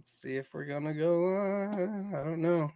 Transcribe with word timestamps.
Let's 0.00 0.18
see 0.18 0.36
if 0.36 0.54
we're 0.54 0.64
gonna 0.64 0.94
go. 0.94 1.36
Uh, 1.36 2.18
I 2.18 2.24
don't 2.24 2.40
know. 2.40 2.72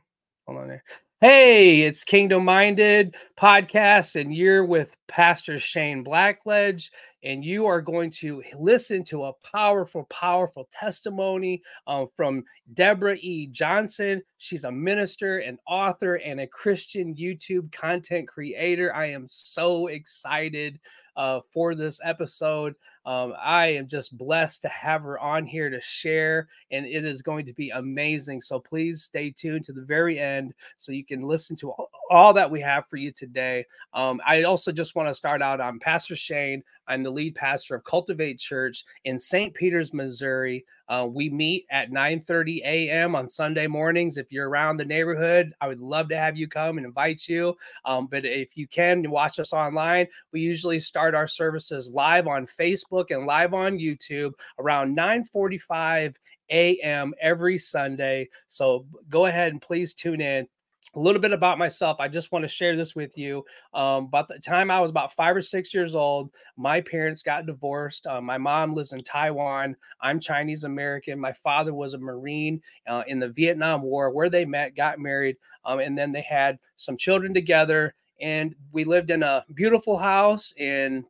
Hold 0.46 0.58
on 0.58 0.68
there. 0.68 0.84
Hey, 1.22 1.80
it's 1.80 2.04
Kingdom 2.04 2.44
Minded 2.44 3.14
podcast, 3.34 4.20
and 4.20 4.34
you're 4.34 4.62
with 4.62 4.94
Pastor 5.08 5.58
Shane 5.58 6.04
Blackledge, 6.04 6.90
and 7.24 7.42
you 7.42 7.66
are 7.66 7.80
going 7.80 8.10
to 8.10 8.42
listen 8.56 9.02
to 9.02 9.24
a 9.24 9.32
powerful, 9.52 10.04
powerful 10.04 10.68
testimony 10.70 11.62
um, 11.86 12.08
from 12.14 12.44
Debra 12.74 13.16
E. 13.16 13.46
Johnson. 13.46 14.22
She's 14.36 14.64
a 14.64 14.70
minister, 14.70 15.38
an 15.38 15.58
author, 15.66 16.16
and 16.16 16.40
a 16.40 16.46
Christian 16.46 17.14
YouTube 17.14 17.72
content 17.72 18.28
creator. 18.28 18.94
I 18.94 19.06
am 19.06 19.26
so 19.26 19.86
excited 19.86 20.78
uh, 21.16 21.40
for 21.52 21.74
this 21.74 22.00
episode. 22.04 22.74
Um, 23.06 23.34
I 23.40 23.66
am 23.68 23.86
just 23.86 24.16
blessed 24.16 24.62
to 24.62 24.68
have 24.68 25.02
her 25.02 25.18
on 25.18 25.46
here 25.46 25.68
to 25.70 25.80
share, 25.80 26.48
and 26.70 26.86
it 26.86 27.04
is 27.04 27.22
going 27.22 27.46
to 27.46 27.52
be 27.52 27.70
amazing. 27.70 28.40
So 28.40 28.58
please 28.58 29.02
stay 29.02 29.30
tuned 29.30 29.64
to 29.66 29.72
the 29.72 29.84
very 29.84 30.18
end 30.18 30.54
so 30.76 30.92
you 30.92 31.04
can 31.04 31.22
listen 31.22 31.54
to 31.56 31.70
all, 31.70 31.90
all 32.10 32.32
that 32.32 32.50
we 32.50 32.60
have 32.60 32.88
for 32.88 32.96
you 32.96 33.12
today. 33.12 33.66
Um, 33.92 34.20
I 34.26 34.42
also 34.44 34.72
just 34.72 34.94
want 34.94 35.08
to 35.08 35.14
start 35.14 35.42
out. 35.42 35.60
I'm 35.60 35.78
Pastor 35.78 36.16
Shane. 36.16 36.62
I'm 36.86 37.02
the 37.02 37.10
lead 37.10 37.34
pastor 37.34 37.74
of 37.74 37.84
Cultivate 37.84 38.38
Church 38.38 38.84
in 39.04 39.18
St. 39.18 39.54
Peters, 39.54 39.92
Missouri. 39.92 40.64
Uh, 40.88 41.08
we 41.10 41.30
meet 41.30 41.66
at 41.70 41.90
9:30 41.90 42.62
a.m. 42.64 43.14
on 43.14 43.28
Sunday 43.28 43.66
mornings. 43.66 44.18
If 44.18 44.30
you're 44.30 44.48
around 44.48 44.76
the 44.76 44.84
neighborhood, 44.84 45.52
I 45.60 45.68
would 45.68 45.80
love 45.80 46.08
to 46.10 46.16
have 46.16 46.36
you 46.36 46.46
come 46.48 46.76
and 46.76 46.86
invite 46.86 47.26
you. 47.26 47.56
Um, 47.84 48.06
but 48.06 48.24
if 48.24 48.56
you 48.56 48.68
can 48.68 49.10
watch 49.10 49.38
us 49.38 49.52
online, 49.52 50.06
we 50.32 50.40
usually 50.40 50.80
start 50.80 51.14
our 51.14 51.28
services 51.28 51.90
live 51.90 52.26
on 52.26 52.46
Facebook 52.46 53.06
and 53.10 53.26
live 53.26 53.54
on 53.54 53.78
YouTube 53.78 54.32
around 54.58 54.96
9:45 54.96 56.16
a.m. 56.50 57.14
every 57.20 57.58
Sunday. 57.58 58.28
So 58.48 58.86
go 59.08 59.26
ahead 59.26 59.52
and 59.52 59.62
please 59.62 59.94
tune 59.94 60.20
in 60.20 60.46
a 60.94 61.00
little 61.00 61.20
bit 61.20 61.32
about 61.32 61.58
myself. 61.58 61.98
I 62.00 62.08
just 62.08 62.30
want 62.32 62.44
to 62.44 62.48
share 62.48 62.76
this 62.76 62.94
with 62.94 63.16
you. 63.18 63.44
Um, 63.72 64.04
about 64.04 64.28
the 64.28 64.38
time 64.38 64.70
I 64.70 64.80
was 64.80 64.90
about 64.90 65.12
five 65.12 65.36
or 65.36 65.42
six 65.42 65.74
years 65.74 65.94
old, 65.94 66.30
my 66.56 66.80
parents 66.80 67.22
got 67.22 67.46
divorced. 67.46 68.06
Uh, 68.06 68.20
my 68.20 68.38
mom 68.38 68.72
lives 68.72 68.92
in 68.92 69.02
Taiwan. 69.02 69.76
I'm 70.00 70.20
Chinese 70.20 70.64
American. 70.64 71.18
My 71.18 71.32
father 71.32 71.74
was 71.74 71.94
a 71.94 71.98
Marine 71.98 72.60
uh, 72.88 73.02
in 73.06 73.18
the 73.18 73.28
Vietnam 73.28 73.82
War, 73.82 74.10
where 74.10 74.30
they 74.30 74.44
met, 74.44 74.76
got 74.76 74.98
married, 74.98 75.36
um, 75.64 75.80
and 75.80 75.98
then 75.98 76.12
they 76.12 76.22
had 76.22 76.58
some 76.76 76.96
children 76.96 77.34
together. 77.34 77.94
And 78.20 78.54
we 78.72 78.84
lived 78.84 79.10
in 79.10 79.22
a 79.22 79.44
beautiful 79.54 79.98
house 79.98 80.52
in 80.56 81.04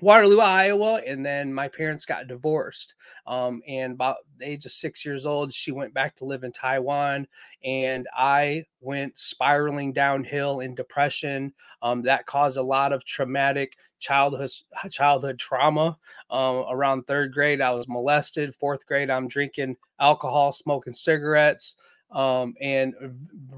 Waterloo, 0.00 0.40
Iowa, 0.40 1.02
and 1.06 1.24
then 1.24 1.52
my 1.52 1.68
parents 1.68 2.06
got 2.06 2.26
divorced. 2.26 2.94
Um, 3.26 3.62
and 3.66 3.92
about 3.92 4.16
the 4.38 4.46
age 4.46 4.64
of 4.64 4.72
six 4.72 5.04
years 5.04 5.26
old, 5.26 5.52
she 5.52 5.72
went 5.72 5.92
back 5.92 6.16
to 6.16 6.24
live 6.24 6.42
in 6.44 6.52
Taiwan, 6.52 7.26
and 7.64 8.08
I 8.16 8.64
went 8.80 9.18
spiraling 9.18 9.92
downhill 9.92 10.60
in 10.60 10.74
depression. 10.74 11.52
Um, 11.82 12.02
that 12.02 12.26
caused 12.26 12.56
a 12.56 12.62
lot 12.62 12.92
of 12.92 13.04
traumatic 13.04 13.76
childhood 13.98 14.50
childhood 14.90 15.38
trauma. 15.38 15.98
Um, 16.30 16.64
around 16.70 17.02
third 17.02 17.32
grade, 17.32 17.60
I 17.60 17.72
was 17.72 17.88
molested. 17.88 18.54
Fourth 18.54 18.86
grade, 18.86 19.10
I'm 19.10 19.28
drinking 19.28 19.76
alcohol, 19.98 20.52
smoking 20.52 20.94
cigarettes, 20.94 21.76
um, 22.10 22.54
and 22.60 22.94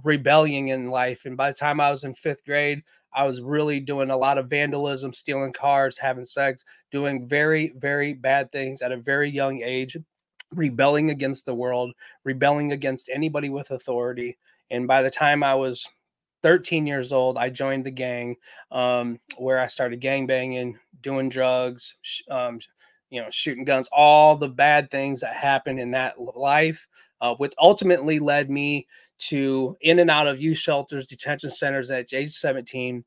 rebelling 0.02 0.68
in 0.68 0.90
life. 0.90 1.24
And 1.24 1.36
by 1.36 1.50
the 1.50 1.56
time 1.56 1.80
I 1.80 1.90
was 1.90 2.04
in 2.04 2.14
fifth 2.14 2.44
grade, 2.44 2.82
I 3.14 3.24
was 3.24 3.40
really 3.40 3.80
doing 3.80 4.10
a 4.10 4.16
lot 4.16 4.38
of 4.38 4.48
vandalism, 4.48 5.12
stealing 5.12 5.52
cars, 5.52 5.98
having 5.98 6.24
sex, 6.24 6.64
doing 6.90 7.26
very, 7.26 7.72
very 7.76 8.14
bad 8.14 8.50
things 8.52 8.82
at 8.82 8.92
a 8.92 8.96
very 8.96 9.30
young 9.30 9.62
age, 9.62 9.96
rebelling 10.54 11.10
against 11.10 11.46
the 11.46 11.54
world, 11.54 11.92
rebelling 12.24 12.72
against 12.72 13.10
anybody 13.12 13.50
with 13.50 13.70
authority. 13.70 14.38
And 14.70 14.86
by 14.86 15.02
the 15.02 15.10
time 15.10 15.42
I 15.42 15.54
was 15.54 15.88
13 16.42 16.86
years 16.86 17.12
old, 17.12 17.38
I 17.38 17.50
joined 17.50 17.84
the 17.84 17.90
gang 17.90 18.36
um, 18.70 19.20
where 19.36 19.60
I 19.60 19.66
started 19.66 20.00
gang 20.00 20.26
banging, 20.26 20.78
doing 21.02 21.28
drugs, 21.28 21.94
um, 22.30 22.60
you 23.10 23.20
know, 23.20 23.28
shooting 23.30 23.64
guns, 23.64 23.88
all 23.92 24.36
the 24.36 24.48
bad 24.48 24.90
things 24.90 25.20
that 25.20 25.34
happened 25.34 25.78
in 25.78 25.90
that 25.92 26.18
life, 26.18 26.88
uh, 27.20 27.34
which 27.34 27.52
ultimately 27.58 28.18
led 28.18 28.50
me 28.50 28.86
to 29.28 29.76
in 29.80 29.98
and 29.98 30.10
out 30.10 30.26
of 30.26 30.40
youth 30.40 30.58
shelters, 30.58 31.06
detention 31.06 31.50
centers 31.50 31.90
at 31.90 32.12
age 32.12 32.32
17, 32.32 33.04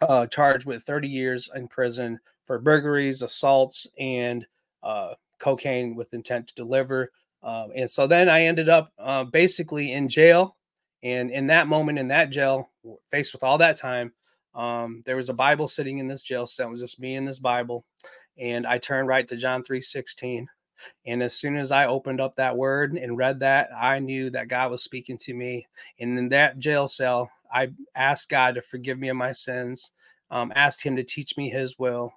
uh, 0.00 0.26
charged 0.26 0.66
with 0.66 0.82
30 0.82 1.08
years 1.08 1.50
in 1.54 1.68
prison 1.68 2.18
for 2.46 2.58
burglaries, 2.58 3.22
assaults, 3.22 3.86
and 3.98 4.46
uh, 4.82 5.14
cocaine 5.38 5.94
with 5.94 6.14
intent 6.14 6.48
to 6.48 6.54
deliver. 6.54 7.10
Um, 7.42 7.72
and 7.74 7.90
so 7.90 8.06
then 8.06 8.28
I 8.28 8.44
ended 8.44 8.68
up 8.68 8.92
uh, 8.98 9.24
basically 9.24 9.92
in 9.92 10.08
jail. 10.08 10.56
And 11.02 11.30
in 11.30 11.48
that 11.48 11.66
moment, 11.68 11.98
in 11.98 12.08
that 12.08 12.30
jail, 12.30 12.70
faced 13.10 13.34
with 13.34 13.42
all 13.42 13.58
that 13.58 13.76
time, 13.76 14.12
um, 14.54 15.02
there 15.04 15.16
was 15.16 15.28
a 15.28 15.34
Bible 15.34 15.68
sitting 15.68 15.98
in 15.98 16.06
this 16.06 16.22
jail 16.22 16.46
cell. 16.46 16.68
It 16.68 16.72
was 16.72 16.80
just 16.80 17.00
me 17.00 17.16
and 17.16 17.28
this 17.28 17.38
Bible. 17.38 17.84
And 18.38 18.66
I 18.66 18.78
turned 18.78 19.08
right 19.08 19.26
to 19.28 19.36
John 19.36 19.62
3 19.62 19.80
16. 19.80 20.48
And 21.06 21.22
as 21.22 21.34
soon 21.34 21.56
as 21.56 21.70
I 21.70 21.86
opened 21.86 22.20
up 22.20 22.36
that 22.36 22.56
word 22.56 22.94
and 22.94 23.16
read 23.16 23.40
that, 23.40 23.70
I 23.76 23.98
knew 23.98 24.30
that 24.30 24.48
God 24.48 24.70
was 24.70 24.82
speaking 24.82 25.18
to 25.18 25.34
me. 25.34 25.66
And 26.00 26.18
in 26.18 26.28
that 26.30 26.58
jail 26.58 26.88
cell, 26.88 27.30
I 27.52 27.68
asked 27.94 28.28
God 28.28 28.56
to 28.56 28.62
forgive 28.62 28.98
me 28.98 29.08
of 29.08 29.16
my 29.16 29.32
sins, 29.32 29.90
um, 30.30 30.52
asked 30.54 30.82
Him 30.82 30.96
to 30.96 31.04
teach 31.04 31.36
me 31.36 31.48
His 31.48 31.78
will 31.78 32.12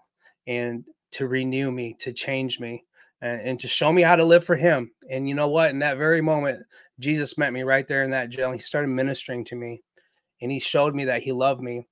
and 0.47 0.85
to 1.11 1.27
renew 1.27 1.71
me, 1.71 1.95
to 1.99 2.11
change 2.11 2.59
me, 2.59 2.85
and, 3.21 3.41
and, 3.41 3.59
to 3.59 3.67
show 3.67 3.91
me 3.91 4.01
how 4.01 4.15
to 4.15 4.25
live 4.25 4.43
for 4.43 4.55
Him. 4.55 4.91
And 5.09 5.27
you 5.27 5.35
know 5.35 5.47
what? 5.47 5.69
In 5.69 5.79
that 5.79 5.97
very 5.97 6.21
moment, 6.21 6.65
Jesus 6.99 7.37
met 7.37 7.53
me 7.53 7.63
right 7.63 7.87
there 7.87 8.03
in 8.03 8.11
that 8.11 8.29
jail. 8.29 8.51
He 8.51 8.59
started 8.59 8.89
ministering 8.89 9.43
to 9.45 9.55
me 9.55 9.81
and 10.41 10.51
He 10.51 10.59
showed 10.59 10.95
me 10.95 11.05
that 11.05 11.21
He 11.21 11.31
loved 11.31 11.61
me 11.61 11.87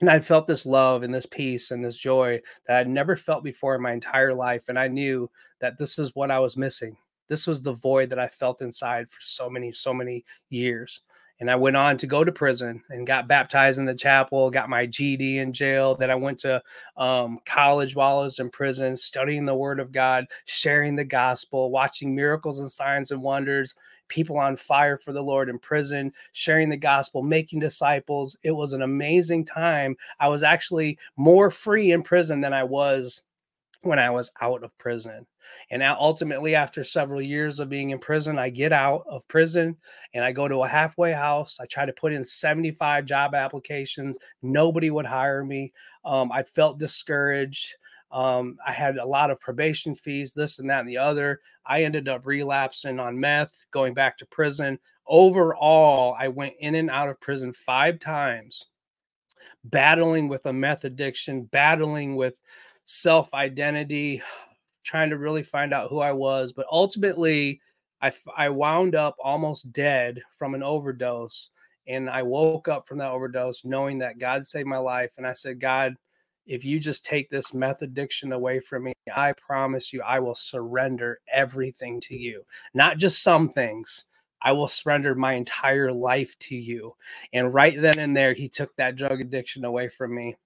and 0.00 0.10
I 0.10 0.20
felt 0.20 0.46
this 0.46 0.66
love 0.66 1.02
and 1.02 1.14
this 1.14 1.26
peace 1.26 1.70
and 1.70 1.84
this 1.84 1.96
joy 1.96 2.40
that 2.66 2.76
I'd 2.76 2.88
never 2.88 3.16
felt 3.16 3.44
before 3.44 3.74
in 3.74 3.82
my 3.82 3.92
entire 3.92 4.34
life. 4.34 4.64
And 4.68 4.78
I 4.78 4.88
knew 4.88 5.30
that 5.60 5.78
this 5.78 5.98
is 5.98 6.14
what 6.14 6.30
I 6.30 6.38
was 6.38 6.56
missing. 6.56 6.96
This 7.28 7.46
was 7.46 7.62
the 7.62 7.72
void 7.72 8.10
that 8.10 8.18
I 8.18 8.28
felt 8.28 8.62
inside 8.62 9.08
for 9.08 9.20
so 9.20 9.50
many, 9.50 9.72
so 9.72 9.92
many 9.92 10.24
years. 10.50 11.00
And 11.38 11.50
I 11.50 11.56
went 11.56 11.76
on 11.76 11.98
to 11.98 12.06
go 12.06 12.24
to 12.24 12.32
prison 12.32 12.82
and 12.88 13.06
got 13.06 13.28
baptized 13.28 13.78
in 13.78 13.84
the 13.84 13.94
chapel, 13.94 14.50
got 14.50 14.70
my 14.70 14.86
GD 14.86 15.36
in 15.36 15.52
jail. 15.52 15.94
Then 15.94 16.10
I 16.10 16.14
went 16.14 16.38
to 16.40 16.62
um, 16.96 17.40
college 17.44 17.94
while 17.94 18.20
I 18.20 18.22
was 18.22 18.38
in 18.38 18.48
prison, 18.48 18.96
studying 18.96 19.44
the 19.44 19.54
word 19.54 19.78
of 19.78 19.92
God, 19.92 20.24
sharing 20.46 20.96
the 20.96 21.04
gospel, 21.04 21.70
watching 21.70 22.14
miracles 22.14 22.60
and 22.60 22.72
signs 22.72 23.10
and 23.10 23.22
wonders, 23.22 23.74
people 24.08 24.38
on 24.38 24.56
fire 24.56 24.96
for 24.96 25.12
the 25.12 25.22
Lord 25.22 25.48
in 25.48 25.58
prison, 25.58 26.12
sharing 26.32 26.68
the 26.68 26.76
gospel, 26.76 27.22
making 27.22 27.60
disciples. 27.60 28.36
It 28.42 28.52
was 28.52 28.72
an 28.72 28.82
amazing 28.82 29.44
time. 29.44 29.96
I 30.20 30.28
was 30.28 30.42
actually 30.42 30.98
more 31.16 31.50
free 31.50 31.92
in 31.92 32.02
prison 32.02 32.40
than 32.40 32.52
I 32.52 32.64
was 32.64 33.22
when 33.82 33.98
I 33.98 34.10
was 34.10 34.30
out 34.40 34.62
of 34.62 34.76
prison. 34.78 35.26
And 35.70 35.80
now, 35.80 35.96
ultimately, 35.98 36.54
after 36.54 36.82
several 36.82 37.22
years 37.22 37.60
of 37.60 37.68
being 37.68 37.90
in 37.90 37.98
prison, 37.98 38.38
I 38.38 38.50
get 38.50 38.72
out 38.72 39.04
of 39.08 39.26
prison 39.28 39.76
and 40.12 40.24
I 40.24 40.32
go 40.32 40.48
to 40.48 40.64
a 40.64 40.68
halfway 40.68 41.12
house. 41.12 41.58
I 41.60 41.66
try 41.66 41.86
to 41.86 41.92
put 41.92 42.12
in 42.12 42.24
75 42.24 43.04
job 43.04 43.34
applications. 43.34 44.18
Nobody 44.42 44.90
would 44.90 45.06
hire 45.06 45.44
me. 45.44 45.72
Um, 46.04 46.32
I 46.32 46.42
felt 46.42 46.78
discouraged. 46.78 47.74
Um, 48.16 48.56
I 48.66 48.72
had 48.72 48.96
a 48.96 49.04
lot 49.04 49.30
of 49.30 49.38
probation 49.40 49.94
fees, 49.94 50.32
this 50.32 50.58
and 50.58 50.70
that 50.70 50.80
and 50.80 50.88
the 50.88 50.96
other. 50.96 51.38
I 51.66 51.82
ended 51.82 52.08
up 52.08 52.24
relapsing 52.24 52.98
on 52.98 53.20
meth, 53.20 53.66
going 53.72 53.92
back 53.92 54.16
to 54.16 54.26
prison. 54.26 54.78
Overall, 55.06 56.16
I 56.18 56.28
went 56.28 56.54
in 56.58 56.76
and 56.76 56.88
out 56.88 57.10
of 57.10 57.20
prison 57.20 57.52
five 57.52 58.00
times, 58.00 58.64
battling 59.64 60.28
with 60.28 60.46
a 60.46 60.52
meth 60.52 60.84
addiction, 60.84 61.42
battling 61.44 62.16
with 62.16 62.40
self 62.86 63.28
identity, 63.34 64.22
trying 64.82 65.10
to 65.10 65.18
really 65.18 65.42
find 65.42 65.74
out 65.74 65.90
who 65.90 65.98
I 65.98 66.12
was. 66.12 66.54
But 66.54 66.64
ultimately, 66.72 67.60
I, 68.00 68.12
I 68.34 68.48
wound 68.48 68.94
up 68.94 69.16
almost 69.22 69.72
dead 69.72 70.22
from 70.38 70.54
an 70.54 70.62
overdose. 70.62 71.50
And 71.86 72.08
I 72.08 72.22
woke 72.22 72.66
up 72.66 72.88
from 72.88 72.96
that 72.98 73.12
overdose 73.12 73.62
knowing 73.62 73.98
that 73.98 74.18
God 74.18 74.46
saved 74.46 74.66
my 74.66 74.78
life. 74.78 75.12
And 75.18 75.26
I 75.26 75.34
said, 75.34 75.60
God, 75.60 75.96
if 76.46 76.64
you 76.64 76.78
just 76.78 77.04
take 77.04 77.28
this 77.30 77.52
meth 77.52 77.82
addiction 77.82 78.32
away 78.32 78.60
from 78.60 78.84
me, 78.84 78.92
I 79.14 79.32
promise 79.32 79.92
you, 79.92 80.02
I 80.02 80.20
will 80.20 80.34
surrender 80.34 81.20
everything 81.32 82.00
to 82.02 82.16
you, 82.16 82.42
not 82.74 82.98
just 82.98 83.22
some 83.22 83.48
things. 83.48 84.04
I 84.42 84.52
will 84.52 84.68
surrender 84.68 85.14
my 85.14 85.32
entire 85.32 85.92
life 85.92 86.38
to 86.40 86.56
you. 86.56 86.94
And 87.32 87.52
right 87.52 87.80
then 87.80 87.98
and 87.98 88.16
there, 88.16 88.34
he 88.34 88.48
took 88.48 88.74
that 88.76 88.96
drug 88.96 89.20
addiction 89.20 89.64
away 89.64 89.88
from 89.88 90.14
me 90.14 90.36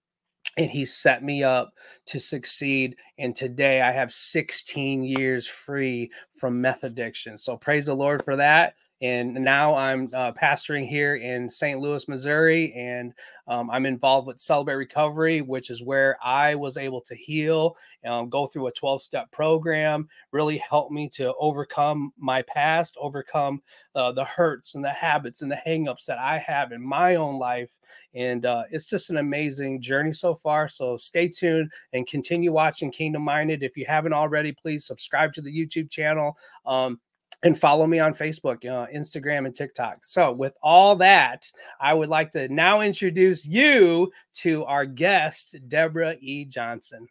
and 0.56 0.70
he 0.70 0.84
set 0.84 1.22
me 1.22 1.42
up 1.42 1.74
to 2.06 2.18
succeed. 2.18 2.96
And 3.18 3.34
today 3.34 3.82
I 3.82 3.92
have 3.92 4.12
16 4.12 5.04
years 5.04 5.46
free 5.46 6.10
from 6.34 6.60
meth 6.60 6.84
addiction. 6.84 7.36
So 7.36 7.56
praise 7.56 7.86
the 7.86 7.94
Lord 7.94 8.24
for 8.24 8.36
that. 8.36 8.74
And 9.02 9.32
now 9.34 9.74
I'm 9.74 10.08
uh, 10.12 10.32
pastoring 10.32 10.86
here 10.86 11.16
in 11.16 11.48
St. 11.48 11.80
Louis, 11.80 12.06
Missouri, 12.06 12.74
and 12.74 13.14
um, 13.48 13.70
I'm 13.70 13.86
involved 13.86 14.26
with 14.26 14.38
Celebrate 14.38 14.74
Recovery, 14.74 15.40
which 15.40 15.70
is 15.70 15.82
where 15.82 16.18
I 16.22 16.54
was 16.54 16.76
able 16.76 17.00
to 17.02 17.14
heal, 17.14 17.76
um, 18.04 18.28
go 18.28 18.46
through 18.46 18.66
a 18.66 18.72
12 18.72 19.00
step 19.00 19.30
program, 19.30 20.06
really 20.32 20.58
help 20.58 20.90
me 20.90 21.08
to 21.14 21.32
overcome 21.40 22.12
my 22.18 22.42
past, 22.42 22.96
overcome 23.00 23.62
uh, 23.94 24.12
the 24.12 24.24
hurts 24.24 24.74
and 24.74 24.84
the 24.84 24.90
habits 24.90 25.40
and 25.40 25.50
the 25.50 25.60
hangups 25.66 26.04
that 26.04 26.18
I 26.18 26.38
have 26.38 26.72
in 26.72 26.82
my 26.82 27.16
own 27.16 27.38
life. 27.38 27.70
And 28.14 28.44
uh, 28.44 28.64
it's 28.70 28.86
just 28.86 29.10
an 29.10 29.16
amazing 29.16 29.80
journey 29.80 30.12
so 30.12 30.34
far. 30.34 30.68
So 30.68 30.96
stay 30.96 31.28
tuned 31.28 31.72
and 31.92 32.06
continue 32.06 32.52
watching 32.52 32.90
Kingdom 32.90 33.22
Minded. 33.22 33.62
If 33.62 33.76
you 33.76 33.86
haven't 33.86 34.12
already, 34.12 34.52
please 34.52 34.84
subscribe 34.84 35.32
to 35.34 35.40
the 35.40 35.50
YouTube 35.50 35.90
channel. 35.90 36.36
Um, 36.66 37.00
and 37.42 37.58
follow 37.58 37.86
me 37.86 37.98
on 37.98 38.12
Facebook, 38.12 38.64
uh, 38.66 38.86
Instagram, 38.94 39.46
and 39.46 39.54
TikTok. 39.54 40.04
So, 40.04 40.32
with 40.32 40.54
all 40.62 40.96
that, 40.96 41.50
I 41.80 41.94
would 41.94 42.08
like 42.08 42.30
to 42.32 42.48
now 42.48 42.80
introduce 42.80 43.46
you 43.46 44.12
to 44.34 44.64
our 44.64 44.84
guest, 44.84 45.56
Debra 45.68 46.16
E. 46.20 46.44
Johnson. 46.44 47.06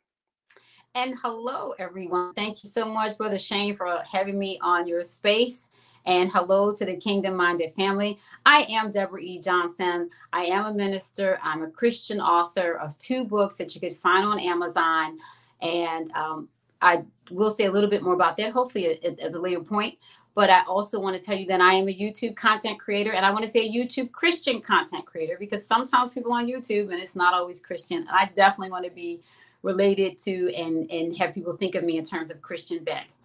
And 0.95 1.15
hello, 1.21 1.73
everyone. 1.79 2.33
Thank 2.33 2.63
you 2.63 2.69
so 2.69 2.85
much, 2.85 3.17
Brother 3.17 3.39
Shane, 3.39 3.75
for 3.75 4.01
having 4.11 4.37
me 4.37 4.59
on 4.61 4.87
your 4.87 5.03
space. 5.03 5.67
And 6.05 6.31
hello 6.31 6.73
to 6.73 6.85
the 6.85 6.95
Kingdom 6.95 7.35
Minded 7.35 7.73
family. 7.73 8.19
I 8.45 8.65
am 8.69 8.89
Debra 8.89 9.21
E. 9.21 9.39
Johnson. 9.39 10.09
I 10.33 10.45
am 10.45 10.65
a 10.65 10.73
minister. 10.73 11.39
I'm 11.43 11.61
a 11.61 11.69
Christian 11.69 12.19
author 12.19 12.73
of 12.73 12.97
two 12.97 13.25
books 13.25 13.55
that 13.57 13.75
you 13.75 13.81
could 13.81 13.93
find 13.93 14.25
on 14.25 14.39
Amazon. 14.39 15.19
And 15.61 16.11
um, 16.13 16.49
I 16.81 17.03
will 17.29 17.51
say 17.51 17.65
a 17.65 17.71
little 17.71 17.89
bit 17.89 18.01
more 18.01 18.13
about 18.13 18.37
that, 18.37 18.51
hopefully, 18.51 18.97
at, 19.03 19.19
at, 19.19 19.33
the 19.33 19.39
later 19.39 19.59
point. 19.59 19.97
But 20.35 20.49
I 20.49 20.63
also 20.63 20.99
want 20.99 21.15
to 21.15 21.21
tell 21.21 21.37
you 21.37 21.47
that 21.47 21.59
I 21.59 21.73
am 21.73 21.87
a 21.87 21.93
YouTube 21.93 22.35
content 22.35 22.79
creator 22.79 23.11
and 23.11 23.25
I 23.25 23.31
want 23.31 23.43
to 23.45 23.49
say 23.49 23.67
a 23.67 23.71
YouTube 23.71 24.11
Christian 24.11 24.61
content 24.61 25.05
creator 25.05 25.35
because 25.39 25.65
sometimes 25.65 26.09
people 26.09 26.31
on 26.31 26.47
YouTube 26.47 26.91
and 26.91 27.01
it's 27.01 27.15
not 27.15 27.33
always 27.33 27.59
Christian. 27.59 27.99
And 27.99 28.09
I 28.09 28.29
definitely 28.35 28.71
want 28.71 28.85
to 28.85 28.91
be 28.91 29.21
related 29.63 30.17
to 30.19 30.53
and, 30.55 30.89
and 30.91 31.15
have 31.17 31.33
people 31.33 31.57
think 31.57 31.75
of 31.75 31.83
me 31.83 31.97
in 31.97 32.05
terms 32.05 32.31
of 32.31 32.41
Christian 32.41 32.83
bent. 32.83 33.15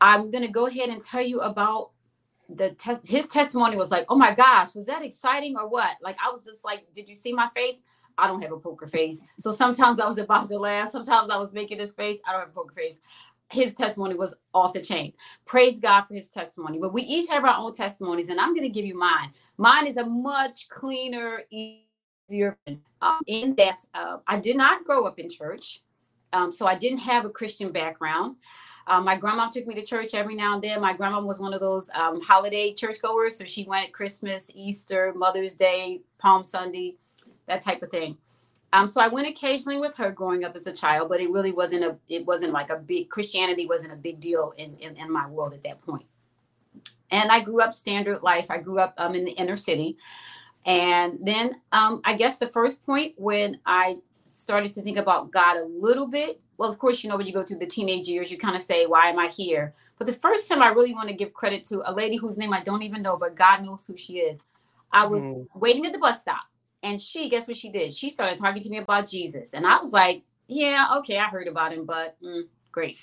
I'm 0.00 0.30
going 0.30 0.44
to 0.44 0.50
go 0.50 0.66
ahead 0.66 0.88
and 0.88 1.02
tell 1.02 1.22
you 1.22 1.40
about 1.40 1.90
the 2.48 2.70
test. 2.70 3.06
His 3.06 3.26
testimony 3.26 3.76
was 3.76 3.90
like, 3.90 4.06
oh 4.08 4.16
my 4.16 4.32
gosh, 4.32 4.74
was 4.74 4.86
that 4.86 5.02
exciting 5.02 5.56
or 5.56 5.68
what? 5.68 5.96
Like, 6.00 6.16
I 6.24 6.30
was 6.30 6.44
just 6.44 6.64
like, 6.64 6.86
did 6.94 7.08
you 7.08 7.14
see 7.14 7.32
my 7.32 7.48
face? 7.54 7.80
I 8.16 8.26
don't 8.26 8.42
have 8.42 8.52
a 8.52 8.58
poker 8.58 8.86
face. 8.86 9.20
So 9.38 9.52
sometimes 9.52 10.00
I 10.00 10.06
was 10.06 10.18
about 10.18 10.48
to 10.48 10.58
laugh. 10.58 10.88
Sometimes 10.88 11.30
I 11.30 11.36
was 11.36 11.52
making 11.52 11.78
this 11.78 11.94
face. 11.94 12.18
I 12.26 12.32
don't 12.32 12.40
have 12.40 12.50
a 12.50 12.52
poker 12.52 12.74
face 12.74 12.98
his 13.50 13.74
testimony 13.74 14.14
was 14.14 14.34
off 14.52 14.74
the 14.74 14.80
chain. 14.80 15.12
Praise 15.46 15.80
God 15.80 16.02
for 16.02 16.14
his 16.14 16.28
testimony. 16.28 16.78
But 16.78 16.92
we 16.92 17.02
each 17.02 17.30
have 17.30 17.44
our 17.44 17.56
own 17.56 17.72
testimonies, 17.72 18.28
and 18.28 18.40
I'm 18.40 18.54
going 18.54 18.66
to 18.66 18.72
give 18.72 18.84
you 18.84 18.96
mine. 18.96 19.30
Mine 19.56 19.86
is 19.86 19.96
a 19.96 20.04
much 20.04 20.68
cleaner, 20.68 21.42
easier, 21.50 22.58
um, 23.00 23.20
in 23.26 23.54
that 23.56 23.78
uh, 23.94 24.18
I 24.26 24.38
did 24.38 24.56
not 24.56 24.84
grow 24.84 25.04
up 25.04 25.18
in 25.18 25.30
church. 25.30 25.82
Um, 26.32 26.52
so 26.52 26.66
I 26.66 26.74
didn't 26.74 26.98
have 26.98 27.24
a 27.24 27.30
Christian 27.30 27.72
background. 27.72 28.36
Uh, 28.86 29.00
my 29.00 29.16
grandma 29.16 29.48
took 29.48 29.66
me 29.66 29.74
to 29.74 29.84
church 29.84 30.14
every 30.14 30.34
now 30.34 30.54
and 30.54 30.62
then. 30.62 30.80
My 30.80 30.94
grandma 30.94 31.20
was 31.20 31.38
one 31.38 31.54
of 31.54 31.60
those 31.60 31.90
um, 31.94 32.20
holiday 32.20 32.72
churchgoers. 32.72 33.36
So 33.36 33.44
she 33.44 33.64
went 33.64 33.92
Christmas, 33.92 34.50
Easter, 34.54 35.12
Mother's 35.14 35.54
Day, 35.54 36.00
Palm 36.18 36.42
Sunday, 36.44 36.96
that 37.46 37.62
type 37.62 37.82
of 37.82 37.90
thing. 37.90 38.16
Um, 38.72 38.86
so 38.86 39.00
I 39.00 39.08
went 39.08 39.26
occasionally 39.26 39.78
with 39.78 39.96
her 39.96 40.10
growing 40.10 40.44
up 40.44 40.54
as 40.54 40.66
a 40.66 40.72
child, 40.72 41.08
but 41.08 41.20
it 41.20 41.30
really 41.30 41.52
wasn't 41.52 41.84
a 41.84 41.96
it 42.08 42.26
wasn't 42.26 42.52
like 42.52 42.70
a 42.70 42.76
big 42.76 43.08
Christianity 43.08 43.66
wasn't 43.66 43.92
a 43.92 43.96
big 43.96 44.20
deal 44.20 44.52
in, 44.58 44.76
in, 44.76 44.96
in 44.96 45.10
my 45.10 45.26
world 45.26 45.54
at 45.54 45.62
that 45.64 45.80
point. 45.80 46.04
And 47.10 47.30
I 47.30 47.42
grew 47.42 47.62
up 47.62 47.74
standard 47.74 48.22
life. 48.22 48.50
I 48.50 48.58
grew 48.58 48.78
up 48.78 48.92
um, 48.98 49.14
in 49.14 49.24
the 49.24 49.32
inner 49.32 49.56
city. 49.56 49.96
And 50.66 51.18
then 51.22 51.62
um, 51.72 52.02
I 52.04 52.14
guess 52.14 52.38
the 52.38 52.48
first 52.48 52.84
point 52.84 53.14
when 53.16 53.58
I 53.64 53.98
started 54.20 54.74
to 54.74 54.82
think 54.82 54.98
about 54.98 55.30
God 55.30 55.56
a 55.56 55.64
little 55.64 56.06
bit, 56.06 56.38
well, 56.58 56.70
of 56.70 56.78
course, 56.78 57.02
you 57.02 57.08
know, 57.08 57.16
when 57.16 57.26
you 57.26 57.32
go 57.32 57.42
through 57.42 57.60
the 57.60 57.66
teenage 57.66 58.06
years, 58.06 58.30
you 58.30 58.36
kind 58.36 58.54
of 58.54 58.60
say, 58.60 58.84
why 58.84 59.06
am 59.06 59.18
I 59.18 59.28
here? 59.28 59.72
But 59.96 60.06
the 60.06 60.12
first 60.12 60.46
time 60.48 60.62
I 60.62 60.68
really 60.68 60.94
want 60.94 61.08
to 61.08 61.14
give 61.14 61.32
credit 61.32 61.64
to 61.64 61.90
a 61.90 61.92
lady 61.92 62.16
whose 62.16 62.36
name 62.36 62.52
I 62.52 62.60
don't 62.60 62.82
even 62.82 63.00
know, 63.00 63.16
but 63.16 63.34
God 63.34 63.64
knows 63.64 63.86
who 63.86 63.96
she 63.96 64.18
is. 64.18 64.38
I 64.92 65.06
was 65.06 65.22
mm. 65.22 65.46
waiting 65.54 65.86
at 65.86 65.92
the 65.92 65.98
bus 65.98 66.20
stop 66.20 66.42
and 66.82 67.00
she, 67.00 67.28
guess 67.28 67.46
what 67.46 67.56
she 67.56 67.70
did? 67.70 67.92
She 67.92 68.10
started 68.10 68.38
talking 68.38 68.62
to 68.62 68.70
me 68.70 68.78
about 68.78 69.08
Jesus. 69.08 69.54
And 69.54 69.66
I 69.66 69.78
was 69.78 69.92
like, 69.92 70.22
yeah, 70.46 70.88
okay, 70.98 71.18
I 71.18 71.24
heard 71.24 71.48
about 71.48 71.72
him, 71.72 71.84
but 71.84 72.16
mm, 72.22 72.42
great. 72.72 72.98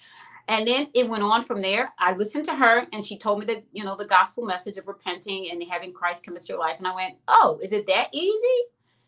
And 0.47 0.67
then 0.67 0.87
it 0.93 1.09
went 1.09 1.23
on 1.23 1.41
from 1.41 1.59
there. 1.59 1.91
I 1.97 2.13
listened 2.13 2.45
to 2.45 2.55
her 2.55 2.85
and 2.93 3.03
she 3.03 3.17
told 3.17 3.39
me 3.39 3.45
the, 3.45 3.63
you 3.71 3.83
know, 3.83 3.95
the 3.95 4.05
gospel 4.05 4.45
message 4.45 4.77
of 4.77 4.87
repenting 4.87 5.49
and 5.49 5.63
having 5.63 5.91
Christ 5.91 6.23
come 6.25 6.35
into 6.35 6.49
your 6.49 6.59
life. 6.59 6.77
And 6.77 6.87
I 6.87 6.93
went, 6.93 7.15
oh, 7.27 7.59
is 7.63 7.71
it 7.71 7.87
that 7.87 8.09
easy? 8.13 8.63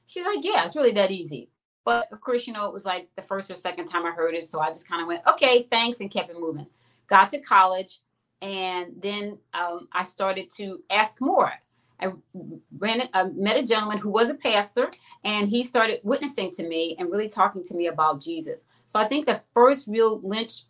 She's 0.07 0.25
like, 0.25 0.39
yeah, 0.41 0.65
it's 0.65 0.75
really 0.75 0.93
that 0.93 1.11
easy. 1.11 1.49
But 1.85 2.11
of 2.11 2.21
course, 2.21 2.47
you 2.47 2.53
know, 2.53 2.65
it 2.65 2.73
was 2.73 2.85
like 2.85 3.07
the 3.15 3.21
first 3.21 3.51
or 3.51 3.55
second 3.55 3.85
time 3.85 4.05
I 4.05 4.11
heard 4.11 4.33
it. 4.33 4.45
So 4.45 4.59
I 4.59 4.69
just 4.69 4.89
kind 4.89 5.01
of 5.01 5.07
went, 5.07 5.21
okay, 5.27 5.63
thanks, 5.63 5.99
and 5.99 6.11
kept 6.11 6.29
it 6.29 6.35
moving. 6.37 6.67
Got 7.07 7.29
to 7.29 7.39
college. 7.39 7.99
And 8.41 8.93
then 8.97 9.37
um, 9.53 9.87
I 9.93 10.03
started 10.03 10.49
to 10.57 10.81
ask 10.89 11.21
more. 11.21 11.53
I 11.99 12.11
ran, 12.77 13.09
I 13.13 13.23
met 13.23 13.57
a 13.57 13.63
gentleman 13.63 13.97
who 13.97 14.09
was 14.09 14.29
a 14.29 14.35
pastor, 14.35 14.89
and 15.23 15.49
he 15.49 15.63
started 15.63 15.99
witnessing 16.03 16.51
to 16.51 16.67
me 16.67 16.95
and 16.99 17.11
really 17.11 17.29
talking 17.29 17.63
to 17.65 17.73
me 17.73 17.87
about 17.87 18.21
Jesus. 18.21 18.65
So 18.85 18.99
I 18.99 19.05
think 19.05 19.25
the 19.25 19.41
first 19.53 19.87
real 19.87 20.19
lynch 20.21 20.63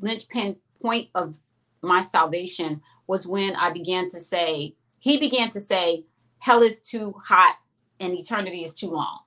linchpin 0.00 0.56
point 0.82 1.08
of 1.14 1.38
my 1.80 2.02
salvation 2.02 2.82
was 3.06 3.26
when 3.26 3.54
I 3.56 3.70
began 3.70 4.08
to 4.10 4.20
say, 4.20 4.74
he 4.98 5.18
began 5.18 5.50
to 5.50 5.60
say, 5.60 6.04
hell 6.38 6.62
is 6.62 6.80
too 6.80 7.14
hot 7.24 7.56
and 8.00 8.12
eternity 8.12 8.64
is 8.64 8.74
too 8.74 8.90
long. 8.90 9.20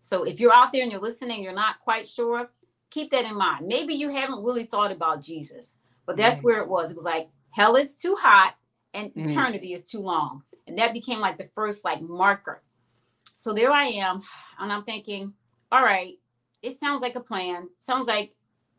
So 0.00 0.24
if 0.24 0.40
you're 0.40 0.54
out 0.54 0.72
there 0.72 0.82
and 0.82 0.90
you're 0.90 1.00
listening, 1.00 1.42
you're 1.42 1.52
not 1.52 1.80
quite 1.80 2.06
sure, 2.06 2.50
keep 2.90 3.10
that 3.10 3.24
in 3.24 3.36
mind. 3.36 3.66
Maybe 3.66 3.94
you 3.94 4.08
haven't 4.08 4.42
really 4.42 4.64
thought 4.64 4.92
about 4.92 5.22
Jesus, 5.22 5.78
but 6.06 6.16
that's 6.16 6.40
mm 6.40 6.44
where 6.44 6.62
it 6.62 6.68
was. 6.68 6.90
It 6.90 6.96
was 6.96 7.04
like 7.04 7.28
hell 7.50 7.76
is 7.76 7.94
too 7.94 8.16
hot 8.18 8.54
and 8.94 9.12
mm 9.12 9.30
eternity 9.30 9.72
is 9.72 9.84
too 9.84 10.00
long 10.00 10.42
and 10.66 10.78
that 10.78 10.92
became 10.92 11.20
like 11.20 11.38
the 11.38 11.48
first 11.54 11.84
like 11.84 12.00
marker. 12.02 12.62
So 13.34 13.52
there 13.52 13.70
i 13.70 13.84
am 13.84 14.22
and 14.58 14.72
i'm 14.72 14.82
thinking 14.82 15.32
all 15.70 15.82
right 15.82 16.14
it 16.62 16.78
sounds 16.78 17.00
like 17.00 17.14
a 17.16 17.20
plan. 17.20 17.68
Sounds 17.78 18.06
like 18.06 18.32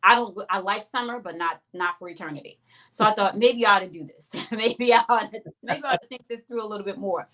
i 0.04 0.16
don't 0.16 0.38
i 0.50 0.60
like 0.60 0.84
summer 0.84 1.20
but 1.20 1.38
not 1.38 1.62
not 1.74 1.98
for 1.98 2.10
eternity. 2.10 2.60
So 2.92 3.06
i 3.06 3.12
thought 3.12 3.38
maybe 3.38 3.66
i 3.66 3.76
ought 3.76 3.80
to 3.80 3.90
do 3.90 4.06
this. 4.06 4.34
Maybe 4.52 4.94
i 4.94 5.04
ought 5.10 5.32
to 5.32 5.42
maybe 5.64 5.84
i 5.84 5.94
ought 5.94 6.02
to 6.02 6.08
think 6.08 6.28
this 6.28 6.44
through 6.44 6.64
a 6.64 6.68
little 6.68 6.86
bit 6.86 6.98
more. 6.98 7.28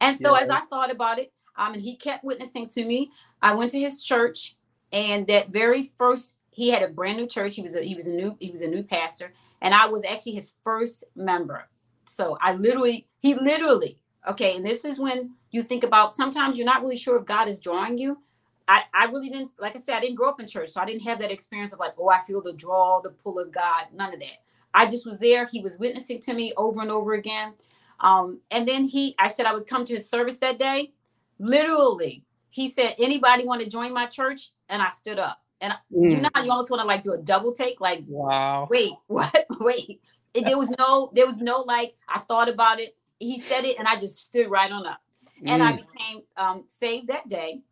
And 0.00 0.18
so 0.18 0.34
yeah. 0.34 0.42
as 0.42 0.50
i 0.50 0.60
thought 0.60 0.90
about 0.90 1.18
it 1.18 1.32
um 1.56 1.74
and 1.74 1.82
he 1.82 1.96
kept 1.96 2.24
witnessing 2.24 2.68
to 2.68 2.84
me 2.84 3.10
i 3.40 3.54
went 3.54 3.70
to 3.70 3.78
his 3.78 4.02
church 4.02 4.56
and 4.92 5.26
that 5.26 5.50
very 5.50 5.82
first 5.82 6.38
he 6.50 6.68
had 6.68 6.82
a 6.82 6.88
brand 6.88 7.16
new 7.18 7.26
church. 7.26 7.56
He 7.56 7.62
was 7.62 7.74
a 7.74 7.82
he 7.82 7.94
was 7.94 8.06
a 8.06 8.12
new 8.12 8.36
he 8.40 8.50
was 8.50 8.62
a 8.62 8.68
new 8.68 8.82
pastor 8.82 9.32
and 9.60 9.74
i 9.74 9.86
was 9.86 10.04
actually 10.04 10.32
his 10.32 10.54
first 10.64 11.04
member. 11.14 11.68
So 12.06 12.36
I 12.40 12.52
literally, 12.52 13.08
he 13.20 13.34
literally, 13.34 13.98
okay, 14.28 14.56
and 14.56 14.64
this 14.64 14.84
is 14.84 14.98
when 14.98 15.34
you 15.50 15.62
think 15.62 15.84
about 15.84 16.12
sometimes 16.12 16.58
you're 16.58 16.66
not 16.66 16.82
really 16.82 16.96
sure 16.96 17.16
if 17.16 17.24
God 17.24 17.48
is 17.48 17.60
drawing 17.60 17.98
you. 17.98 18.18
I, 18.66 18.82
I 18.94 19.04
really 19.06 19.28
didn't, 19.28 19.50
like 19.58 19.76
I 19.76 19.80
said, 19.80 19.94
I 19.96 20.00
didn't 20.00 20.16
grow 20.16 20.28
up 20.28 20.40
in 20.40 20.46
church. 20.46 20.70
So 20.70 20.80
I 20.80 20.86
didn't 20.86 21.02
have 21.02 21.18
that 21.18 21.30
experience 21.30 21.72
of 21.72 21.78
like, 21.78 21.92
oh, 21.98 22.08
I 22.08 22.20
feel 22.20 22.40
the 22.40 22.54
draw, 22.54 23.00
the 23.02 23.10
pull 23.10 23.38
of 23.38 23.52
God, 23.52 23.86
none 23.94 24.14
of 24.14 24.20
that. 24.20 24.38
I 24.72 24.86
just 24.86 25.06
was 25.06 25.18
there. 25.18 25.46
He 25.46 25.60
was 25.60 25.78
witnessing 25.78 26.20
to 26.20 26.34
me 26.34 26.52
over 26.56 26.80
and 26.80 26.90
over 26.90 27.12
again. 27.12 27.54
Um, 28.00 28.40
and 28.50 28.66
then 28.66 28.84
he, 28.84 29.14
I 29.18 29.28
said 29.28 29.46
I 29.46 29.52
would 29.52 29.66
come 29.66 29.84
to 29.84 29.94
his 29.94 30.08
service 30.08 30.38
that 30.38 30.58
day. 30.58 30.92
Literally, 31.38 32.24
he 32.50 32.68
said, 32.68 32.94
anybody 32.98 33.44
want 33.44 33.62
to 33.62 33.68
join 33.68 33.92
my 33.92 34.06
church? 34.06 34.50
And 34.68 34.80
I 34.80 34.90
stood 34.90 35.18
up. 35.18 35.40
And 35.60 35.72
mm. 35.94 36.10
you 36.10 36.20
know 36.20 36.30
how 36.34 36.42
you 36.42 36.50
almost 36.50 36.70
want 36.70 36.80
to 36.80 36.86
like 36.86 37.02
do 37.02 37.12
a 37.12 37.18
double 37.18 37.52
take, 37.52 37.80
like, 37.80 38.04
wow, 38.06 38.66
wait, 38.70 38.92
what? 39.06 39.46
wait, 39.60 40.00
it, 40.34 40.44
there 40.44 40.58
was 40.58 40.70
no, 40.78 41.10
there 41.14 41.26
was 41.26 41.38
no 41.38 41.60
like, 41.60 41.94
I 42.08 42.18
thought 42.20 42.48
about 42.48 42.80
it. 42.80 42.96
He 43.24 43.40
said 43.40 43.64
it 43.64 43.78
and 43.78 43.88
I 43.88 43.96
just 43.96 44.24
stood 44.24 44.50
right 44.50 44.70
on 44.70 44.86
up. 44.86 45.00
Mm. 45.42 45.50
And 45.50 45.62
I 45.62 45.72
mm. 45.72 45.76
became 45.76 46.22
um, 46.36 46.64
saved 46.66 47.08
that 47.08 47.28
day. 47.28 47.62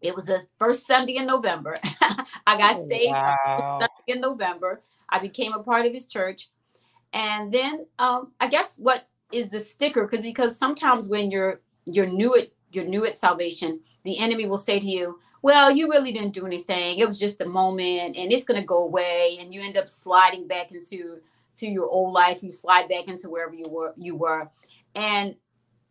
It 0.00 0.14
was 0.14 0.26
the 0.26 0.44
first 0.58 0.86
Sunday 0.86 1.16
in 1.16 1.26
November. 1.26 1.78
I 2.46 2.58
got 2.58 2.76
oh, 2.76 2.88
saved 2.88 3.12
wow. 3.12 3.86
in 4.06 4.20
November. 4.20 4.82
I 5.08 5.18
became 5.20 5.52
a 5.52 5.62
part 5.62 5.86
of 5.86 5.92
his 5.92 6.06
church. 6.06 6.48
And 7.12 7.52
then 7.52 7.86
um, 7.98 8.32
I 8.40 8.48
guess 8.48 8.76
what 8.78 9.06
is 9.32 9.50
the 9.50 9.60
sticker? 9.60 10.06
Because 10.06 10.24
because 10.24 10.56
sometimes 10.56 11.08
when 11.08 11.30
you're 11.30 11.60
you're 11.84 12.06
new 12.06 12.34
at 12.36 12.48
you're 12.72 12.84
new 12.84 13.04
at 13.04 13.16
salvation, 13.16 13.80
the 14.04 14.18
enemy 14.18 14.46
will 14.46 14.58
say 14.58 14.80
to 14.80 14.86
you, 14.86 15.20
well, 15.42 15.70
you 15.70 15.90
really 15.90 16.12
didn't 16.12 16.34
do 16.34 16.46
anything. 16.46 16.98
It 16.98 17.06
was 17.06 17.18
just 17.18 17.40
a 17.40 17.46
moment 17.46 18.16
and 18.16 18.32
it's 18.32 18.44
going 18.44 18.60
to 18.60 18.66
go 18.66 18.84
away. 18.84 19.36
And 19.40 19.52
you 19.52 19.60
end 19.60 19.76
up 19.76 19.88
sliding 19.88 20.46
back 20.46 20.72
into 20.72 21.20
to 21.56 21.66
your 21.66 21.88
old 21.88 22.12
life. 22.12 22.42
You 22.42 22.50
slide 22.50 22.88
back 22.88 23.08
into 23.08 23.28
wherever 23.28 23.54
you 23.54 23.68
were. 23.68 23.94
You 23.96 24.16
were, 24.16 24.50
and 24.94 25.34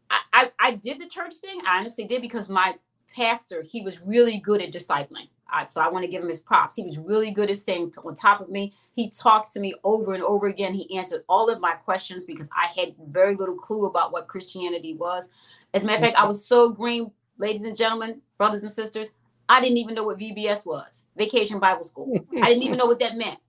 I, 0.09 0.19
I, 0.33 0.51
I 0.59 0.71
did 0.75 0.99
the 0.99 1.07
church 1.07 1.35
thing. 1.35 1.61
I 1.65 1.79
honestly 1.79 2.05
did 2.05 2.21
because 2.21 2.49
my 2.49 2.75
pastor 3.15 3.61
he 3.61 3.81
was 3.81 4.01
really 4.01 4.37
good 4.37 4.61
at 4.61 4.71
discipling. 4.71 5.27
So 5.67 5.81
I 5.81 5.89
want 5.89 6.05
to 6.05 6.09
give 6.09 6.23
him 6.23 6.29
his 6.29 6.39
props. 6.39 6.75
He 6.75 6.83
was 6.83 6.97
really 6.97 7.31
good 7.31 7.49
at 7.51 7.59
staying 7.59 7.91
on 8.03 8.15
top 8.15 8.39
of 8.39 8.49
me. 8.49 8.73
He 8.93 9.09
talked 9.09 9.51
to 9.53 9.59
me 9.59 9.73
over 9.83 10.13
and 10.13 10.23
over 10.23 10.47
again. 10.47 10.73
He 10.73 10.97
answered 10.97 11.23
all 11.27 11.49
of 11.49 11.59
my 11.59 11.73
questions 11.73 12.23
because 12.23 12.49
I 12.55 12.67
had 12.67 12.95
very 13.09 13.35
little 13.35 13.57
clue 13.57 13.85
about 13.85 14.13
what 14.13 14.29
Christianity 14.29 14.93
was. 14.93 15.29
As 15.73 15.83
a 15.83 15.87
matter 15.87 15.97
of 15.97 16.03
fact, 16.05 16.17
I 16.17 16.25
was 16.25 16.45
so 16.45 16.69
green, 16.69 17.11
ladies 17.37 17.65
and 17.65 17.75
gentlemen, 17.75 18.21
brothers 18.37 18.63
and 18.63 18.71
sisters. 18.71 19.07
I 19.49 19.59
didn't 19.59 19.77
even 19.77 19.93
know 19.93 20.03
what 20.03 20.19
VBS 20.19 20.65
was, 20.65 21.07
Vacation 21.17 21.59
Bible 21.59 21.83
School. 21.83 22.25
I 22.41 22.47
didn't 22.47 22.63
even 22.63 22.77
know 22.77 22.85
what 22.85 22.99
that 22.99 23.17
meant 23.17 23.39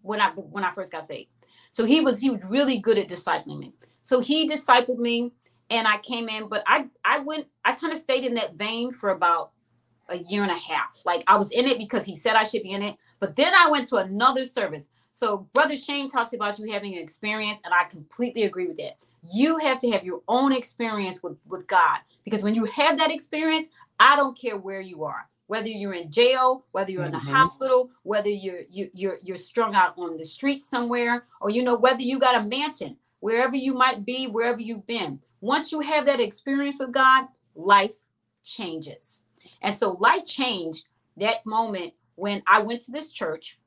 when 0.00 0.20
I 0.20 0.30
when 0.30 0.64
I 0.64 0.70
first 0.70 0.90
got 0.90 1.06
saved. 1.06 1.28
So 1.72 1.84
he 1.84 2.00
was 2.00 2.20
he 2.20 2.30
was 2.30 2.44
really 2.44 2.78
good 2.78 2.98
at 2.98 3.08
discipling 3.08 3.58
me. 3.58 3.72
So 4.02 4.20
he 4.20 4.48
discipled 4.48 4.98
me 4.98 5.32
and 5.70 5.86
I 5.86 5.98
came 5.98 6.28
in, 6.28 6.48
but 6.48 6.62
I 6.66 6.86
I 7.04 7.20
went 7.20 7.46
I 7.64 7.72
kind 7.72 7.92
of 7.92 7.98
stayed 7.98 8.24
in 8.24 8.34
that 8.34 8.56
vein 8.56 8.92
for 8.92 9.10
about 9.10 9.52
a 10.08 10.18
year 10.18 10.42
and 10.42 10.50
a 10.50 10.56
half. 10.56 11.00
Like 11.04 11.22
I 11.26 11.36
was 11.36 11.52
in 11.52 11.66
it 11.66 11.78
because 11.78 12.04
he 12.04 12.16
said 12.16 12.34
I 12.34 12.44
should 12.44 12.62
be 12.62 12.72
in 12.72 12.82
it, 12.82 12.96
but 13.20 13.36
then 13.36 13.54
I 13.54 13.70
went 13.70 13.86
to 13.88 13.96
another 13.96 14.44
service. 14.44 14.88
So 15.12 15.48
brother 15.52 15.76
Shane 15.76 16.08
talked 16.08 16.34
about 16.34 16.58
you 16.58 16.70
having 16.72 16.94
an 16.94 17.02
experience 17.02 17.60
and 17.64 17.72
I 17.72 17.84
completely 17.84 18.44
agree 18.44 18.66
with 18.66 18.78
that. 18.78 18.96
You 19.32 19.58
have 19.58 19.78
to 19.80 19.90
have 19.90 20.04
your 20.04 20.22
own 20.28 20.52
experience 20.52 21.22
with 21.22 21.36
with 21.46 21.66
God 21.68 22.00
because 22.24 22.42
when 22.42 22.54
you 22.54 22.64
have 22.64 22.98
that 22.98 23.12
experience, 23.12 23.68
I 24.00 24.16
don't 24.16 24.36
care 24.36 24.56
where 24.56 24.80
you 24.80 25.04
are 25.04 25.29
whether 25.50 25.66
you're 25.66 25.94
in 25.94 26.08
jail, 26.12 26.64
whether 26.70 26.92
you're 26.92 27.04
in 27.04 27.12
a 27.12 27.18
mm-hmm. 27.18 27.28
hospital, 27.28 27.90
whether 28.04 28.28
you're 28.28 28.60
you, 28.70 28.88
you're 28.94 29.18
you're 29.24 29.36
strung 29.36 29.74
out 29.74 29.94
on 29.98 30.16
the 30.16 30.24
street 30.24 30.60
somewhere, 30.60 31.24
or 31.40 31.50
you 31.50 31.64
know 31.64 31.74
whether 31.74 32.02
you 32.02 32.20
got 32.20 32.40
a 32.40 32.48
mansion, 32.48 32.96
wherever 33.18 33.56
you 33.56 33.74
might 33.74 34.06
be, 34.06 34.28
wherever 34.28 34.60
you've 34.60 34.86
been. 34.86 35.18
Once 35.40 35.72
you 35.72 35.80
have 35.80 36.06
that 36.06 36.20
experience 36.20 36.78
with 36.78 36.92
God, 36.92 37.24
life 37.56 37.96
changes. 38.44 39.24
And 39.60 39.74
so 39.74 39.94
life 39.94 40.24
changed 40.24 40.86
that 41.16 41.44
moment 41.44 41.94
when 42.14 42.44
I 42.46 42.62
went 42.62 42.82
to 42.82 42.92
this 42.92 43.10
church 43.10 43.58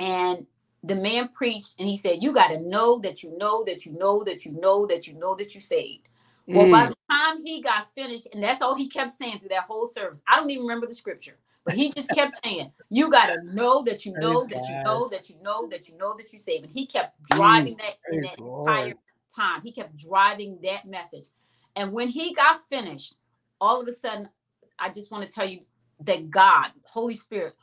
and 0.00 0.48
the 0.82 0.96
man 0.96 1.28
preached 1.28 1.76
and 1.78 1.88
he 1.88 1.96
said, 1.96 2.24
You 2.24 2.32
got 2.32 2.48
to 2.48 2.60
know 2.60 2.98
that 3.04 3.22
you 3.22 3.38
know 3.38 3.62
that 3.66 3.86
you 3.86 3.92
know 3.92 4.24
that 4.24 4.44
you 4.44 4.50
know 4.50 4.84
that 4.86 5.06
you 5.06 5.14
know 5.14 5.36
that 5.36 5.54
you 5.54 5.60
saved. 5.60 6.07
Well, 6.48 6.66
mm. 6.66 6.72
by 6.72 6.86
the 6.86 6.94
time 7.10 7.44
he 7.44 7.60
got 7.60 7.92
finished, 7.94 8.28
and 8.32 8.42
that's 8.42 8.62
all 8.62 8.74
he 8.74 8.88
kept 8.88 9.12
saying 9.12 9.38
through 9.38 9.50
that 9.50 9.64
whole 9.64 9.86
service. 9.86 10.22
I 10.26 10.36
don't 10.36 10.48
even 10.50 10.64
remember 10.64 10.86
the 10.86 10.94
scripture, 10.94 11.36
but 11.64 11.74
he 11.74 11.90
just 11.90 12.10
kept 12.10 12.42
saying, 12.42 12.72
"You 12.88 13.10
got 13.10 13.26
to 13.26 13.54
know 13.54 13.82
that 13.84 14.06
you 14.06 14.14
know 14.18 14.44
that 14.46 14.68
you 14.68 14.82
know 14.84 15.08
that 15.08 15.28
you 15.28 15.36
know 15.42 15.68
that 15.68 15.88
you 15.88 15.98
know 15.98 16.16
that 16.16 16.32
you 16.32 16.38
save." 16.38 16.64
And 16.64 16.72
he 16.72 16.86
kept 16.86 17.22
driving 17.24 17.76
that 17.76 17.96
in 18.10 18.22
that 18.22 18.38
entire 18.38 18.94
time. 19.34 19.60
He 19.62 19.72
kept 19.72 19.94
driving 19.96 20.58
that 20.62 20.86
message. 20.86 21.28
And 21.76 21.92
when 21.92 22.08
he 22.08 22.32
got 22.32 22.66
finished, 22.68 23.14
all 23.60 23.80
of 23.80 23.86
a 23.86 23.92
sudden, 23.92 24.30
I 24.78 24.88
just 24.88 25.10
want 25.10 25.28
to 25.28 25.34
tell 25.34 25.46
you 25.46 25.60
that 26.00 26.30
God, 26.30 26.70
Holy 26.82 27.14
Spirit, 27.14 27.54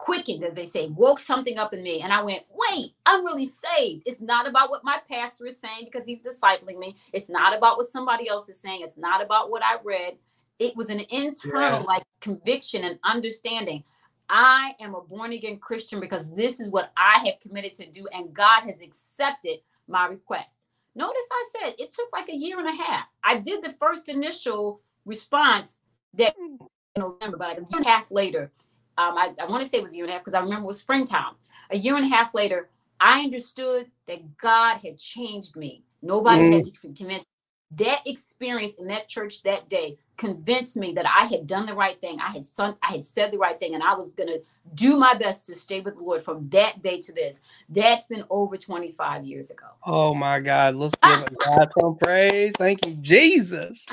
quickened, 0.00 0.42
as 0.42 0.54
they 0.54 0.64
say, 0.64 0.88
woke 0.88 1.20
something 1.20 1.58
up 1.58 1.74
in 1.74 1.82
me. 1.82 2.00
And 2.00 2.10
I 2.10 2.22
went, 2.22 2.42
wait, 2.50 2.94
I'm 3.04 3.22
really 3.22 3.44
saved. 3.44 4.04
It's 4.06 4.20
not 4.20 4.48
about 4.48 4.70
what 4.70 4.82
my 4.82 4.98
pastor 5.10 5.46
is 5.46 5.60
saying 5.60 5.84
because 5.84 6.06
he's 6.06 6.22
discipling 6.22 6.78
me. 6.78 6.96
It's 7.12 7.28
not 7.28 7.54
about 7.54 7.76
what 7.76 7.88
somebody 7.88 8.26
else 8.26 8.48
is 8.48 8.58
saying. 8.58 8.80
It's 8.82 8.96
not 8.96 9.22
about 9.22 9.50
what 9.50 9.62
I 9.62 9.76
read. 9.84 10.16
It 10.58 10.74
was 10.74 10.88
an 10.88 11.02
internal 11.10 11.84
like 11.84 12.02
conviction 12.20 12.84
and 12.84 12.98
understanding. 13.04 13.84
I 14.30 14.74
am 14.80 14.94
a 14.94 15.02
born 15.02 15.32
again 15.32 15.58
Christian 15.58 16.00
because 16.00 16.32
this 16.32 16.60
is 16.60 16.70
what 16.70 16.92
I 16.96 17.18
have 17.26 17.40
committed 17.40 17.74
to 17.74 17.90
do, 17.90 18.06
and 18.14 18.32
God 18.32 18.62
has 18.62 18.80
accepted 18.80 19.58
my 19.86 20.06
request. 20.06 20.66
Notice 20.94 21.22
I 21.30 21.50
said 21.52 21.74
it 21.78 21.92
took 21.92 22.08
like 22.12 22.28
a 22.30 22.36
year 22.36 22.58
and 22.58 22.68
a 22.68 22.82
half. 22.82 23.06
I 23.22 23.38
did 23.38 23.62
the 23.62 23.72
first 23.72 24.08
initial 24.08 24.80
response 25.04 25.80
that 26.14 26.34
hmm. 26.38 26.56
in 26.94 27.02
November, 27.02 27.36
but 27.36 27.48
like 27.48 27.58
a 27.58 27.62
year 27.62 27.78
and 27.78 27.86
a 27.86 27.90
half 27.90 28.10
later, 28.10 28.50
um, 29.00 29.16
I, 29.16 29.32
I 29.40 29.46
want 29.46 29.62
to 29.62 29.68
say 29.68 29.78
it 29.78 29.82
was 29.82 29.92
a 29.92 29.96
year 29.96 30.04
and 30.04 30.10
a 30.10 30.14
half 30.14 30.24
because 30.24 30.34
I 30.34 30.40
remember 30.40 30.64
it 30.64 30.68
was 30.68 30.78
springtime. 30.78 31.34
A 31.70 31.76
year 31.76 31.96
and 31.96 32.04
a 32.04 32.08
half 32.08 32.34
later, 32.34 32.68
I 33.00 33.20
understood 33.20 33.90
that 34.06 34.36
God 34.36 34.76
had 34.78 34.98
changed 34.98 35.56
me. 35.56 35.82
Nobody 36.02 36.42
mm. 36.42 36.54
had 36.54 36.64
to 36.64 36.72
convince. 36.94 37.24
That 37.76 38.02
experience 38.04 38.74
in 38.80 38.88
that 38.88 39.06
church 39.06 39.44
that 39.44 39.68
day 39.68 39.96
convinced 40.16 40.76
me 40.76 40.92
that 40.94 41.06
I 41.06 41.26
had 41.26 41.46
done 41.46 41.66
the 41.66 41.72
right 41.72 42.00
thing. 42.00 42.18
I 42.18 42.30
had 42.30 42.44
son, 42.44 42.74
I 42.82 42.90
had 42.90 43.04
said 43.04 43.30
the 43.30 43.38
right 43.38 43.56
thing, 43.60 43.74
and 43.74 43.82
I 43.82 43.94
was 43.94 44.12
gonna 44.12 44.38
do 44.74 44.96
my 44.96 45.14
best 45.14 45.46
to 45.46 45.54
stay 45.54 45.80
with 45.80 45.94
the 45.94 46.02
Lord 46.02 46.24
from 46.24 46.48
that 46.48 46.82
day 46.82 47.00
to 47.00 47.12
this. 47.12 47.40
That's 47.68 48.06
been 48.06 48.24
over 48.28 48.56
25 48.56 49.24
years 49.24 49.50
ago. 49.50 49.66
Oh 49.84 50.14
my 50.14 50.40
God. 50.40 50.74
Let's 50.74 50.96
give 51.00 51.24
God 51.44 51.68
some 51.78 51.96
praise. 51.96 52.52
Thank 52.58 52.84
you, 52.84 52.94
Jesus. 52.94 53.86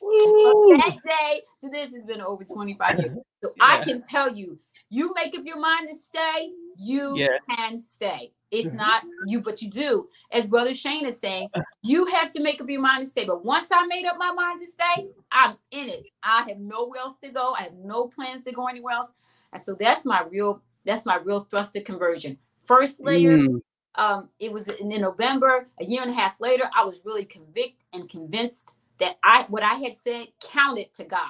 That 0.00 0.96
day 1.04 1.40
to 1.60 1.70
this 1.70 1.92
has 1.92 2.04
been 2.04 2.20
over 2.20 2.44
25 2.44 2.98
years. 2.98 3.18
So 3.42 3.52
yeah. 3.56 3.64
I 3.64 3.82
can 3.82 4.02
tell 4.02 4.34
you, 4.34 4.58
you 4.90 5.12
make 5.14 5.36
up 5.36 5.44
your 5.44 5.60
mind 5.60 5.88
to 5.88 5.94
stay, 5.94 6.50
you 6.76 7.16
yeah. 7.16 7.38
can 7.48 7.78
stay. 7.78 8.32
It's 8.50 8.68
mm-hmm. 8.68 8.76
not 8.76 9.04
you, 9.26 9.40
but 9.40 9.60
you 9.60 9.70
do. 9.70 10.08
As 10.32 10.46
Brother 10.46 10.72
Shane 10.72 11.06
is 11.06 11.18
saying, 11.18 11.48
you 11.82 12.06
have 12.06 12.32
to 12.32 12.42
make 12.42 12.60
up 12.60 12.68
your 12.68 12.80
mind 12.80 13.04
to 13.04 13.06
stay. 13.06 13.24
But 13.24 13.44
once 13.44 13.68
I 13.70 13.86
made 13.86 14.06
up 14.06 14.16
my 14.18 14.32
mind 14.32 14.60
to 14.60 14.66
stay, 14.66 15.08
I'm 15.30 15.56
in 15.70 15.88
it. 15.88 16.08
I 16.22 16.48
have 16.48 16.58
nowhere 16.58 17.00
else 17.00 17.20
to 17.20 17.28
go. 17.28 17.54
I 17.58 17.62
have 17.62 17.74
no 17.74 18.06
plans 18.08 18.44
to 18.44 18.52
go 18.52 18.66
anywhere 18.66 18.94
else. 18.94 19.12
And 19.52 19.60
so 19.60 19.74
that's 19.74 20.04
my 20.04 20.22
real, 20.30 20.62
that's 20.84 21.04
my 21.04 21.16
real 21.16 21.40
thrust 21.40 21.76
of 21.76 21.84
conversion. 21.84 22.38
First 22.64 23.00
layer, 23.00 23.36
mm. 23.36 23.60
um, 23.96 24.30
it 24.40 24.52
was 24.52 24.68
in 24.68 24.88
November, 24.88 25.68
a 25.80 25.84
year 25.84 26.02
and 26.02 26.10
a 26.10 26.14
half 26.14 26.40
later, 26.40 26.70
I 26.74 26.84
was 26.84 27.00
really 27.04 27.24
convicted 27.24 27.84
and 27.92 28.08
convinced 28.08 28.78
that 29.00 29.18
I 29.22 29.44
what 29.48 29.62
I 29.62 29.74
had 29.74 29.96
said 29.96 30.26
counted 30.42 30.92
to 30.94 31.04
God, 31.04 31.20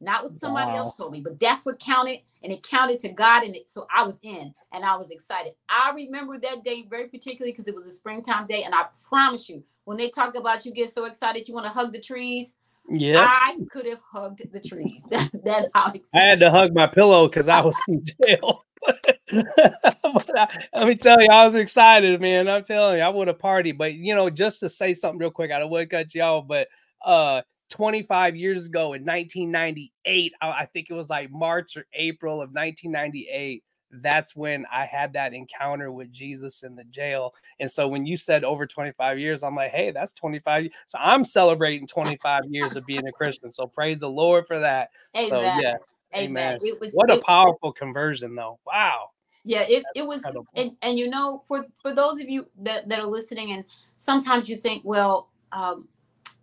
not 0.00 0.22
what 0.22 0.34
somebody 0.34 0.72
wow. 0.72 0.78
else 0.78 0.96
told 0.96 1.12
me, 1.12 1.20
but 1.20 1.38
that's 1.40 1.64
what 1.64 1.78
counted, 1.78 2.20
and 2.42 2.52
it 2.52 2.62
counted 2.62 2.98
to 3.00 3.08
God, 3.08 3.44
and 3.44 3.56
it 3.56 3.68
so 3.68 3.86
I 3.94 4.02
was 4.02 4.18
in, 4.22 4.54
and 4.72 4.84
I 4.84 4.96
was 4.96 5.10
excited. 5.10 5.54
I 5.68 5.92
remember 5.94 6.38
that 6.38 6.64
day 6.64 6.84
very 6.88 7.08
particularly 7.08 7.52
because 7.52 7.68
it 7.68 7.74
was 7.74 7.86
a 7.86 7.90
springtime 7.90 8.46
day, 8.46 8.62
and 8.64 8.74
I 8.74 8.86
promise 9.08 9.48
you, 9.48 9.62
when 9.84 9.96
they 9.96 10.10
talk 10.10 10.36
about 10.36 10.64
you 10.64 10.72
get 10.72 10.92
so 10.92 11.04
excited 11.04 11.48
you 11.48 11.54
want 11.54 11.66
to 11.66 11.72
hug 11.72 11.92
the 11.92 12.00
trees. 12.00 12.56
Yeah, 12.88 13.26
I 13.26 13.56
could 13.70 13.86
have 13.86 14.00
hugged 14.12 14.42
the 14.52 14.60
trees. 14.60 15.06
that's 15.10 15.68
how 15.74 15.90
excited. 15.92 16.04
I 16.12 16.20
had 16.20 16.40
to 16.40 16.50
hug 16.50 16.74
my 16.74 16.86
pillow 16.86 17.28
because 17.28 17.48
I 17.48 17.62
was 17.62 17.80
in 17.88 18.04
jail. 18.04 18.64
I, 19.32 20.48
let 20.74 20.88
me 20.88 20.94
tell 20.94 21.20
you, 21.20 21.28
I 21.30 21.46
was 21.46 21.54
excited, 21.54 22.20
man. 22.20 22.48
I'm 22.48 22.62
telling 22.62 22.98
you, 22.98 23.04
I 23.04 23.08
would 23.08 23.28
have 23.28 23.38
partied. 23.38 23.78
But 23.78 23.94
you 23.94 24.14
know, 24.14 24.28
just 24.30 24.60
to 24.60 24.68
say 24.68 24.94
something 24.94 25.18
real 25.18 25.30
quick, 25.30 25.50
I 25.50 25.58
don't 25.58 25.70
want 25.70 25.88
to 25.88 25.96
cut 25.96 26.14
you 26.14 26.22
off, 26.22 26.46
but 26.46 26.68
uh 27.04 27.42
25 27.70 28.36
years 28.36 28.66
ago 28.66 28.92
in 28.92 29.04
1998 29.04 30.32
I, 30.40 30.66
think 30.66 30.90
it 30.90 30.94
was 30.94 31.10
like 31.10 31.30
march 31.30 31.76
or 31.76 31.86
april 31.92 32.34
of 32.34 32.50
1998 32.50 33.64
that's 34.00 34.36
when 34.36 34.64
i 34.70 34.84
had 34.84 35.14
that 35.14 35.34
encounter 35.34 35.90
with 35.90 36.12
jesus 36.12 36.62
in 36.62 36.76
the 36.76 36.84
jail. 36.84 37.32
And 37.58 37.70
so 37.70 37.88
when 37.88 38.06
you 38.06 38.16
said 38.16 38.44
over 38.44 38.66
25 38.66 39.18
years 39.18 39.42
i'm 39.42 39.56
like 39.56 39.72
hey 39.72 39.90
that's 39.90 40.12
25 40.12 40.68
so 40.86 40.98
i'm 41.00 41.24
celebrating 41.24 41.86
25 41.86 42.42
years 42.48 42.76
of 42.76 42.86
being 42.86 43.06
a 43.06 43.12
christian 43.12 43.50
so 43.50 43.66
praise 43.66 43.98
the 43.98 44.10
lord 44.10 44.46
for 44.46 44.60
that. 44.60 44.90
Amen. 45.16 45.28
so 45.28 45.40
yeah 45.40 45.74
amen, 46.14 46.30
amen. 46.30 46.58
It 46.62 46.80
was, 46.80 46.92
what 46.92 47.10
a 47.10 47.20
powerful 47.22 47.72
conversion 47.72 48.36
though. 48.36 48.60
Wow. 48.64 49.10
Yeah 49.44 49.64
it, 49.68 49.84
it 49.96 50.06
was 50.06 50.24
and, 50.54 50.76
and 50.80 50.98
you 50.98 51.10
know 51.10 51.42
for 51.48 51.66
for 51.82 51.92
those 51.92 52.20
of 52.20 52.28
you 52.28 52.46
that, 52.60 52.88
that 52.88 53.00
are 53.00 53.06
listening 53.06 53.52
and 53.52 53.64
sometimes 53.98 54.48
you 54.48 54.56
think 54.56 54.82
well 54.84 55.30
um, 55.52 55.88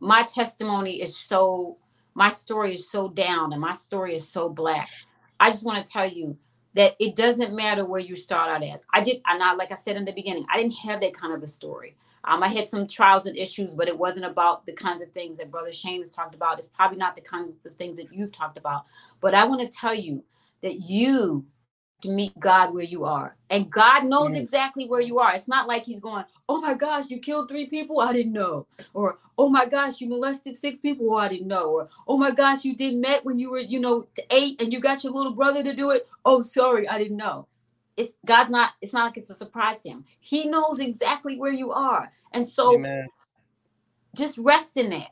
my 0.01 0.23
testimony 0.23 1.01
is 1.01 1.15
so 1.15 1.77
my 2.15 2.27
story 2.27 2.73
is 2.73 2.89
so 2.89 3.07
down 3.07 3.53
and 3.53 3.61
my 3.61 3.73
story 3.73 4.15
is 4.15 4.27
so 4.27 4.49
black. 4.49 4.89
I 5.39 5.49
just 5.49 5.63
want 5.63 5.85
to 5.85 5.91
tell 5.91 6.09
you 6.09 6.37
that 6.73 6.95
it 6.99 7.15
doesn't 7.15 7.53
matter 7.53 7.85
where 7.85 8.01
you 8.01 8.15
start 8.15 8.49
out 8.49 8.63
as. 8.63 8.83
I 8.93 9.01
did 9.01 9.21
i 9.25 9.37
not 9.37 9.57
like 9.57 9.71
i 9.71 9.75
said 9.75 9.95
in 9.95 10.03
the 10.03 10.11
beginning 10.11 10.45
i 10.51 10.57
didn't 10.57 10.75
have 10.75 10.99
that 11.01 11.13
kind 11.13 11.33
of 11.33 11.43
a 11.43 11.47
story. 11.47 11.95
Um, 12.23 12.41
i 12.43 12.47
had 12.47 12.67
some 12.67 12.87
trials 12.87 13.27
and 13.27 13.37
issues 13.37 13.73
but 13.75 13.87
it 13.87 13.97
wasn't 13.97 14.25
about 14.25 14.65
the 14.65 14.73
kinds 14.73 15.01
of 15.01 15.11
things 15.11 15.37
that 15.37 15.51
brother 15.51 15.71
shane 15.71 15.99
has 15.99 16.11
talked 16.11 16.35
about. 16.35 16.57
It's 16.57 16.67
probably 16.67 16.97
not 16.97 17.15
the 17.15 17.21
kinds 17.21 17.55
of 17.65 17.73
things 17.75 17.97
that 17.97 18.11
you've 18.11 18.31
talked 18.31 18.57
about. 18.57 18.85
But 19.21 19.35
i 19.35 19.45
want 19.45 19.61
to 19.61 19.67
tell 19.67 19.93
you 19.93 20.23
that 20.63 20.81
you 20.81 21.45
to 22.01 22.09
meet 22.09 22.37
God 22.39 22.73
where 22.73 22.83
you 22.83 23.05
are. 23.05 23.35
And 23.49 23.69
God 23.69 24.05
knows 24.05 24.33
exactly 24.33 24.87
where 24.87 25.01
you 25.01 25.19
are. 25.19 25.33
It's 25.33 25.47
not 25.47 25.67
like 25.67 25.85
he's 25.85 25.99
going, 25.99 26.25
"Oh 26.49 26.59
my 26.59 26.73
gosh, 26.73 27.09
you 27.09 27.19
killed 27.19 27.49
3 27.49 27.67
people, 27.67 27.99
I 27.99 28.13
didn't 28.13 28.33
know." 28.33 28.65
Or, 28.93 29.19
"Oh 29.37 29.49
my 29.49 29.65
gosh, 29.65 30.01
you 30.01 30.09
molested 30.09 30.57
6 30.57 30.77
people, 30.79 31.13
oh, 31.13 31.17
I 31.17 31.27
didn't 31.27 31.47
know." 31.47 31.69
Or, 31.69 31.89
"Oh 32.07 32.17
my 32.17 32.31
gosh, 32.31 32.65
you 32.65 32.75
did 32.75 32.95
met 32.95 33.23
when 33.23 33.37
you 33.39 33.51
were, 33.51 33.59
you 33.59 33.79
know, 33.79 34.07
8 34.29 34.61
and 34.61 34.73
you 34.73 34.79
got 34.79 35.03
your 35.03 35.13
little 35.13 35.33
brother 35.33 35.63
to 35.63 35.73
do 35.73 35.91
it." 35.91 36.07
"Oh, 36.25 36.41
sorry, 36.41 36.87
I 36.87 36.97
didn't 36.97 37.17
know." 37.17 37.47
It's 37.97 38.13
God's 38.25 38.49
not 38.49 38.73
it's 38.81 38.93
not 38.93 39.05
like 39.05 39.17
it's 39.17 39.29
a 39.29 39.35
surprise 39.35 39.79
to 39.79 39.89
him. 39.89 40.05
He 40.19 40.45
knows 40.45 40.79
exactly 40.79 41.37
where 41.37 41.51
you 41.51 41.71
are. 41.71 42.11
And 42.31 42.47
so 42.47 42.75
Amen. 42.75 43.07
just 44.15 44.37
rest 44.37 44.77
in 44.77 44.89
that 44.91 45.11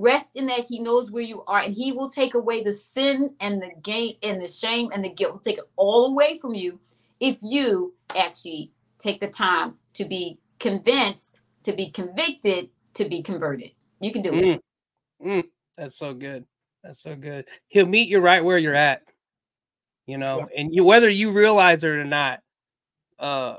Rest 0.00 0.36
in 0.36 0.46
that 0.46 0.60
He 0.60 0.78
knows 0.78 1.10
where 1.10 1.24
you 1.24 1.42
are, 1.48 1.58
and 1.58 1.74
He 1.74 1.90
will 1.90 2.08
take 2.08 2.34
away 2.34 2.62
the 2.62 2.72
sin 2.72 3.34
and 3.40 3.60
the 3.60 3.70
gain 3.82 4.14
and 4.22 4.40
the 4.40 4.46
shame 4.46 4.90
and 4.94 5.04
the 5.04 5.10
guilt. 5.10 5.32
Will 5.32 5.40
take 5.40 5.58
it 5.58 5.68
all 5.74 6.06
away 6.06 6.38
from 6.38 6.54
you 6.54 6.78
if 7.18 7.36
you 7.42 7.94
actually 8.16 8.70
take 9.00 9.20
the 9.20 9.26
time 9.26 9.74
to 9.94 10.04
be 10.04 10.38
convinced, 10.60 11.40
to 11.64 11.72
be 11.72 11.90
convicted, 11.90 12.70
to 12.94 13.08
be 13.08 13.22
converted. 13.22 13.72
You 14.00 14.12
can 14.12 14.22
do 14.22 14.30
mm. 14.30 14.54
it. 14.54 14.62
Mm. 15.24 15.44
That's 15.76 15.98
so 15.98 16.14
good. 16.14 16.44
That's 16.84 17.02
so 17.02 17.16
good. 17.16 17.46
He'll 17.66 17.86
meet 17.86 18.08
you 18.08 18.20
right 18.20 18.44
where 18.44 18.58
you're 18.58 18.74
at. 18.74 19.02
you 20.06 20.16
know, 20.16 20.38
yeah. 20.38 20.60
and 20.60 20.74
you 20.74 20.84
whether 20.84 21.10
you 21.10 21.32
realize 21.32 21.84
it 21.84 21.88
or 21.88 22.04
not, 22.04 22.40
uh 23.18 23.56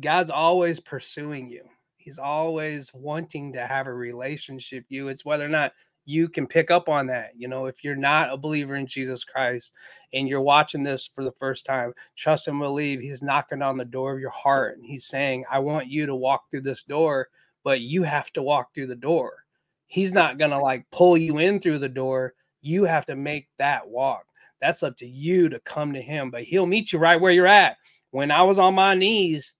God's 0.00 0.30
always 0.30 0.80
pursuing 0.80 1.48
you. 1.48 1.62
He's 2.04 2.18
always 2.18 2.92
wanting 2.92 3.54
to 3.54 3.66
have 3.66 3.86
a 3.86 3.94
relationship 3.94 4.84
you. 4.90 5.08
It's 5.08 5.24
whether 5.24 5.46
or 5.46 5.48
not 5.48 5.72
you 6.04 6.28
can 6.28 6.46
pick 6.46 6.70
up 6.70 6.86
on 6.86 7.06
that. 7.06 7.30
You 7.34 7.48
know, 7.48 7.64
if 7.64 7.82
you're 7.82 7.96
not 7.96 8.30
a 8.30 8.36
believer 8.36 8.76
in 8.76 8.86
Jesus 8.86 9.24
Christ 9.24 9.72
and 10.12 10.28
you're 10.28 10.42
watching 10.42 10.82
this 10.82 11.06
for 11.06 11.24
the 11.24 11.32
first 11.32 11.64
time, 11.64 11.94
trust 12.14 12.46
and 12.46 12.58
believe 12.58 13.00
he's 13.00 13.22
knocking 13.22 13.62
on 13.62 13.78
the 13.78 13.86
door 13.86 14.12
of 14.12 14.20
your 14.20 14.28
heart 14.28 14.76
and 14.76 14.84
he's 14.84 15.06
saying, 15.06 15.46
I 15.50 15.60
want 15.60 15.86
you 15.86 16.04
to 16.04 16.14
walk 16.14 16.50
through 16.50 16.60
this 16.60 16.82
door, 16.82 17.28
but 17.62 17.80
you 17.80 18.02
have 18.02 18.30
to 18.34 18.42
walk 18.42 18.74
through 18.74 18.88
the 18.88 18.94
door. 18.94 19.44
He's 19.86 20.12
not 20.12 20.36
going 20.36 20.50
to 20.50 20.58
like 20.58 20.84
pull 20.92 21.16
you 21.16 21.38
in 21.38 21.58
through 21.58 21.78
the 21.78 21.88
door. 21.88 22.34
You 22.60 22.84
have 22.84 23.06
to 23.06 23.16
make 23.16 23.48
that 23.58 23.88
walk. 23.88 24.26
That's 24.60 24.82
up 24.82 24.98
to 24.98 25.06
you 25.06 25.48
to 25.48 25.58
come 25.60 25.94
to 25.94 26.02
him, 26.02 26.30
but 26.30 26.42
he'll 26.42 26.66
meet 26.66 26.92
you 26.92 26.98
right 26.98 27.18
where 27.18 27.32
you're 27.32 27.46
at. 27.46 27.78
When 28.10 28.30
I 28.30 28.42
was 28.42 28.58
on 28.58 28.74
my 28.74 28.94
knees 28.94 29.54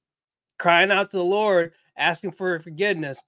crying 0.59 0.91
out 0.91 1.11
to 1.11 1.17
the 1.17 1.25
Lord, 1.25 1.73
asking 1.97 2.33
for 2.33 2.59
forgiveness, 2.61 3.23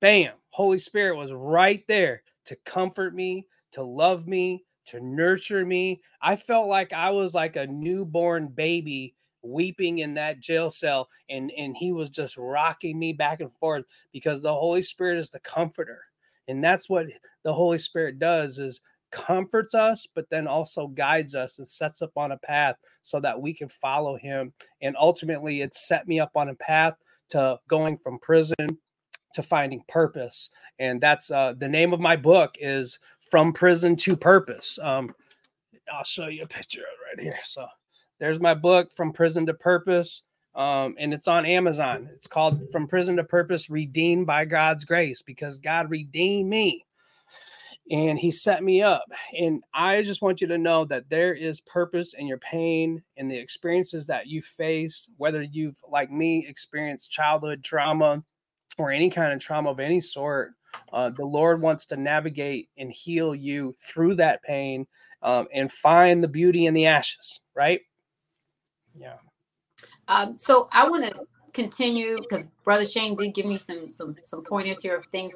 bam, 0.00 0.32
Holy 0.50 0.78
Spirit 0.78 1.16
was 1.16 1.32
right 1.32 1.84
there 1.88 2.22
to 2.46 2.56
comfort 2.64 3.14
me, 3.14 3.46
to 3.72 3.82
love 3.82 4.26
me, 4.26 4.64
to 4.86 5.00
nurture 5.00 5.64
me. 5.64 6.00
I 6.20 6.36
felt 6.36 6.68
like 6.68 6.92
I 6.92 7.10
was 7.10 7.34
like 7.34 7.56
a 7.56 7.66
newborn 7.66 8.48
baby 8.48 9.14
weeping 9.42 9.98
in 9.98 10.14
that 10.14 10.40
jail 10.40 10.70
cell 10.70 11.08
and 11.28 11.50
and 11.58 11.76
he 11.76 11.92
was 11.92 12.08
just 12.08 12.36
rocking 12.38 12.98
me 12.98 13.12
back 13.12 13.40
and 13.40 13.52
forth 13.54 13.84
because 14.12 14.40
the 14.40 14.52
Holy 14.52 14.82
Spirit 14.82 15.18
is 15.18 15.30
the 15.30 15.40
comforter. 15.40 16.00
And 16.48 16.62
that's 16.62 16.88
what 16.88 17.06
the 17.42 17.52
Holy 17.52 17.78
Spirit 17.78 18.18
does 18.18 18.58
is 18.58 18.80
comforts 19.10 19.74
us 19.74 20.08
but 20.12 20.28
then 20.28 20.48
also 20.48 20.88
guides 20.88 21.36
us 21.36 21.58
and 21.58 21.68
sets 21.68 22.02
up 22.02 22.10
on 22.16 22.32
a 22.32 22.38
path 22.38 22.74
so 23.02 23.20
that 23.20 23.40
we 23.40 23.54
can 23.54 23.68
follow 23.68 24.16
him 24.16 24.52
and 24.82 24.96
ultimately 24.98 25.60
it 25.60 25.72
set 25.72 26.08
me 26.08 26.18
up 26.18 26.32
on 26.34 26.48
a 26.48 26.54
path 26.56 26.94
to 27.30 27.58
going 27.68 27.96
from 27.96 28.18
prison 28.18 28.78
to 29.34 29.42
finding 29.42 29.82
purpose. 29.88 30.50
And 30.78 31.00
that's 31.00 31.30
uh, 31.30 31.54
the 31.56 31.68
name 31.68 31.92
of 31.92 32.00
my 32.00 32.16
book 32.16 32.54
is 32.58 32.98
from 33.20 33.52
prison 33.52 33.96
to 33.96 34.16
purpose. 34.16 34.78
Um, 34.82 35.14
i'll 35.92 36.04
show 36.04 36.28
you 36.28 36.44
a 36.44 36.46
picture 36.46 36.82
right 37.06 37.22
here. 37.22 37.38
So 37.44 37.66
there's 38.18 38.40
my 38.40 38.54
book 38.54 38.92
from 38.92 39.12
prison 39.12 39.46
to 39.46 39.54
purpose. 39.54 40.22
Um, 40.54 40.94
and 40.98 41.12
it's 41.12 41.26
on 41.26 41.44
amazon. 41.44 42.08
It's 42.14 42.28
called 42.28 42.70
from 42.70 42.86
prison 42.86 43.16
to 43.16 43.24
purpose 43.24 43.68
redeemed 43.68 44.26
by 44.26 44.44
god's 44.44 44.84
grace 44.84 45.20
because 45.20 45.58
god 45.58 45.90
redeemed 45.90 46.48
me 46.48 46.84
and 47.90 48.18
he 48.18 48.30
set 48.30 48.62
me 48.62 48.82
up 48.82 49.04
and 49.38 49.62
i 49.74 50.00
just 50.02 50.22
want 50.22 50.40
you 50.40 50.46
to 50.46 50.56
know 50.56 50.84
that 50.84 51.08
there 51.10 51.34
is 51.34 51.60
purpose 51.60 52.14
in 52.14 52.26
your 52.26 52.38
pain 52.38 53.02
and 53.18 53.30
the 53.30 53.36
experiences 53.36 54.06
that 54.06 54.26
you 54.26 54.40
face 54.40 55.08
whether 55.18 55.42
you've 55.42 55.78
like 55.90 56.10
me 56.10 56.46
experienced 56.48 57.10
childhood 57.10 57.62
trauma 57.62 58.22
or 58.78 58.90
any 58.90 59.10
kind 59.10 59.32
of 59.32 59.40
trauma 59.40 59.70
of 59.70 59.80
any 59.80 60.00
sort, 60.00 60.52
uh, 60.92 61.10
the 61.10 61.24
Lord 61.24 61.60
wants 61.60 61.86
to 61.86 61.96
navigate 61.96 62.68
and 62.76 62.90
heal 62.90 63.34
you 63.34 63.74
through 63.80 64.16
that 64.16 64.42
pain 64.42 64.86
um, 65.22 65.46
and 65.52 65.70
find 65.70 66.22
the 66.22 66.28
beauty 66.28 66.66
in 66.66 66.74
the 66.74 66.86
ashes, 66.86 67.40
right? 67.54 67.80
Yeah. 68.96 69.16
Um, 70.08 70.34
so 70.34 70.68
I 70.72 70.88
want 70.88 71.04
to 71.04 71.26
continue 71.52 72.18
because 72.20 72.44
Brother 72.64 72.86
Shane 72.86 73.16
did 73.16 73.32
give 73.34 73.46
me 73.46 73.56
some 73.56 73.88
some 73.88 74.16
some 74.24 74.44
pointers 74.44 74.82
here 74.82 74.96
of 74.96 75.06
things, 75.06 75.34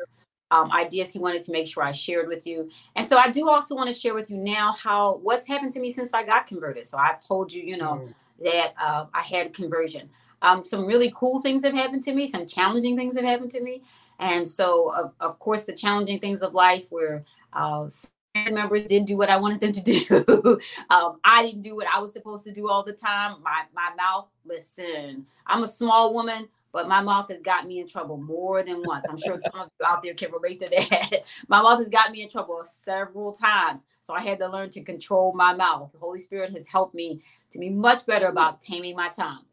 um, 0.50 0.72
ideas 0.72 1.12
he 1.12 1.18
wanted 1.18 1.42
to 1.42 1.52
make 1.52 1.66
sure 1.66 1.82
I 1.82 1.92
shared 1.92 2.28
with 2.28 2.46
you. 2.46 2.70
And 2.96 3.06
so 3.06 3.18
I 3.18 3.30
do 3.30 3.48
also 3.48 3.74
want 3.74 3.88
to 3.88 3.92
share 3.92 4.14
with 4.14 4.30
you 4.30 4.36
now 4.36 4.72
how 4.72 5.20
what's 5.22 5.46
happened 5.46 5.72
to 5.72 5.80
me 5.80 5.92
since 5.92 6.12
I 6.14 6.22
got 6.22 6.46
converted. 6.46 6.86
So 6.86 6.96
I've 6.98 7.20
told 7.20 7.52
you, 7.52 7.62
you 7.62 7.76
know, 7.76 8.08
mm. 8.08 8.14
that 8.44 8.72
uh, 8.80 9.06
I 9.12 9.22
had 9.22 9.52
conversion. 9.52 10.08
Um, 10.40 10.62
some 10.62 10.86
really 10.86 11.12
cool 11.14 11.42
things 11.42 11.64
have 11.64 11.74
happened 11.74 12.02
to 12.04 12.14
me, 12.14 12.26
some 12.26 12.46
challenging 12.46 12.96
things 12.96 13.16
have 13.16 13.24
happened 13.24 13.50
to 13.52 13.60
me. 13.60 13.82
And 14.20 14.48
so, 14.48 14.92
of, 14.94 15.12
of 15.20 15.38
course, 15.38 15.64
the 15.64 15.72
challenging 15.72 16.18
things 16.18 16.42
of 16.42 16.54
life 16.54 16.90
where 16.90 17.24
uh, 17.52 17.88
family 18.34 18.52
members 18.52 18.84
didn't 18.84 19.06
do 19.06 19.16
what 19.16 19.30
I 19.30 19.36
wanted 19.36 19.60
them 19.60 19.72
to 19.72 19.82
do. 19.82 20.60
um, 20.90 21.18
I 21.24 21.44
didn't 21.44 21.62
do 21.62 21.76
what 21.76 21.86
I 21.92 21.98
was 21.98 22.12
supposed 22.12 22.44
to 22.44 22.52
do 22.52 22.68
all 22.68 22.82
the 22.82 22.92
time. 22.92 23.36
My, 23.42 23.62
my 23.74 23.92
mouth, 23.96 24.28
listen, 24.44 25.26
I'm 25.46 25.62
a 25.62 25.68
small 25.68 26.14
woman, 26.14 26.48
but 26.72 26.88
my 26.88 27.00
mouth 27.00 27.30
has 27.30 27.40
got 27.40 27.66
me 27.66 27.80
in 27.80 27.88
trouble 27.88 28.16
more 28.16 28.62
than 28.62 28.82
once. 28.84 29.06
I'm 29.08 29.18
sure 29.18 29.38
some 29.40 29.62
of 29.62 29.70
you 29.80 29.86
out 29.86 30.02
there 30.02 30.14
can 30.14 30.32
relate 30.32 30.60
to 30.60 30.68
that. 30.90 31.24
my 31.48 31.62
mouth 31.62 31.78
has 31.78 31.88
got 31.88 32.10
me 32.10 32.22
in 32.22 32.28
trouble 32.28 32.62
several 32.66 33.32
times. 33.32 33.86
So 34.00 34.14
I 34.14 34.22
had 34.22 34.38
to 34.38 34.48
learn 34.48 34.70
to 34.70 34.82
control 34.82 35.32
my 35.34 35.54
mouth. 35.54 35.92
The 35.92 35.98
Holy 35.98 36.18
Spirit 36.18 36.52
has 36.52 36.66
helped 36.66 36.94
me 36.94 37.22
to 37.50 37.58
be 37.58 37.70
much 37.70 38.06
better 38.06 38.26
about 38.26 38.60
taming 38.60 38.96
my 38.96 39.08
tongue 39.08 39.44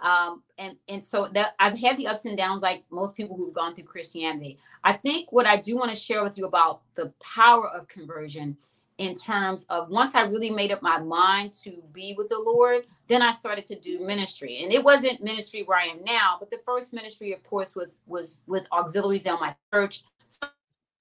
um, 0.00 0.42
and 0.58 0.76
and 0.88 1.04
so 1.04 1.28
that 1.32 1.54
I've 1.58 1.78
had 1.78 1.96
the 1.96 2.06
ups 2.06 2.24
and 2.24 2.36
downs 2.36 2.62
like 2.62 2.84
most 2.90 3.16
people 3.16 3.36
who've 3.36 3.54
gone 3.54 3.74
through 3.74 3.84
Christianity. 3.84 4.58
I 4.84 4.92
think 4.92 5.32
what 5.32 5.46
I 5.46 5.56
do 5.56 5.76
want 5.76 5.90
to 5.90 5.96
share 5.96 6.22
with 6.22 6.38
you 6.38 6.46
about 6.46 6.82
the 6.94 7.12
power 7.20 7.68
of 7.68 7.88
conversion 7.88 8.56
in 8.98 9.14
terms 9.14 9.64
of 9.70 9.88
once 9.88 10.14
I 10.14 10.22
really 10.22 10.50
made 10.50 10.72
up 10.72 10.82
my 10.82 10.98
mind 10.98 11.54
to 11.62 11.82
be 11.92 12.14
with 12.18 12.28
the 12.28 12.38
Lord, 12.38 12.84
then 13.06 13.22
I 13.22 13.32
started 13.32 13.64
to 13.66 13.78
do 13.78 14.00
ministry. 14.00 14.62
And 14.62 14.72
it 14.72 14.82
wasn't 14.82 15.22
ministry 15.22 15.62
where 15.62 15.78
I 15.78 15.84
am 15.84 16.02
now, 16.04 16.36
but 16.38 16.50
the 16.50 16.60
first 16.66 16.92
ministry, 16.92 17.32
of 17.32 17.42
course, 17.44 17.74
was 17.74 17.96
was 18.06 18.42
with 18.46 18.68
auxiliaries 18.72 19.22
down 19.22 19.40
my 19.40 19.54
church. 19.72 20.02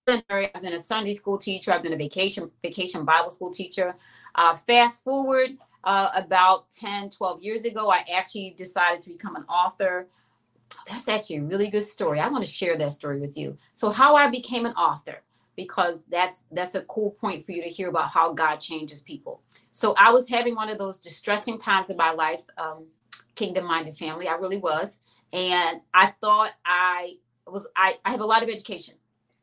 I've 0.07 0.61
been 0.61 0.73
a 0.73 0.79
Sunday 0.79 1.11
school 1.11 1.37
teacher. 1.37 1.73
I've 1.73 1.83
been 1.83 1.93
a 1.93 1.97
vacation 1.97 2.49
vacation 2.61 3.03
Bible 3.03 3.29
school 3.29 3.49
teacher. 3.49 3.95
Uh, 4.35 4.55
fast 4.55 5.03
forward, 5.03 5.57
uh, 5.83 6.11
about 6.15 6.69
10, 6.69 7.09
12 7.09 7.41
years 7.41 7.65
ago, 7.65 7.91
I 7.91 8.05
actually 8.13 8.53
decided 8.57 9.01
to 9.01 9.09
become 9.09 9.35
an 9.35 9.43
author. 9.43 10.07
That's 10.87 11.07
actually 11.07 11.37
a 11.37 11.43
really 11.43 11.69
good 11.69 11.83
story. 11.83 12.19
I 12.19 12.27
want 12.27 12.45
to 12.45 12.49
share 12.49 12.77
that 12.77 12.91
story 12.91 13.19
with 13.19 13.35
you. 13.35 13.57
So, 13.73 13.89
how 13.89 14.15
I 14.15 14.29
became 14.29 14.65
an 14.65 14.73
author, 14.73 15.23
because 15.57 16.05
that's 16.05 16.45
that's 16.51 16.75
a 16.75 16.83
cool 16.83 17.11
point 17.11 17.45
for 17.45 17.51
you 17.51 17.61
to 17.61 17.69
hear 17.69 17.89
about 17.89 18.11
how 18.11 18.31
God 18.31 18.57
changes 18.57 19.01
people. 19.01 19.41
So, 19.71 19.93
I 19.97 20.11
was 20.11 20.29
having 20.29 20.55
one 20.55 20.69
of 20.69 20.77
those 20.77 20.99
distressing 20.99 21.59
times 21.59 21.89
in 21.89 21.97
my 21.97 22.11
life, 22.11 22.43
um, 22.57 22.85
kingdom 23.35 23.65
minded 23.65 23.95
family. 23.95 24.29
I 24.29 24.35
really 24.35 24.59
was, 24.59 24.99
and 25.33 25.81
I 25.93 26.13
thought 26.21 26.53
I 26.65 27.15
was. 27.45 27.67
I, 27.75 27.95
I 28.05 28.11
have 28.11 28.21
a 28.21 28.25
lot 28.25 28.41
of 28.41 28.47
education. 28.49 28.95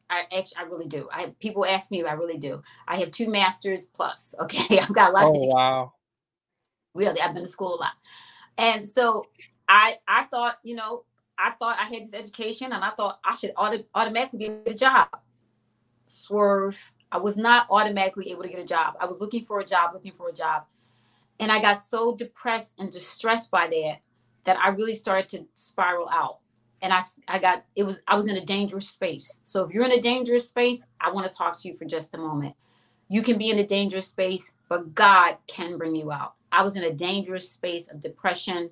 I 0.09 0.22
actually, 0.37 0.57
I 0.59 0.62
really 0.62 0.87
do. 0.87 1.09
I 1.12 1.22
have 1.22 1.38
people 1.38 1.66
ask 1.66 1.90
me, 1.90 2.05
I 2.05 2.12
really 2.12 2.38
do. 2.38 2.62
I 2.87 2.98
have 2.98 3.11
two 3.11 3.29
masters 3.29 3.85
plus. 3.85 4.35
Okay, 4.42 4.79
I've 4.79 4.92
got 4.92 5.11
a 5.11 5.14
lot. 5.14 5.24
Oh 5.24 5.35
of 5.35 5.48
wow! 5.48 5.92
really 6.94 7.20
i've 7.20 7.35
been 7.35 7.42
to 7.42 7.48
school 7.48 7.74
a 7.74 7.81
lot 7.81 7.92
and 8.59 8.87
so 8.87 9.27
i 9.68 9.96
i 10.09 10.24
thought 10.24 10.59
you 10.62 10.74
know 10.74 11.05
i 11.38 11.50
thought 11.53 11.77
i 11.79 11.85
had 11.85 12.03
this 12.03 12.14
education 12.14 12.72
and 12.72 12.85
i 12.85 12.90
thought 12.90 13.18
i 13.24 13.35
should 13.35 13.53
auto- 13.57 13.85
automatically 13.94 14.38
get 14.38 14.62
a 14.66 14.74
job 14.74 15.09
swerve. 16.07 16.93
I 17.11 17.19
was 17.19 17.37
not 17.37 17.67
automatically 17.71 18.31
able 18.31 18.43
to 18.43 18.49
get 18.49 18.59
a 18.59 18.64
job. 18.64 18.95
I 19.01 19.07
was 19.07 19.21
looking 19.21 19.45
for 19.45 19.61
a 19.61 19.64
job 19.64 19.93
looking 19.95 20.12
for 20.12 20.29
a 20.29 20.33
job. 20.33 20.64
And 21.40 21.51
i 21.51 21.61
got 21.61 21.81
so 21.81 22.14
depressed 22.14 22.77
and 22.79 22.90
distressed 22.90 23.51
by 23.51 23.67
that 23.67 23.99
that 24.45 24.59
i 24.59 24.69
really 24.69 24.95
started 24.95 25.29
to 25.31 25.47
spiral 25.55 26.09
out. 26.11 26.38
And 26.83 26.93
i 26.93 27.03
i 27.29 27.38
got 27.38 27.64
it 27.77 27.85
was 27.85 28.01
i 28.07 28.14
was 28.14 28.27
in 28.27 28.37
a 28.37 28.45
dangerous 28.45 28.88
space. 28.88 29.40
So 29.45 29.64
if 29.64 29.73
you're 29.73 29.85
in 29.85 29.93
a 29.93 30.01
dangerous 30.01 30.49
space 30.49 30.87
i 31.01 31.11
want 31.11 31.31
to 31.31 31.37
talk 31.37 31.61
to 31.61 31.69
you 31.69 31.75
for 31.75 31.85
just 31.85 32.14
a 32.14 32.19
moment. 32.19 32.55
You 33.09 33.23
can 33.23 33.38
be 33.38 33.51
in 33.51 33.59
a 33.59 33.67
dangerous 33.67 34.09
space 34.09 34.53
but 34.69 34.95
god 34.95 35.38
can 35.47 35.79
bring 35.79 35.95
you 35.95 36.12
out. 36.12 36.35
I 36.53 36.62
was 36.62 36.77
in 36.77 36.85
a 36.85 36.93
dangerous 36.93 37.51
space 37.51 37.88
of 37.90 38.01
depression. 38.01 38.71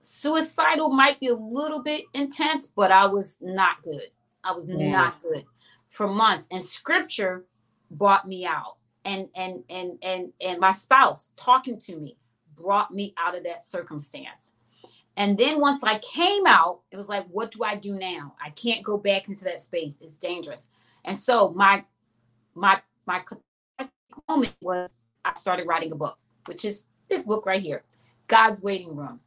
Suicidal 0.00 0.90
might 0.90 1.20
be 1.20 1.26
a 1.26 1.34
little 1.34 1.82
bit 1.82 2.04
intense, 2.14 2.72
but 2.74 2.90
I 2.90 3.06
was 3.06 3.36
not 3.40 3.82
good. 3.82 4.08
I 4.42 4.52
was 4.52 4.68
yeah. 4.68 4.92
not 4.92 5.22
good 5.22 5.44
for 5.90 6.08
months. 6.08 6.48
And 6.50 6.62
scripture 6.62 7.44
brought 7.90 8.26
me 8.26 8.46
out. 8.46 8.76
And 9.04 9.28
and 9.34 9.64
and 9.70 9.98
and 10.02 10.32
and 10.42 10.60
my 10.60 10.72
spouse 10.72 11.32
talking 11.36 11.78
to 11.80 11.96
me 11.96 12.18
brought 12.56 12.92
me 12.92 13.14
out 13.16 13.36
of 13.36 13.44
that 13.44 13.66
circumstance. 13.66 14.52
And 15.16 15.36
then 15.36 15.60
once 15.60 15.82
I 15.82 15.98
came 15.98 16.46
out, 16.46 16.80
it 16.90 16.96
was 16.96 17.08
like, 17.08 17.26
what 17.28 17.50
do 17.50 17.64
I 17.64 17.76
do 17.76 17.98
now? 17.98 18.34
I 18.44 18.50
can't 18.50 18.82
go 18.82 18.98
back 18.98 19.28
into 19.28 19.44
that 19.44 19.62
space. 19.62 19.98
It's 20.00 20.16
dangerous. 20.16 20.68
And 21.04 21.18
so 21.18 21.50
my 21.50 21.84
my 22.54 22.80
my 23.06 23.22
moment 24.28 24.54
was 24.60 24.90
I 25.24 25.34
started 25.34 25.66
writing 25.66 25.92
a 25.92 25.96
book, 25.96 26.18
which 26.46 26.64
is 26.64 26.86
this 27.08 27.24
book 27.24 27.46
right 27.46 27.60
here, 27.60 27.82
God's 28.28 28.62
Waiting 28.62 28.94
Room, 28.94 29.20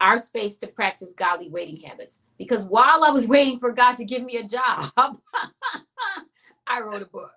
our 0.00 0.18
space 0.18 0.56
to 0.58 0.66
practice 0.66 1.12
godly 1.12 1.48
waiting 1.48 1.80
habits. 1.80 2.22
Because 2.38 2.64
while 2.64 3.04
I 3.04 3.10
was 3.10 3.26
waiting 3.26 3.58
for 3.58 3.72
God 3.72 3.96
to 3.96 4.04
give 4.04 4.24
me 4.24 4.36
a 4.36 4.44
job, 4.44 4.90
I 6.66 6.80
wrote 6.80 7.02
a 7.02 7.06
book. 7.06 7.32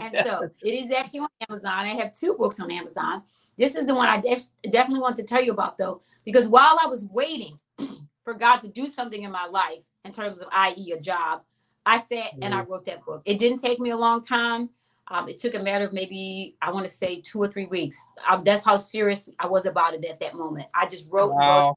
And 0.00 0.14
yes. 0.14 0.26
so 0.26 0.48
it 0.64 0.72
is 0.72 0.92
actually 0.92 1.20
on 1.20 1.28
Amazon. 1.48 1.72
I 1.72 1.94
have 1.94 2.12
two 2.12 2.34
books 2.34 2.60
on 2.60 2.70
Amazon. 2.70 3.22
This 3.58 3.74
is 3.74 3.86
the 3.86 3.94
one 3.94 4.08
I 4.08 4.20
de- 4.20 4.70
definitely 4.70 5.02
want 5.02 5.16
to 5.16 5.22
tell 5.22 5.42
you 5.42 5.52
about, 5.52 5.76
though, 5.78 6.02
because 6.24 6.46
while 6.46 6.78
I 6.80 6.86
was 6.86 7.06
waiting 7.06 7.58
for 8.24 8.34
God 8.34 8.58
to 8.62 8.68
do 8.68 8.88
something 8.88 9.22
in 9.22 9.30
my 9.30 9.46
life 9.46 9.84
in 10.04 10.12
terms 10.12 10.40
of, 10.40 10.48
i.e., 10.52 10.92
a 10.92 11.00
job, 11.00 11.42
I 11.84 12.00
sat 12.00 12.32
mm. 12.34 12.38
and 12.42 12.54
I 12.54 12.60
mm-hmm. 12.60 12.72
wrote 12.72 12.86
that 12.86 13.04
book. 13.04 13.22
It 13.24 13.38
didn't 13.38 13.58
take 13.58 13.80
me 13.80 13.90
a 13.90 13.96
long 13.96 14.22
time. 14.22 14.70
Um, 15.08 15.28
it 15.28 15.38
took 15.38 15.54
a 15.54 15.58
matter 15.62 15.84
of 15.84 15.92
maybe 15.92 16.56
I 16.62 16.70
want 16.70 16.86
to 16.86 16.92
say 16.92 17.20
two 17.20 17.42
or 17.42 17.48
three 17.48 17.66
weeks. 17.66 18.00
Um, 18.30 18.44
that's 18.44 18.64
how 18.64 18.76
serious 18.76 19.28
I 19.40 19.48
was 19.48 19.66
about 19.66 19.94
it 19.94 20.04
at 20.04 20.20
that 20.20 20.34
moment. 20.34 20.68
I 20.72 20.86
just 20.86 21.08
wrote, 21.10 21.34
wow. 21.34 21.76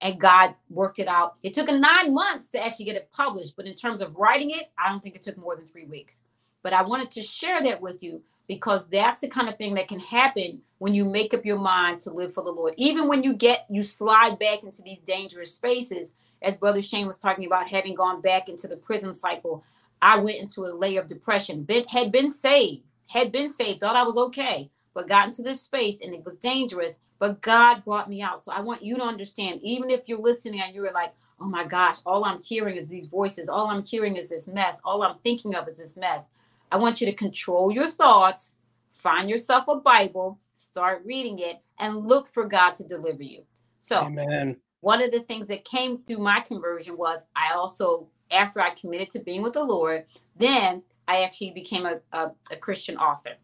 And 0.00 0.20
God 0.20 0.54
worked 0.70 0.98
it 0.98 1.08
out. 1.08 1.36
It 1.42 1.54
took 1.54 1.68
nine 1.68 2.14
months 2.14 2.50
to 2.52 2.64
actually 2.64 2.86
get 2.86 2.96
it 2.96 3.10
published, 3.12 3.56
but 3.56 3.66
in 3.66 3.74
terms 3.74 4.00
of 4.00 4.16
writing 4.16 4.50
it, 4.50 4.70
I 4.78 4.88
don't 4.88 5.02
think 5.02 5.16
it 5.16 5.22
took 5.22 5.36
more 5.36 5.56
than 5.56 5.66
three 5.66 5.86
weeks. 5.86 6.20
But 6.62 6.72
I 6.72 6.82
wanted 6.82 7.10
to 7.12 7.22
share 7.22 7.62
that 7.62 7.80
with 7.80 8.02
you 8.02 8.22
because 8.48 8.88
that's 8.88 9.20
the 9.20 9.28
kind 9.28 9.48
of 9.48 9.56
thing 9.58 9.74
that 9.74 9.88
can 9.88 10.00
happen 10.00 10.62
when 10.78 10.94
you 10.94 11.04
make 11.04 11.34
up 11.34 11.44
your 11.44 11.58
mind 11.58 12.00
to 12.00 12.10
live 12.10 12.32
for 12.32 12.44
the 12.44 12.50
Lord. 12.50 12.74
Even 12.76 13.08
when 13.08 13.22
you 13.22 13.34
get 13.34 13.66
you 13.70 13.82
slide 13.82 14.38
back 14.38 14.62
into 14.62 14.82
these 14.82 15.00
dangerous 15.00 15.54
spaces, 15.54 16.14
as 16.42 16.56
Brother 16.56 16.80
Shane 16.80 17.06
was 17.06 17.18
talking 17.18 17.46
about, 17.46 17.68
having 17.68 17.94
gone 17.94 18.20
back 18.20 18.48
into 18.48 18.68
the 18.68 18.76
prison 18.76 19.12
cycle 19.12 19.64
I 20.00 20.18
went 20.18 20.38
into 20.40 20.62
a 20.64 20.74
layer 20.74 21.00
of 21.00 21.08
depression. 21.08 21.64
Been, 21.64 21.84
had 21.88 22.12
been 22.12 22.30
saved, 22.30 22.84
had 23.06 23.32
been 23.32 23.48
saved, 23.48 23.80
thought 23.80 23.96
I 23.96 24.04
was 24.04 24.16
okay, 24.16 24.70
but 24.98 25.06
got 25.06 25.26
into 25.26 25.42
this 25.42 25.62
space 25.62 26.00
and 26.02 26.12
it 26.12 26.24
was 26.24 26.34
dangerous. 26.38 26.98
But 27.20 27.40
God 27.40 27.84
brought 27.84 28.10
me 28.10 28.20
out. 28.20 28.42
So 28.42 28.50
I 28.50 28.58
want 28.58 28.82
you 28.82 28.96
to 28.96 29.02
understand, 29.04 29.62
even 29.62 29.90
if 29.90 30.08
you're 30.08 30.18
listening 30.18 30.60
and 30.60 30.74
you're 30.74 30.90
like, 30.90 31.12
oh 31.40 31.46
my 31.46 31.62
gosh, 31.62 31.98
all 32.04 32.24
I'm 32.24 32.42
hearing 32.42 32.74
is 32.74 32.88
these 32.88 33.06
voices, 33.06 33.48
all 33.48 33.68
I'm 33.68 33.84
hearing 33.84 34.16
is 34.16 34.28
this 34.28 34.48
mess, 34.48 34.80
all 34.84 35.04
I'm 35.04 35.18
thinking 35.22 35.54
of 35.54 35.68
is 35.68 35.78
this 35.78 35.96
mess. 35.96 36.30
I 36.72 36.78
want 36.78 37.00
you 37.00 37.06
to 37.06 37.12
control 37.12 37.70
your 37.70 37.88
thoughts, 37.88 38.56
find 38.90 39.30
yourself 39.30 39.68
a 39.68 39.76
Bible, 39.76 40.40
start 40.52 41.02
reading 41.04 41.38
it, 41.38 41.60
and 41.78 42.08
look 42.08 42.26
for 42.26 42.44
God 42.44 42.74
to 42.74 42.82
deliver 42.82 43.22
you. 43.22 43.44
So, 43.78 44.00
Amen. 44.00 44.56
one 44.80 45.00
of 45.00 45.12
the 45.12 45.20
things 45.20 45.46
that 45.46 45.64
came 45.64 45.98
through 45.98 46.18
my 46.18 46.40
conversion 46.40 46.96
was 46.96 47.24
I 47.36 47.54
also 47.54 48.08
after 48.32 48.60
I 48.60 48.70
committed 48.70 49.10
to 49.10 49.20
being 49.20 49.42
with 49.42 49.52
the 49.52 49.62
Lord, 49.62 50.06
then 50.36 50.82
I 51.06 51.22
actually 51.22 51.52
became 51.52 51.86
a, 51.86 52.00
a, 52.12 52.32
a 52.50 52.56
Christian 52.56 52.96
author. 52.96 53.36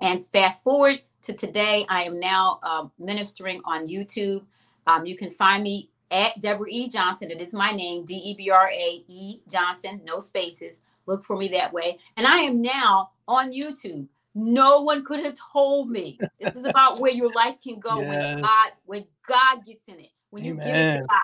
And 0.00 0.24
fast 0.26 0.64
forward 0.64 1.00
to 1.22 1.32
today, 1.32 1.86
I 1.88 2.02
am 2.02 2.20
now 2.20 2.58
um, 2.62 2.92
ministering 2.98 3.60
on 3.64 3.86
YouTube. 3.86 4.44
Um, 4.86 5.06
you 5.06 5.16
can 5.16 5.30
find 5.30 5.62
me 5.62 5.90
at 6.10 6.38
Debra 6.40 6.66
E. 6.68 6.88
Johnson. 6.88 7.30
It 7.30 7.40
is 7.40 7.54
my 7.54 7.72
name, 7.72 8.04
D 8.04 8.14
E 8.14 8.34
B 8.34 8.50
R 8.50 8.70
A 8.70 9.04
E 9.08 9.40
Johnson, 9.50 10.00
no 10.04 10.20
spaces. 10.20 10.80
Look 11.06 11.24
for 11.24 11.36
me 11.36 11.48
that 11.48 11.72
way. 11.72 11.98
And 12.16 12.26
I 12.26 12.38
am 12.38 12.62
now 12.62 13.10
on 13.28 13.52
YouTube. 13.52 14.06
No 14.34 14.82
one 14.82 15.04
could 15.04 15.24
have 15.24 15.34
told 15.52 15.90
me. 15.90 16.18
This 16.40 16.54
is 16.54 16.64
about 16.64 16.98
where 16.98 17.12
your 17.12 17.30
life 17.32 17.60
can 17.62 17.78
go 17.78 18.00
yes. 18.00 18.08
when 18.08 18.42
God 18.42 18.72
when 18.84 19.04
God 19.26 19.64
gets 19.64 19.86
in 19.88 20.00
it. 20.00 20.10
When 20.30 20.44
you 20.44 20.54
give 20.54 20.66
it 20.66 20.96
to 20.98 21.04
God. 21.08 21.22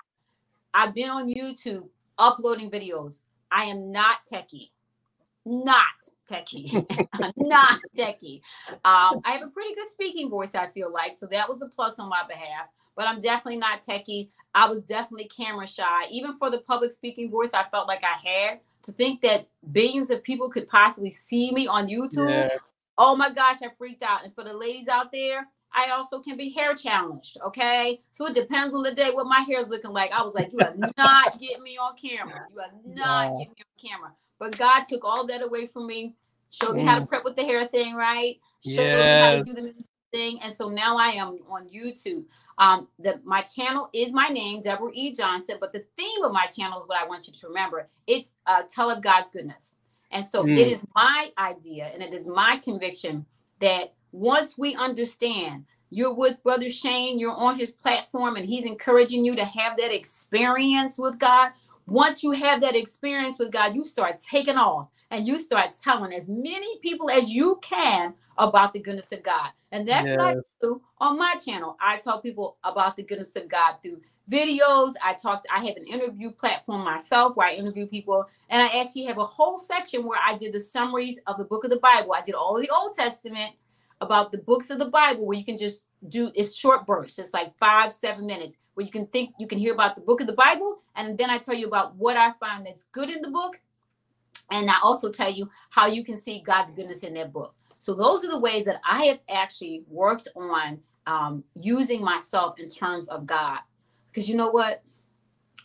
I've 0.73 0.95
been 0.95 1.09
on 1.09 1.27
YouTube 1.27 1.89
uploading 2.17 2.71
videos. 2.71 3.21
I 3.51 3.65
am 3.65 3.91
not 3.91 4.25
techie. 4.31 4.70
Not 5.45 5.85
techie. 6.29 6.71
not 7.37 7.79
techie. 7.95 8.41
Um, 8.85 9.21
I 9.25 9.31
have 9.31 9.41
a 9.41 9.49
pretty 9.49 9.73
good 9.75 9.89
speaking 9.89 10.29
voice, 10.29 10.55
I 10.55 10.67
feel 10.67 10.91
like. 10.91 11.17
So 11.17 11.25
that 11.27 11.49
was 11.49 11.61
a 11.61 11.67
plus 11.67 11.99
on 11.99 12.09
my 12.09 12.23
behalf. 12.27 12.67
But 12.95 13.07
I'm 13.07 13.21
definitely 13.21 13.57
not 13.57 13.81
techie. 13.81 14.29
I 14.53 14.67
was 14.67 14.83
definitely 14.83 15.29
camera 15.35 15.65
shy. 15.65 16.05
Even 16.11 16.33
for 16.33 16.49
the 16.49 16.59
public 16.59 16.91
speaking 16.91 17.31
voice, 17.31 17.51
I 17.53 17.63
felt 17.69 17.87
like 17.87 18.03
I 18.03 18.27
had 18.27 18.59
to 18.83 18.91
think 18.91 19.21
that 19.21 19.47
billions 19.71 20.09
of 20.09 20.23
people 20.23 20.49
could 20.49 20.67
possibly 20.67 21.09
see 21.09 21.51
me 21.51 21.67
on 21.67 21.87
YouTube. 21.87 22.29
Yeah. 22.29 22.57
Oh 22.97 23.15
my 23.15 23.31
gosh, 23.31 23.61
I 23.63 23.69
freaked 23.77 24.03
out. 24.03 24.23
And 24.23 24.33
for 24.33 24.43
the 24.43 24.53
ladies 24.55 24.87
out 24.87 25.11
there, 25.11 25.47
I 25.73 25.89
also 25.91 26.19
can 26.19 26.35
be 26.35 26.49
hair 26.49 26.75
challenged. 26.75 27.37
Okay. 27.45 28.01
So 28.11 28.27
it 28.27 28.35
depends 28.35 28.73
on 28.73 28.83
the 28.83 28.93
day 28.93 29.11
what 29.11 29.25
my 29.25 29.39
hair 29.39 29.59
is 29.59 29.69
looking 29.69 29.91
like. 29.91 30.11
I 30.11 30.21
was 30.23 30.35
like, 30.35 30.51
you 30.51 30.59
are 30.59 30.75
not 30.97 31.39
getting 31.39 31.63
me 31.63 31.77
on 31.77 31.95
camera. 31.95 32.45
You 32.53 32.59
are 32.59 32.71
not 32.85 33.37
getting 33.37 33.53
me 33.53 33.63
on 33.63 33.89
camera. 33.89 34.11
But 34.41 34.57
God 34.57 34.85
took 34.87 35.05
all 35.05 35.27
that 35.27 35.43
away 35.43 35.67
from 35.67 35.85
me, 35.85 36.15
showed 36.49 36.75
me 36.75 36.81
how 36.81 36.95
to 36.95 37.05
mm. 37.05 37.07
prep 37.07 37.23
with 37.23 37.35
the 37.35 37.43
hair 37.43 37.63
thing, 37.67 37.93
right? 37.93 38.39
Showed 38.65 38.81
yes. 38.81 38.97
me 38.97 39.37
how 39.37 39.43
to 39.43 39.43
do 39.43 39.53
the 39.53 39.75
thing. 40.11 40.39
And 40.43 40.51
so 40.51 40.67
now 40.67 40.97
I 40.97 41.09
am 41.09 41.37
on 41.47 41.69
YouTube. 41.69 42.23
Um, 42.57 42.87
the 42.97 43.21
my 43.23 43.41
channel 43.41 43.87
is 43.93 44.11
my 44.11 44.29
name, 44.29 44.61
Debra 44.61 44.89
E. 44.93 45.13
Johnson, 45.13 45.57
but 45.61 45.73
the 45.73 45.85
theme 45.95 46.23
of 46.23 46.31
my 46.31 46.47
channel 46.47 46.81
is 46.81 46.87
what 46.87 46.99
I 46.99 47.05
want 47.05 47.27
you 47.27 47.33
to 47.33 47.47
remember. 47.49 47.87
It's 48.07 48.33
uh, 48.47 48.63
tell 48.67 48.89
of 48.89 49.03
God's 49.03 49.29
goodness. 49.29 49.75
And 50.09 50.25
so 50.25 50.43
mm. 50.43 50.57
it 50.57 50.67
is 50.67 50.81
my 50.95 51.29
idea 51.37 51.91
and 51.93 52.01
it 52.01 52.11
is 52.11 52.27
my 52.27 52.57
conviction 52.63 53.27
that 53.59 53.93
once 54.11 54.57
we 54.57 54.73
understand 54.73 55.65
you're 55.91 56.13
with 56.15 56.41
Brother 56.41 56.69
Shane, 56.69 57.19
you're 57.19 57.35
on 57.35 57.59
his 57.59 57.73
platform, 57.73 58.37
and 58.37 58.45
he's 58.45 58.65
encouraging 58.65 59.25
you 59.25 59.35
to 59.35 59.43
have 59.43 59.75
that 59.77 59.93
experience 59.93 60.97
with 60.97 61.19
God. 61.19 61.51
Once 61.87 62.23
you 62.23 62.31
have 62.31 62.61
that 62.61 62.75
experience 62.75 63.37
with 63.37 63.51
God, 63.51 63.75
you 63.75 63.85
start 63.85 64.19
taking 64.19 64.57
off 64.57 64.89
and 65.09 65.27
you 65.27 65.39
start 65.39 65.71
telling 65.83 66.13
as 66.13 66.27
many 66.29 66.79
people 66.79 67.09
as 67.09 67.31
you 67.31 67.59
can 67.61 68.13
about 68.37 68.73
the 68.73 68.79
goodness 68.79 69.11
of 69.11 69.23
God. 69.23 69.49
And 69.71 69.87
that's 69.87 70.07
yes. 70.07 70.17
what 70.17 70.27
I 70.27 70.35
do 70.61 70.81
on 70.99 71.17
my 71.17 71.35
channel. 71.35 71.77
I 71.79 71.97
tell 71.97 72.21
people 72.21 72.57
about 72.63 72.95
the 72.95 73.03
goodness 73.03 73.35
of 73.35 73.47
God 73.47 73.75
through 73.83 74.01
videos. 74.29 74.93
I 75.03 75.13
talked, 75.13 75.47
I 75.53 75.59
have 75.65 75.75
an 75.75 75.87
interview 75.87 76.31
platform 76.31 76.83
myself 76.83 77.35
where 77.35 77.47
I 77.47 77.53
interview 77.53 77.87
people. 77.87 78.25
And 78.49 78.61
I 78.61 78.79
actually 78.79 79.03
have 79.05 79.17
a 79.17 79.25
whole 79.25 79.57
section 79.57 80.05
where 80.05 80.19
I 80.25 80.37
did 80.37 80.53
the 80.53 80.59
summaries 80.59 81.19
of 81.27 81.37
the 81.37 81.45
book 81.45 81.63
of 81.63 81.69
the 81.71 81.79
Bible. 81.79 82.13
I 82.13 82.21
did 82.21 82.35
all 82.35 82.55
of 82.55 82.61
the 82.61 82.69
Old 82.69 82.93
Testament 82.95 83.53
about 83.99 84.31
the 84.31 84.39
books 84.39 84.69
of 84.69 84.79
the 84.79 84.89
Bible 84.89 85.27
where 85.27 85.37
you 85.37 85.45
can 85.45 85.57
just 85.57 85.85
do 86.07 86.31
it's 86.33 86.55
short 86.55 86.85
bursts. 86.87 87.19
It's 87.19 87.33
like 87.33 87.55
five, 87.57 87.93
seven 87.93 88.25
minutes 88.25 88.57
where 88.81 88.85
you 88.87 88.91
can 88.91 89.05
think 89.07 89.35
you 89.37 89.45
can 89.45 89.59
hear 89.59 89.73
about 89.73 89.95
the 89.95 90.01
book 90.01 90.21
of 90.21 90.27
the 90.27 90.33
Bible, 90.33 90.79
and 90.95 91.17
then 91.17 91.29
I 91.29 91.37
tell 91.37 91.53
you 91.53 91.67
about 91.67 91.95
what 91.95 92.17
I 92.17 92.31
find 92.33 92.65
that's 92.65 92.85
good 92.91 93.09
in 93.09 93.21
the 93.21 93.29
book, 93.29 93.59
and 94.49 94.69
I 94.69 94.75
also 94.81 95.11
tell 95.11 95.31
you 95.31 95.49
how 95.69 95.85
you 95.85 96.03
can 96.03 96.17
see 96.17 96.41
God's 96.41 96.71
goodness 96.71 97.01
in 97.01 97.13
that 97.13 97.31
book. 97.31 97.53
So 97.77 97.93
those 97.93 98.25
are 98.25 98.29
the 98.31 98.39
ways 98.39 98.65
that 98.65 98.81
I 98.87 99.05
have 99.05 99.19
actually 99.29 99.83
worked 99.87 100.27
on 100.35 100.79
um, 101.05 101.43
using 101.53 102.03
myself 102.03 102.59
in 102.59 102.67
terms 102.67 103.07
of 103.07 103.25
God. 103.25 103.59
Because 104.11 104.27
you 104.27 104.35
know 104.35 104.49
what? 104.49 104.83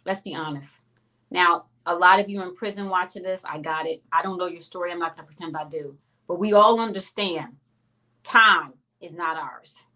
Let's 0.05 0.21
be 0.21 0.35
honest. 0.35 0.83
Now, 1.31 1.67
a 1.87 1.95
lot 1.95 2.21
of 2.21 2.29
you 2.29 2.43
in 2.43 2.55
prison 2.55 2.89
watching 2.89 3.23
this, 3.23 3.45
I 3.45 3.59
got 3.59 3.87
it. 3.87 4.03
I 4.13 4.23
don't 4.23 4.39
know 4.39 4.47
your 4.47 4.61
story. 4.61 4.93
I'm 4.93 4.99
not 4.99 5.17
going 5.17 5.27
to 5.27 5.33
pretend 5.33 5.57
I 5.57 5.69
do. 5.69 5.97
But 6.29 6.39
we 6.39 6.53
all 6.53 6.81
understand 6.81 7.57
time 8.23 8.75
is 9.01 9.15
not 9.15 9.37
ours. 9.37 9.87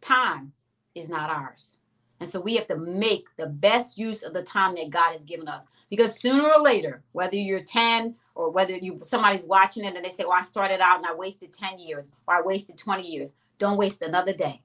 Time 0.00 0.52
is 0.94 1.08
not 1.08 1.30
ours. 1.30 1.78
And 2.20 2.28
so 2.28 2.40
we 2.40 2.56
have 2.56 2.66
to 2.68 2.76
make 2.76 3.26
the 3.36 3.46
best 3.46 3.98
use 3.98 4.22
of 4.22 4.34
the 4.34 4.42
time 4.42 4.74
that 4.76 4.90
God 4.90 5.12
has 5.12 5.24
given 5.24 5.48
us. 5.48 5.64
Because 5.90 6.20
sooner 6.20 6.48
or 6.48 6.62
later, 6.62 7.02
whether 7.12 7.36
you're 7.36 7.60
10 7.60 8.14
or 8.34 8.50
whether 8.50 8.76
you 8.76 8.98
somebody's 9.02 9.44
watching 9.44 9.84
it 9.84 9.96
and 9.96 10.04
they 10.04 10.10
say, 10.10 10.24
Well, 10.24 10.38
I 10.38 10.42
started 10.42 10.80
out 10.80 10.98
and 10.98 11.06
I 11.06 11.14
wasted 11.14 11.52
10 11.52 11.78
years 11.78 12.10
or 12.26 12.34
I 12.34 12.40
wasted 12.40 12.78
20 12.78 13.06
years, 13.06 13.34
don't 13.58 13.76
waste 13.76 14.02
another 14.02 14.32
day. 14.32 14.62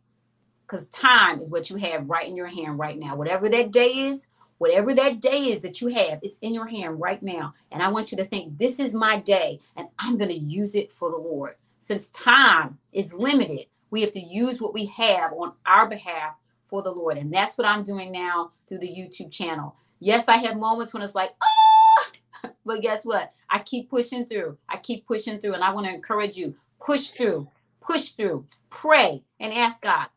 Because 0.66 0.88
time 0.88 1.40
is 1.40 1.52
what 1.52 1.70
you 1.70 1.78
have 1.78 2.10
right 2.10 2.28
in 2.28 2.36
your 2.36 2.48
hand 2.48 2.80
right 2.80 2.98
now. 2.98 3.16
Whatever 3.16 3.50
that 3.50 3.72
day 3.72 3.90
is, 3.90 4.28
whatever 4.60 4.94
that 4.94 5.20
day 5.20 5.46
is 5.46 5.62
that 5.64 5.82
you 5.82 5.88
have, 5.88 6.20
it's 6.22 6.38
in 6.40 6.54
your 6.54 6.68
hand 6.68 7.00
right 7.00 7.22
now. 7.22 7.54
And 7.72 7.82
I 7.82 7.90
want 7.90 8.12
you 8.12 8.18
to 8.20 8.26
think, 8.26 8.58
this 8.58 8.80
is 8.80 8.94
my 8.94 9.20
day, 9.20 9.60
and 9.76 9.88
I'm 9.98 10.18
going 10.18 10.30
to 10.30 10.38
use 10.38 10.76
it 10.76 10.92
for 10.92 11.10
the 11.10 11.18
Lord 11.18 11.56
since 11.80 12.10
time 12.10 12.78
is 12.94 13.14
limited, 13.14 13.66
we 13.90 14.02
have 14.02 14.12
to 14.12 14.20
use 14.20 14.62
what 14.62 14.74
we 14.74 14.86
have 14.86 15.34
on 15.34 15.54
our 15.66 15.88
behalf 15.88 16.36
for 16.70 16.82
the 16.82 16.92
Lord. 16.92 17.18
And 17.18 17.34
that's 17.34 17.58
what 17.58 17.68
I'm 17.68 17.84
doing 17.84 18.12
now 18.12 18.52
through 18.68 18.80
the 18.80 18.88
YouTube 18.88 19.32
channel. 19.32 19.76
Yes, 20.00 20.28
I 20.28 20.38
have 20.38 20.58
moments 20.58 20.94
when 20.94 21.04
it's 21.04 21.16
like, 21.16 21.32
ah, 21.42 22.50
but 22.66 22.82
guess 22.82 23.04
what? 23.04 23.34
I 23.50 23.60
keep 23.60 23.90
pushing 23.90 24.26
through. 24.26 24.58
I 24.70 24.78
keep 24.78 25.06
pushing 25.06 25.40
through. 25.40 25.56
And 25.56 25.64
I 25.64 25.74
want 25.74 25.88
to 25.88 25.94
encourage 25.94 26.38
you 26.38 26.56
push 26.80 27.10
through, 27.10 27.48
push 27.82 28.12
through, 28.12 28.46
pray, 28.70 29.24
and 29.40 29.54
ask 29.54 29.82
God. 29.82 30.08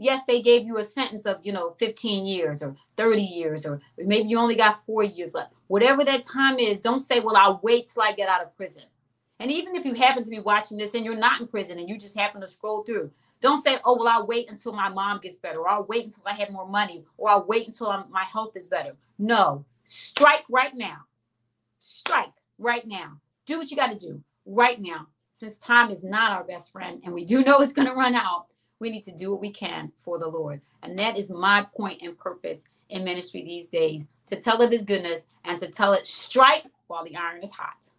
Yes, 0.00 0.22
they 0.26 0.40
gave 0.40 0.64
you 0.64 0.78
a 0.78 0.84
sentence 0.84 1.26
of, 1.26 1.40
you 1.42 1.52
know, 1.52 1.70
15 1.72 2.24
years 2.24 2.62
or 2.62 2.76
30 2.96 3.20
years, 3.20 3.66
or 3.66 3.80
maybe 3.98 4.28
you 4.28 4.38
only 4.38 4.54
got 4.54 4.84
four 4.86 5.02
years 5.02 5.34
left. 5.34 5.52
Whatever 5.66 6.04
that 6.04 6.22
time 6.24 6.60
is, 6.60 6.78
don't 6.78 7.00
say, 7.00 7.18
well, 7.18 7.36
I'll 7.36 7.60
wait 7.64 7.88
till 7.88 8.02
I 8.02 8.12
get 8.12 8.28
out 8.28 8.42
of 8.42 8.56
prison. 8.56 8.84
And 9.40 9.50
even 9.50 9.74
if 9.74 9.84
you 9.84 9.94
happen 9.94 10.22
to 10.22 10.30
be 10.30 10.38
watching 10.38 10.78
this 10.78 10.94
and 10.94 11.04
you're 11.04 11.16
not 11.16 11.40
in 11.40 11.48
prison 11.48 11.78
and 11.78 11.88
you 11.88 11.98
just 11.98 12.18
happen 12.18 12.40
to 12.40 12.46
scroll 12.46 12.84
through, 12.84 13.10
don't 13.40 13.62
say, 13.62 13.78
oh, 13.84 13.96
well, 13.96 14.08
I'll 14.08 14.26
wait 14.26 14.50
until 14.50 14.72
my 14.72 14.88
mom 14.88 15.20
gets 15.20 15.36
better, 15.36 15.60
or 15.60 15.68
I'll 15.68 15.86
wait 15.86 16.04
until 16.04 16.24
I 16.26 16.34
have 16.34 16.50
more 16.50 16.68
money, 16.68 17.04
or 17.16 17.30
I'll 17.30 17.46
wait 17.46 17.66
until 17.66 17.88
I'm, 17.88 18.10
my 18.10 18.24
health 18.24 18.56
is 18.56 18.66
better. 18.66 18.96
No, 19.18 19.64
strike 19.84 20.44
right 20.48 20.74
now. 20.74 20.98
Strike 21.78 22.32
right 22.58 22.86
now. 22.86 23.20
Do 23.46 23.58
what 23.58 23.70
you 23.70 23.76
got 23.76 23.92
to 23.92 23.98
do 23.98 24.22
right 24.44 24.80
now. 24.80 25.06
Since 25.32 25.58
time 25.58 25.90
is 25.90 26.02
not 26.02 26.32
our 26.32 26.42
best 26.42 26.72
friend 26.72 27.00
and 27.04 27.14
we 27.14 27.24
do 27.24 27.44
know 27.44 27.60
it's 27.60 27.72
going 27.72 27.86
to 27.86 27.94
run 27.94 28.16
out, 28.16 28.46
we 28.80 28.90
need 28.90 29.04
to 29.04 29.12
do 29.12 29.30
what 29.30 29.40
we 29.40 29.50
can 29.50 29.92
for 30.00 30.18
the 30.18 30.26
Lord. 30.26 30.60
And 30.82 30.98
that 30.98 31.16
is 31.18 31.30
my 31.30 31.66
point 31.76 32.02
and 32.02 32.18
purpose 32.18 32.64
in 32.88 33.04
ministry 33.04 33.44
these 33.44 33.68
days 33.68 34.06
to 34.26 34.36
tell 34.36 34.60
of 34.62 34.72
his 34.72 34.84
goodness 34.84 35.26
and 35.44 35.58
to 35.60 35.68
tell 35.68 35.92
it 35.92 36.06
strike 36.06 36.64
while 36.88 37.04
the 37.04 37.16
iron 37.16 37.42
is 37.42 37.52
hot. 37.52 37.90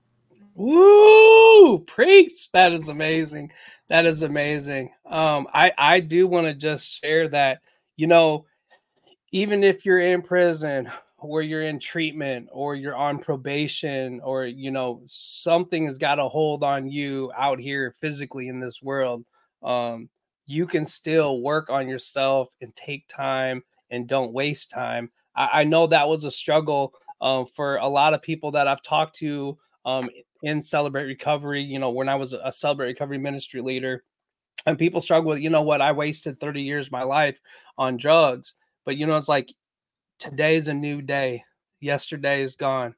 Woo! 0.59 1.79
Preach! 1.79 2.51
That 2.51 2.73
is 2.73 2.89
amazing. 2.89 3.51
That 3.87 4.05
is 4.05 4.23
amazing. 4.23 4.91
Um, 5.05 5.47
I 5.53 5.71
I 5.77 5.99
do 6.01 6.27
want 6.27 6.47
to 6.47 6.53
just 6.53 7.01
share 7.01 7.29
that. 7.29 7.61
You 7.95 8.07
know, 8.07 8.45
even 9.31 9.63
if 9.63 9.85
you're 9.85 10.01
in 10.01 10.21
prison 10.21 10.91
or 11.17 11.41
you're 11.41 11.61
in 11.61 11.79
treatment 11.79 12.49
or 12.51 12.75
you're 12.75 12.95
on 12.95 13.19
probation 13.19 14.19
or 14.21 14.45
you 14.45 14.69
know 14.69 15.01
something 15.05 15.85
has 15.85 15.97
got 15.97 16.19
a 16.19 16.27
hold 16.27 16.63
on 16.63 16.89
you 16.89 17.31
out 17.37 17.59
here 17.59 17.93
physically 17.99 18.49
in 18.49 18.59
this 18.59 18.81
world 18.81 19.23
um, 19.63 20.09
you 20.45 20.65
can 20.65 20.85
still 20.85 21.41
work 21.41 21.69
on 21.69 21.87
yourself 21.87 22.49
and 22.61 22.75
take 22.75 23.07
time 23.07 23.63
and 23.91 24.07
don't 24.07 24.33
waste 24.33 24.69
time 24.69 25.11
i, 25.35 25.61
I 25.61 25.63
know 25.65 25.87
that 25.87 26.07
was 26.07 26.23
a 26.23 26.31
struggle 26.31 26.93
um, 27.21 27.45
for 27.45 27.75
a 27.77 27.87
lot 27.87 28.13
of 28.13 28.21
people 28.21 28.51
that 28.51 28.67
i've 28.67 28.81
talked 28.81 29.17
to 29.17 29.57
um, 29.85 30.09
in 30.43 30.61
celebrate 30.61 31.05
recovery 31.05 31.61
you 31.61 31.79
know 31.79 31.89
when 31.89 32.09
i 32.09 32.15
was 32.15 32.33
a 32.33 32.51
celebrate 32.51 32.87
recovery 32.87 33.17
ministry 33.17 33.61
leader 33.61 34.03
and 34.65 34.77
people 34.77 35.01
struggle 35.01 35.29
with 35.29 35.39
you 35.39 35.49
know 35.49 35.63
what 35.63 35.81
i 35.81 35.91
wasted 35.91 36.39
30 36.39 36.61
years 36.61 36.87
of 36.87 36.91
my 36.91 37.03
life 37.03 37.41
on 37.77 37.97
drugs 37.97 38.53
but 38.85 38.97
you 38.97 39.05
know 39.05 39.17
it's 39.17 39.27
like 39.27 39.51
today's 40.19 40.67
a 40.67 40.73
new 40.73 41.01
day. 41.01 41.43
Yesterday 41.79 42.43
is 42.43 42.55
gone. 42.55 42.93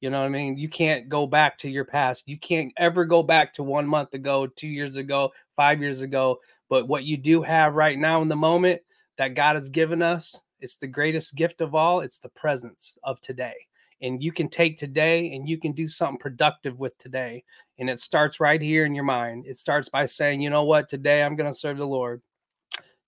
You 0.00 0.10
know 0.10 0.20
what 0.20 0.26
I 0.26 0.30
mean? 0.30 0.56
You 0.56 0.68
can't 0.68 1.08
go 1.08 1.26
back 1.26 1.58
to 1.58 1.70
your 1.70 1.84
past. 1.84 2.24
You 2.26 2.38
can't 2.38 2.72
ever 2.76 3.04
go 3.04 3.22
back 3.22 3.52
to 3.54 3.62
one 3.62 3.86
month 3.86 4.14
ago, 4.14 4.46
two 4.46 4.66
years 4.66 4.96
ago, 4.96 5.32
five 5.54 5.80
years 5.80 6.00
ago. 6.00 6.40
But 6.68 6.88
what 6.88 7.04
you 7.04 7.16
do 7.16 7.42
have 7.42 7.74
right 7.74 7.98
now 7.98 8.22
in 8.22 8.28
the 8.28 8.36
moment 8.36 8.80
that 9.18 9.34
God 9.34 9.56
has 9.56 9.68
given 9.68 10.02
us, 10.02 10.38
it's 10.60 10.76
the 10.76 10.86
greatest 10.86 11.34
gift 11.34 11.60
of 11.60 11.74
all. 11.74 12.00
It's 12.00 12.18
the 12.18 12.28
presence 12.30 12.98
of 13.04 13.20
today. 13.20 13.54
And 14.02 14.22
you 14.22 14.32
can 14.32 14.48
take 14.48 14.76
today 14.76 15.32
and 15.34 15.48
you 15.48 15.58
can 15.58 15.72
do 15.72 15.88
something 15.88 16.18
productive 16.18 16.78
with 16.78 16.96
today. 16.98 17.44
And 17.78 17.88
it 17.88 18.00
starts 18.00 18.40
right 18.40 18.60
here 18.60 18.84
in 18.84 18.94
your 18.94 19.04
mind. 19.04 19.46
It 19.46 19.56
starts 19.56 19.88
by 19.88 20.06
saying, 20.06 20.40
you 20.40 20.50
know 20.50 20.64
what? 20.64 20.88
Today 20.88 21.22
I'm 21.22 21.36
going 21.36 21.50
to 21.50 21.58
serve 21.58 21.78
the 21.78 21.86
Lord. 21.86 22.22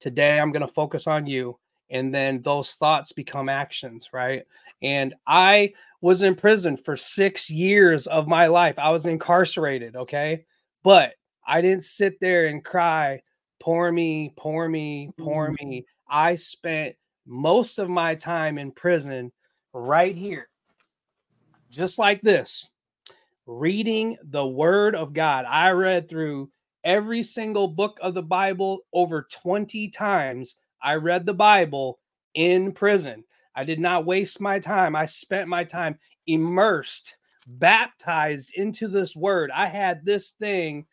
Today 0.00 0.40
I'm 0.40 0.52
going 0.52 0.66
to 0.66 0.72
focus 0.72 1.06
on 1.06 1.26
you 1.26 1.58
and 1.90 2.14
then 2.14 2.42
those 2.42 2.74
thoughts 2.74 3.12
become 3.12 3.48
actions 3.48 4.10
right 4.12 4.44
and 4.82 5.14
i 5.26 5.72
was 6.00 6.22
in 6.22 6.34
prison 6.34 6.76
for 6.76 6.96
six 6.96 7.50
years 7.50 8.06
of 8.06 8.26
my 8.26 8.46
life 8.46 8.78
i 8.78 8.90
was 8.90 9.06
incarcerated 9.06 9.96
okay 9.96 10.44
but 10.82 11.12
i 11.46 11.60
didn't 11.60 11.84
sit 11.84 12.18
there 12.20 12.46
and 12.46 12.64
cry 12.64 13.20
pour 13.60 13.90
me 13.90 14.32
pour 14.36 14.68
me 14.68 15.10
pour 15.18 15.48
mm-hmm. 15.48 15.68
me 15.68 15.86
i 16.08 16.34
spent 16.34 16.94
most 17.26 17.78
of 17.78 17.88
my 17.88 18.14
time 18.14 18.58
in 18.58 18.70
prison 18.70 19.32
right 19.72 20.16
here 20.16 20.47
just 21.70 21.98
like 21.98 22.22
this 22.22 22.68
reading 23.46 24.16
the 24.22 24.46
word 24.46 24.94
of 24.94 25.12
god 25.12 25.44
i 25.46 25.70
read 25.70 26.08
through 26.08 26.50
every 26.84 27.22
single 27.22 27.68
book 27.68 27.98
of 28.02 28.14
the 28.14 28.22
bible 28.22 28.80
over 28.92 29.26
20 29.30 29.88
times 29.88 30.56
I 30.82 30.94
read 30.94 31.26
the 31.26 31.34
Bible 31.34 31.98
in 32.34 32.72
prison. 32.72 33.24
I 33.54 33.64
did 33.64 33.80
not 33.80 34.06
waste 34.06 34.40
my 34.40 34.58
time. 34.58 34.94
I 34.94 35.06
spent 35.06 35.48
my 35.48 35.64
time 35.64 35.98
immersed, 36.26 37.16
baptized 37.46 38.52
into 38.54 38.88
this 38.88 39.16
word. 39.16 39.50
I 39.52 39.66
had 39.66 40.04
this 40.04 40.30
thing 40.30 40.86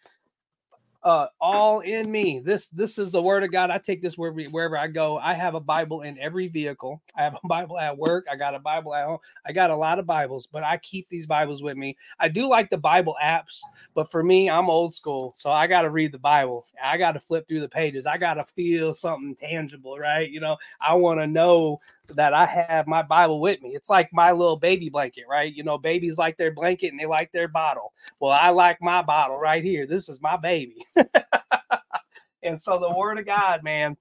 uh, 1.05 1.27
all 1.39 1.81
in 1.81 2.11
me. 2.11 2.39
This 2.39 2.67
this 2.69 2.97
is 2.97 3.11
the 3.11 3.21
word 3.21 3.43
of 3.43 3.51
God. 3.51 3.69
I 3.69 3.77
take 3.77 4.01
this 4.01 4.17
wherever, 4.17 4.41
wherever 4.49 4.75
I 4.75 4.87
go. 4.87 5.19
I 5.19 5.35
have 5.35 5.53
a 5.53 5.59
Bible 5.59 6.01
in 6.01 6.17
every 6.17 6.47
vehicle. 6.47 6.99
I 7.15 7.23
have 7.23 7.35
a 7.35 7.39
Bible 7.47 7.77
at 7.77 7.95
work. 7.95 8.25
I 8.29 8.35
got 8.35 8.55
a 8.55 8.59
Bible 8.59 8.95
at 8.95 9.05
home. 9.05 9.19
I 9.45 9.51
got 9.51 9.69
a 9.69 9.75
lot 9.75 9.99
of 9.99 10.07
Bibles, 10.07 10.47
but 10.47 10.63
I 10.63 10.77
keep 10.77 11.07
these 11.07 11.27
Bibles 11.27 11.61
with 11.61 11.77
me. 11.77 11.95
I 12.19 12.27
do 12.27 12.49
like 12.49 12.71
the 12.71 12.77
Bible 12.79 13.15
apps, 13.23 13.61
but 13.93 14.09
for 14.09 14.23
me, 14.23 14.49
I'm 14.49 14.67
old 14.67 14.95
school, 14.95 15.31
so 15.35 15.51
I 15.51 15.67
got 15.67 15.83
to 15.83 15.91
read 15.91 16.11
the 16.11 16.17
Bible. 16.17 16.65
I 16.83 16.97
got 16.97 17.11
to 17.11 17.19
flip 17.19 17.47
through 17.47 17.61
the 17.61 17.69
pages. 17.69 18.07
I 18.07 18.17
got 18.17 18.33
to 18.33 18.45
feel 18.55 18.91
something 18.91 19.35
tangible, 19.35 19.99
right? 19.99 20.29
You 20.29 20.39
know, 20.39 20.57
I 20.81 20.95
want 20.95 21.19
to 21.19 21.27
know 21.27 21.81
that 22.13 22.33
I 22.33 22.45
have 22.45 22.87
my 22.87 23.01
Bible 23.01 23.39
with 23.39 23.61
me. 23.61 23.69
It's 23.69 23.89
like 23.89 24.09
my 24.13 24.31
little 24.31 24.57
baby 24.57 24.89
blanket, 24.89 25.25
right? 25.29 25.53
You 25.53 25.63
know, 25.63 25.77
babies 25.77 26.17
like 26.17 26.37
their 26.37 26.51
blanket 26.53 26.91
and 26.91 26.99
they 26.99 27.05
like 27.05 27.31
their 27.31 27.47
bottle. 27.47 27.93
Well, 28.19 28.31
I 28.31 28.49
like 28.49 28.77
my 28.81 29.01
bottle 29.01 29.37
right 29.37 29.63
here. 29.63 29.87
This 29.87 30.09
is 30.09 30.21
my 30.21 30.37
baby. 30.37 30.85
and 32.43 32.61
so 32.61 32.79
the 32.79 32.95
word 32.95 33.19
of 33.19 33.25
God, 33.25 33.63
man, 33.63 33.97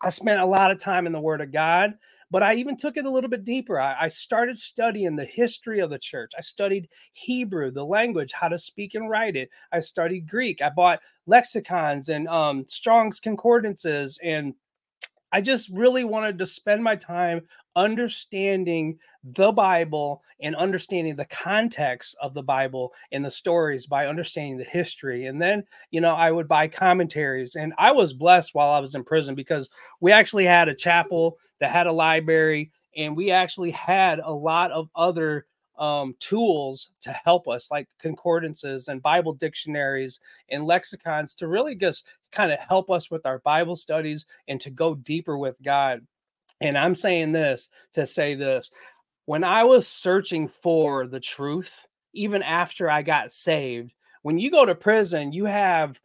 I 0.00 0.10
spent 0.10 0.40
a 0.40 0.46
lot 0.46 0.70
of 0.70 0.78
time 0.78 1.06
in 1.06 1.12
the 1.12 1.20
word 1.20 1.40
of 1.40 1.52
God, 1.52 1.94
but 2.30 2.42
I 2.42 2.54
even 2.54 2.76
took 2.76 2.96
it 2.96 3.06
a 3.06 3.10
little 3.10 3.30
bit 3.30 3.44
deeper. 3.44 3.80
I, 3.80 3.96
I 4.02 4.08
started 4.08 4.58
studying 4.58 5.16
the 5.16 5.24
history 5.24 5.80
of 5.80 5.90
the 5.90 5.98
church. 5.98 6.32
I 6.36 6.42
studied 6.42 6.88
Hebrew, 7.12 7.70
the 7.70 7.84
language, 7.84 8.32
how 8.32 8.48
to 8.48 8.58
speak 8.58 8.94
and 8.94 9.08
write 9.08 9.36
it. 9.36 9.48
I 9.72 9.80
studied 9.80 10.28
Greek. 10.28 10.60
I 10.60 10.70
bought 10.70 11.00
lexicons 11.26 12.08
and 12.08 12.28
um, 12.28 12.66
Strong's 12.68 13.20
concordances 13.20 14.18
and 14.22 14.54
I 15.36 15.42
just 15.42 15.68
really 15.68 16.02
wanted 16.02 16.38
to 16.38 16.46
spend 16.46 16.82
my 16.82 16.96
time 16.96 17.42
understanding 17.76 18.98
the 19.22 19.52
Bible 19.52 20.22
and 20.40 20.56
understanding 20.56 21.14
the 21.14 21.26
context 21.26 22.16
of 22.22 22.32
the 22.32 22.42
Bible 22.42 22.94
and 23.12 23.22
the 23.22 23.30
stories 23.30 23.86
by 23.86 24.06
understanding 24.06 24.56
the 24.56 24.64
history. 24.64 25.26
And 25.26 25.42
then, 25.42 25.64
you 25.90 26.00
know, 26.00 26.14
I 26.14 26.30
would 26.30 26.48
buy 26.48 26.68
commentaries. 26.68 27.54
And 27.54 27.74
I 27.76 27.92
was 27.92 28.14
blessed 28.14 28.54
while 28.54 28.70
I 28.70 28.78
was 28.78 28.94
in 28.94 29.04
prison 29.04 29.34
because 29.34 29.68
we 30.00 30.10
actually 30.10 30.46
had 30.46 30.70
a 30.70 30.74
chapel 30.74 31.36
that 31.60 31.70
had 31.70 31.86
a 31.86 31.92
library 31.92 32.70
and 32.96 33.14
we 33.14 33.30
actually 33.30 33.72
had 33.72 34.20
a 34.20 34.32
lot 34.32 34.70
of 34.70 34.88
other 34.96 35.44
um, 35.78 36.14
tools 36.18 36.90
to 37.02 37.12
help 37.24 37.48
us, 37.48 37.70
like 37.70 37.88
concordances 37.98 38.88
and 38.88 39.02
Bible 39.02 39.32
dictionaries 39.32 40.20
and 40.50 40.64
lexicons, 40.64 41.34
to 41.36 41.48
really 41.48 41.74
just 41.74 42.06
kind 42.32 42.52
of 42.52 42.58
help 42.58 42.90
us 42.90 43.10
with 43.10 43.26
our 43.26 43.38
Bible 43.40 43.76
studies 43.76 44.26
and 44.48 44.60
to 44.60 44.70
go 44.70 44.94
deeper 44.94 45.36
with 45.36 45.56
God. 45.62 46.06
And 46.60 46.76
I'm 46.78 46.94
saying 46.94 47.32
this 47.32 47.68
to 47.94 48.06
say 48.06 48.34
this 48.34 48.70
when 49.26 49.44
I 49.44 49.64
was 49.64 49.86
searching 49.86 50.48
for 50.48 51.06
the 51.06 51.20
truth, 51.20 51.86
even 52.14 52.42
after 52.42 52.90
I 52.90 53.02
got 53.02 53.30
saved, 53.30 53.92
when 54.22 54.38
you 54.38 54.50
go 54.50 54.64
to 54.64 54.74
prison, 54.74 55.32
you 55.32 55.44
have 55.44 56.00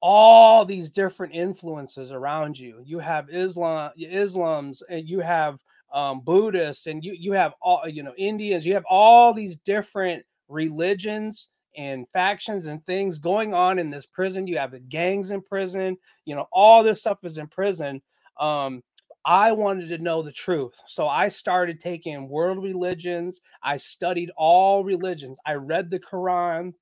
all 0.00 0.64
these 0.64 0.90
different 0.90 1.34
influences 1.34 2.12
around 2.12 2.58
you. 2.58 2.80
You 2.84 2.98
have 3.00 3.28
Islam, 3.30 3.90
Islam's, 3.96 4.82
and 4.88 5.08
you 5.08 5.20
have 5.20 5.58
um, 5.96 6.20
Buddhists, 6.20 6.86
and 6.86 7.02
you 7.02 7.16
you 7.18 7.32
have 7.32 7.54
all 7.60 7.88
you 7.88 8.02
know 8.02 8.14
Indians. 8.18 8.66
You 8.66 8.74
have 8.74 8.84
all 8.88 9.32
these 9.32 9.56
different 9.56 10.24
religions 10.46 11.48
and 11.76 12.06
factions 12.12 12.66
and 12.66 12.84
things 12.86 13.18
going 13.18 13.54
on 13.54 13.78
in 13.78 13.90
this 13.90 14.06
prison. 14.06 14.46
You 14.46 14.58
have 14.58 14.72
the 14.72 14.78
gangs 14.78 15.30
in 15.30 15.40
prison. 15.40 15.96
You 16.26 16.36
know 16.36 16.46
all 16.52 16.84
this 16.84 17.00
stuff 17.00 17.18
is 17.24 17.38
in 17.38 17.48
prison. 17.48 18.02
Um, 18.38 18.82
I 19.24 19.52
wanted 19.52 19.88
to 19.88 19.98
know 19.98 20.22
the 20.22 20.32
truth. 20.32 20.74
So 20.86 21.08
I 21.08 21.28
started 21.28 21.80
taking 21.80 22.28
world 22.28 22.62
religions. 22.62 23.40
I 23.62 23.78
studied 23.78 24.30
all 24.36 24.84
religions. 24.84 25.38
I 25.46 25.54
read 25.54 25.90
the 25.90 25.98
Quran. 25.98 26.74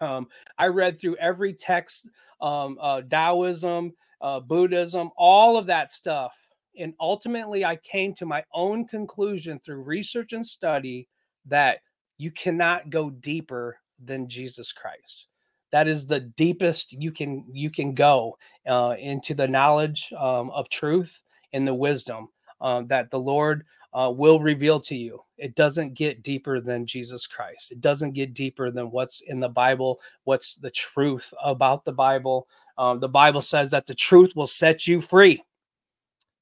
Um, 0.00 0.26
I 0.58 0.66
read 0.66 1.00
through 1.00 1.16
every 1.16 1.54
text, 1.54 2.08
um, 2.40 2.76
uh, 2.80 3.00
Taoism, 3.00 3.92
uh, 4.20 4.40
Buddhism, 4.40 5.10
all 5.16 5.56
of 5.56 5.66
that 5.66 5.90
stuff. 5.90 6.36
And 6.78 6.94
ultimately, 7.00 7.64
I 7.64 7.76
came 7.76 8.14
to 8.14 8.26
my 8.26 8.44
own 8.52 8.86
conclusion 8.86 9.58
through 9.58 9.82
research 9.82 10.32
and 10.32 10.44
study 10.44 11.08
that 11.46 11.78
you 12.18 12.30
cannot 12.30 12.90
go 12.90 13.10
deeper 13.10 13.78
than 14.04 14.28
Jesus 14.28 14.72
Christ. 14.72 15.28
That 15.72 15.88
is 15.88 16.06
the 16.06 16.20
deepest 16.20 16.92
you 16.92 17.10
can 17.12 17.44
you 17.50 17.70
can 17.70 17.94
go 17.94 18.38
uh, 18.66 18.94
into 18.98 19.34
the 19.34 19.48
knowledge 19.48 20.12
um, 20.16 20.50
of 20.50 20.68
truth 20.68 21.22
and 21.52 21.66
the 21.66 21.74
wisdom 21.74 22.28
um, 22.60 22.86
that 22.88 23.10
the 23.10 23.18
Lord 23.18 23.64
uh, 23.92 24.10
will 24.10 24.40
reveal 24.40 24.78
to 24.80 24.94
you. 24.94 25.22
It 25.38 25.54
doesn't 25.54 25.94
get 25.94 26.22
deeper 26.22 26.60
than 26.60 26.86
Jesus 26.86 27.26
Christ. 27.26 27.72
It 27.72 27.80
doesn't 27.80 28.12
get 28.12 28.34
deeper 28.34 28.70
than 28.70 28.90
what's 28.90 29.22
in 29.22 29.40
the 29.40 29.48
Bible, 29.48 30.00
what's 30.24 30.54
the 30.54 30.70
truth 30.70 31.32
about 31.42 31.84
the 31.84 31.92
Bible. 31.92 32.46
Um, 32.78 33.00
the 33.00 33.08
Bible 33.08 33.42
says 33.42 33.70
that 33.70 33.86
the 33.86 33.94
truth 33.94 34.34
will 34.36 34.46
set 34.46 34.86
you 34.86 35.00
free. 35.00 35.42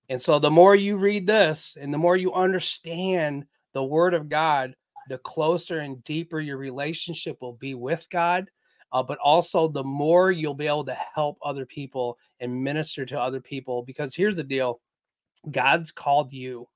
And 0.08 0.20
so 0.20 0.38
the 0.38 0.50
more 0.50 0.76
you 0.76 0.96
read 0.96 1.26
this 1.26 1.76
and 1.80 1.92
the 1.92 1.98
more 1.98 2.16
you 2.16 2.32
understand 2.32 3.46
the 3.72 3.84
word 3.84 4.14
of 4.14 4.28
God, 4.28 4.74
the 5.08 5.18
closer 5.18 5.80
and 5.80 6.02
deeper 6.04 6.40
your 6.40 6.56
relationship 6.56 7.38
will 7.40 7.54
be 7.54 7.74
with 7.74 8.06
God. 8.10 8.50
Uh, 8.92 9.02
but 9.02 9.18
also 9.18 9.66
the 9.66 9.82
more 9.82 10.30
you'll 10.30 10.54
be 10.54 10.68
able 10.68 10.84
to 10.84 10.96
help 11.14 11.36
other 11.42 11.66
people 11.66 12.16
and 12.38 12.62
minister 12.62 13.04
to 13.04 13.18
other 13.18 13.40
people. 13.40 13.82
Because 13.82 14.14
here's 14.14 14.36
the 14.36 14.44
deal 14.44 14.80
God's 15.50 15.90
called 15.90 16.32
you 16.32 16.66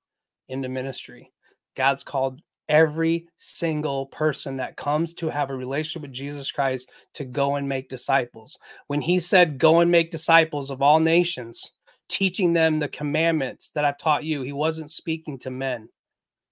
into 0.48 0.68
ministry, 0.68 1.32
God's 1.76 2.02
called 2.02 2.40
every 2.68 3.26
single 3.38 4.06
person 4.06 4.56
that 4.56 4.76
comes 4.76 5.14
to 5.14 5.28
have 5.28 5.50
a 5.50 5.56
relationship 5.56 6.02
with 6.02 6.12
Jesus 6.12 6.52
Christ 6.52 6.90
to 7.14 7.24
go 7.24 7.56
and 7.56 7.68
make 7.68 7.88
disciples. 7.88 8.58
When 8.88 9.00
he 9.00 9.20
said, 9.20 9.58
Go 9.58 9.80
and 9.80 9.90
make 9.90 10.10
disciples 10.10 10.70
of 10.70 10.82
all 10.82 11.00
nations, 11.00 11.72
teaching 12.08 12.52
them 12.52 12.78
the 12.78 12.88
commandments 12.88 13.70
that 13.70 13.84
I've 13.84 13.98
taught 13.98 14.24
you. 14.24 14.42
He 14.42 14.52
wasn't 14.52 14.90
speaking 14.90 15.38
to 15.40 15.50
men, 15.50 15.88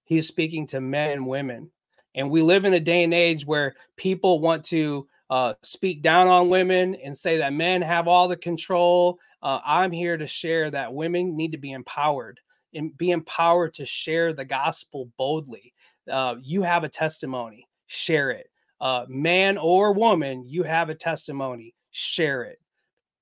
he's 0.05 0.27
speaking 0.27 0.67
to 0.67 0.81
men 0.81 1.11
and 1.11 1.27
women. 1.27 1.71
And 2.15 2.31
we 2.31 2.41
live 2.41 2.65
in 2.65 2.73
a 2.73 2.79
day 2.79 3.03
and 3.03 3.13
age 3.13 3.45
where 3.45 3.75
people 3.95 4.39
want 4.39 4.63
to 4.65 5.07
uh, 5.29 5.53
speak 5.61 6.01
down 6.01 6.27
on 6.27 6.49
women 6.49 6.95
and 6.95 7.15
say 7.15 7.37
that 7.37 7.53
men 7.53 7.81
have 7.83 8.07
all 8.07 8.27
the 8.27 8.37
control. 8.37 9.19
Uh, 9.43 9.59
I'm 9.63 9.91
here 9.91 10.17
to 10.17 10.25
share 10.25 10.71
that 10.71 10.93
women 10.93 11.37
need 11.37 11.51
to 11.51 11.59
be 11.59 11.73
empowered 11.73 12.39
and 12.73 12.97
be 12.97 13.11
empowered 13.11 13.75
to 13.75 13.85
share 13.85 14.33
the 14.33 14.45
gospel 14.45 15.11
boldly. 15.17 15.73
Uh, 16.09 16.35
you 16.41 16.63
have 16.63 16.83
a 16.83 16.89
testimony, 16.89 17.67
share 17.87 18.31
it. 18.31 18.49
Uh, 18.79 19.05
man 19.07 19.57
or 19.57 19.93
woman, 19.93 20.43
you 20.47 20.63
have 20.63 20.89
a 20.89 20.95
testimony, 20.95 21.73
share 21.91 22.43
it. 22.43 22.59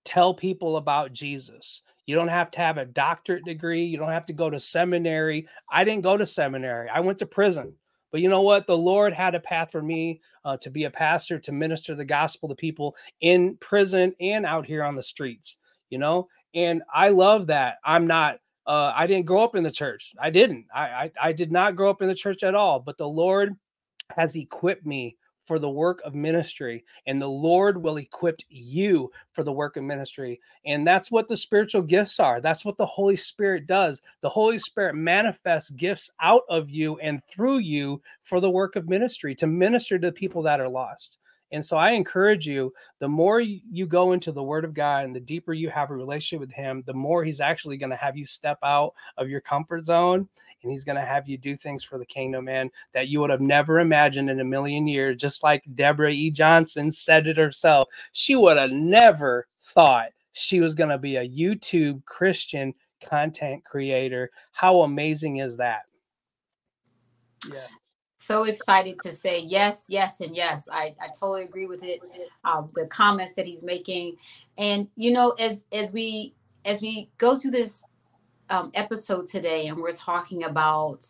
Tell 0.03 0.33
people 0.33 0.77
about 0.77 1.13
Jesus. 1.13 1.81
You 2.05 2.15
don't 2.15 2.27
have 2.27 2.51
to 2.51 2.59
have 2.59 2.77
a 2.77 2.85
doctorate 2.85 3.45
degree. 3.45 3.83
You 3.83 3.97
don't 3.97 4.09
have 4.09 4.27
to 4.27 4.33
go 4.33 4.49
to 4.49 4.59
seminary. 4.59 5.47
I 5.71 5.83
didn't 5.83 6.03
go 6.03 6.17
to 6.17 6.25
seminary. 6.25 6.89
I 6.89 6.99
went 6.99 7.19
to 7.19 7.25
prison. 7.25 7.73
But 8.11 8.21
you 8.21 8.29
know 8.29 8.41
what? 8.41 8.67
The 8.67 8.77
Lord 8.77 9.13
had 9.13 9.35
a 9.35 9.39
path 9.39 9.71
for 9.71 9.81
me 9.81 10.21
uh, 10.45 10.57
to 10.57 10.69
be 10.69 10.85
a 10.85 10.91
pastor, 10.91 11.39
to 11.39 11.51
minister 11.51 11.95
the 11.95 12.05
gospel 12.05 12.47
to 12.47 12.55
people 12.55 12.95
in 13.21 13.57
prison 13.57 14.13
and 14.21 14.45
out 14.45 14.65
here 14.65 14.83
on 14.83 14.95
the 14.95 15.03
streets, 15.03 15.57
you 15.89 15.97
know? 15.97 16.27
And 16.53 16.83
I 16.93 17.09
love 17.09 17.47
that. 17.47 17.77
I'm 17.83 18.07
not, 18.07 18.39
uh, 18.65 18.93
I 18.95 19.07
didn't 19.07 19.25
grow 19.25 19.43
up 19.43 19.55
in 19.55 19.63
the 19.63 19.71
church. 19.71 20.13
I 20.17 20.29
didn't. 20.29 20.67
I, 20.73 20.81
I, 20.81 21.11
I 21.21 21.31
did 21.33 21.51
not 21.51 21.75
grow 21.75 21.89
up 21.89 22.01
in 22.01 22.07
the 22.07 22.15
church 22.15 22.43
at 22.43 22.55
all. 22.55 22.79
But 22.79 22.97
the 22.97 23.09
Lord 23.09 23.53
has 24.15 24.35
equipped 24.35 24.85
me 24.85 25.17
for 25.45 25.59
the 25.59 25.69
work 25.69 26.01
of 26.03 26.15
ministry, 26.15 26.83
and 27.05 27.21
the 27.21 27.27
Lord 27.27 27.81
will 27.81 27.97
equip 27.97 28.41
you 28.49 29.11
for 29.31 29.43
the 29.43 29.53
work 29.53 29.77
of 29.77 29.83
ministry. 29.83 30.41
And 30.65 30.85
that's 30.85 31.11
what 31.11 31.27
the 31.27 31.37
spiritual 31.37 31.83
gifts 31.83 32.19
are. 32.19 32.41
That's 32.41 32.65
what 32.65 32.77
the 32.77 32.85
Holy 32.85 33.15
Spirit 33.15 33.67
does. 33.67 34.01
The 34.21 34.29
Holy 34.29 34.59
Spirit 34.59 34.95
manifests 34.95 35.69
gifts 35.71 36.09
out 36.21 36.41
of 36.49 36.69
you 36.69 36.97
and 36.99 37.21
through 37.27 37.59
you 37.59 38.01
for 38.23 38.39
the 38.39 38.49
work 38.49 38.75
of 38.75 38.89
ministry 38.89 39.35
to 39.35 39.47
minister 39.47 39.97
to 39.99 40.07
the 40.07 40.11
people 40.11 40.41
that 40.43 40.59
are 40.59 40.69
lost. 40.69 41.17
And 41.55 41.63
so 41.63 41.77
I 41.77 41.91
encourage 41.91 42.45
you 42.45 42.73
the 42.99 43.07
more 43.07 43.39
you 43.39 43.87
go 43.87 44.11
into 44.11 44.33
the 44.33 44.43
Word 44.43 44.65
of 44.65 44.73
God 44.73 45.05
and 45.05 45.15
the 45.15 45.21
deeper 45.21 45.53
you 45.53 45.69
have 45.69 45.89
a 45.89 45.95
relationship 45.95 46.41
with 46.41 46.51
Him, 46.51 46.83
the 46.85 46.93
more 46.93 47.23
He's 47.23 47.39
actually 47.39 47.77
going 47.77 47.91
to 47.91 47.95
have 47.95 48.17
you 48.17 48.25
step 48.25 48.59
out 48.61 48.93
of 49.15 49.29
your 49.29 49.39
comfort 49.39 49.85
zone 49.85 50.27
and 50.61 50.71
He's 50.71 50.83
going 50.83 50.97
to 50.97 51.05
have 51.05 51.29
you 51.29 51.37
do 51.37 51.55
things 51.55 51.81
for 51.81 51.97
the 51.97 52.05
kingdom, 52.05 52.43
man, 52.43 52.69
that 52.91 53.07
you 53.07 53.21
would 53.21 53.29
have 53.29 53.39
never 53.39 53.79
imagined 53.79 54.29
in 54.29 54.41
a 54.41 54.43
million 54.43 54.85
years. 54.85 55.15
Just 55.15 55.43
like 55.43 55.63
Debra 55.75 56.11
E. 56.11 56.29
Johnson 56.29 56.91
said 56.91 57.25
it 57.25 57.37
herself, 57.37 57.87
she 58.11 58.35
would 58.35 58.57
have 58.57 58.71
never 58.71 59.47
thought 59.61 60.09
she 60.33 60.59
was 60.59 60.75
going 60.75 60.89
to 60.89 60.97
be 60.97 61.15
a 61.15 61.29
YouTube 61.29 62.03
Christian 62.03 62.73
content 63.01 63.63
creator. 63.63 64.29
How 64.51 64.81
amazing 64.81 65.37
is 65.37 65.55
that? 65.55 65.83
Yes 67.49 67.84
so 68.25 68.43
excited 68.43 68.99
to 69.01 69.11
say 69.11 69.39
yes, 69.39 69.85
yes, 69.89 70.21
and 70.21 70.35
yes. 70.35 70.67
I, 70.71 70.95
I 71.01 71.07
totally 71.07 71.43
agree 71.43 71.67
with 71.67 71.83
it. 71.83 72.01
Uh, 72.43 72.63
the 72.73 72.87
comments 72.87 73.35
that 73.35 73.45
he's 73.45 73.63
making, 73.63 74.17
and 74.57 74.87
you 74.95 75.11
know, 75.11 75.31
as 75.31 75.67
as 75.71 75.91
we 75.91 76.33
as 76.65 76.81
we 76.81 77.09
go 77.17 77.37
through 77.37 77.51
this 77.51 77.83
um, 78.49 78.71
episode 78.73 79.27
today, 79.27 79.67
and 79.67 79.77
we're 79.77 79.91
talking 79.91 80.43
about 80.43 81.07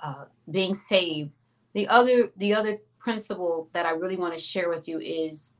uh, 0.00 0.24
being 0.50 0.74
saved. 0.74 1.30
The 1.74 1.88
other 1.88 2.30
the 2.36 2.54
other 2.54 2.78
principle 2.98 3.68
that 3.72 3.86
I 3.86 3.90
really 3.90 4.16
want 4.16 4.34
to 4.34 4.40
share 4.40 4.68
with 4.68 4.88
you 4.88 4.98
is 4.98 5.52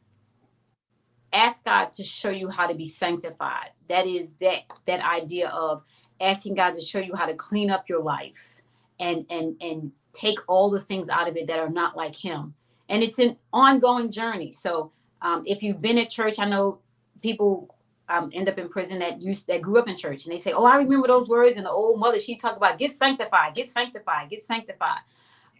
ask 1.33 1.65
God 1.65 1.93
to 1.93 2.05
show 2.05 2.31
you 2.31 2.49
how 2.49 2.67
to 2.67 2.75
be 2.75 2.89
sanctified. 2.89 3.71
That 3.89 4.07
is 4.07 4.35
that 4.37 4.63
that 4.87 5.05
idea 5.05 5.49
of 5.49 5.83
asking 6.21 6.55
God 6.55 6.75
to 6.75 6.81
show 6.81 7.01
you 7.01 7.15
how 7.15 7.27
to 7.27 7.35
clean 7.35 7.71
up 7.71 7.89
your 7.89 8.03
life 8.03 8.63
and 8.99 9.27
and 9.31 9.57
and 9.61 9.93
take 10.17 10.39
all 10.49 10.71
the 10.71 10.81
things 10.81 11.09
out 11.09 11.29
of 11.29 11.37
it 11.37 11.47
that 11.47 11.59
are 11.59 11.69
not 11.69 11.97
like 11.97 12.17
him. 12.17 12.55
And 12.89 13.03
it's 13.03 13.19
an 13.19 13.37
ongoing 13.53 14.11
journey. 14.11 14.53
So 14.53 14.93
um, 15.23 15.43
if 15.47 15.63
you've 15.63 15.83
been 15.83 15.99
at 15.99 16.11
church, 16.11 16.39
I 16.39 16.49
know 16.49 16.79
people 17.23 17.75
um, 18.09 18.31
end 18.33 18.49
up 18.49 18.59
in 18.59 18.69
prison 18.69 19.01
that 19.01 19.21
used 19.21 19.47
that 19.49 19.63
grew 19.63 19.79
up 19.79 19.89
in 19.89 19.97
church 19.97 20.25
and 20.25 20.33
they 20.33 20.39
say, 20.39 20.53
Oh, 20.53 20.65
I 20.65 20.77
remember 20.77 21.09
those 21.09 21.29
words. 21.29 21.57
And 21.57 21.67
the 21.67 21.71
old 21.71 21.99
mother, 21.99 22.19
she 22.19 22.37
talked 22.37 22.57
about 22.57 22.79
get 22.79 22.95
sanctified, 22.95 23.55
get 23.55 23.71
sanctified, 23.71 24.31
get 24.31 24.45
sanctified. 24.45 25.01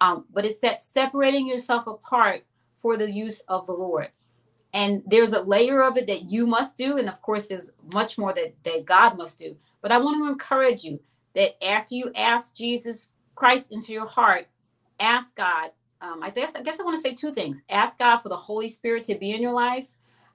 Um, 0.01 0.25
but 0.33 0.47
it's 0.47 0.61
that 0.61 0.83
separating 0.83 1.49
yourself 1.49 1.87
apart 1.87 2.45
for 2.77 2.97
the 2.97 3.11
use 3.11 3.41
of 3.49 3.67
the 3.67 3.73
Lord. 3.73 4.11
And 4.73 5.03
there's 5.07 5.33
a 5.33 5.43
layer 5.43 5.83
of 5.83 5.97
it 5.97 6.07
that 6.09 6.31
you 6.31 6.47
must 6.47 6.77
do. 6.77 6.99
And 6.99 7.09
of 7.09 7.23
course, 7.23 7.49
there's 7.49 7.71
much 7.93 8.19
more 8.19 8.33
that, 8.35 8.55
that 8.65 8.85
God 8.85 9.17
must 9.17 9.39
do. 9.39 9.57
But 9.81 9.91
I 9.91 9.99
want 9.99 10.19
to 10.19 10.31
encourage 10.31 10.85
you 10.85 11.01
that 11.35 11.63
after 11.65 11.95
you 11.95 12.13
ask 12.15 12.55
Jesus 12.55 13.13
Christ 13.37 13.71
into 13.71 13.93
your 13.93 14.07
heart, 14.07 14.49
ask 14.99 15.37
God. 15.37 15.71
Um, 16.01 16.23
I 16.23 16.31
guess 16.31 16.57
I 16.57 16.63
guess 16.63 16.81
I 16.81 16.83
want 16.83 16.97
to 16.97 17.01
say 17.01 17.15
two 17.15 17.33
things. 17.33 17.63
Ask 17.71 17.99
God 17.99 18.19
for 18.19 18.29
the 18.29 18.37
Holy 18.37 18.69
Spirit 18.69 19.05
to 19.05 19.15
be 19.15 19.31
in 19.31 19.41
your 19.41 19.53
life, 19.53 19.89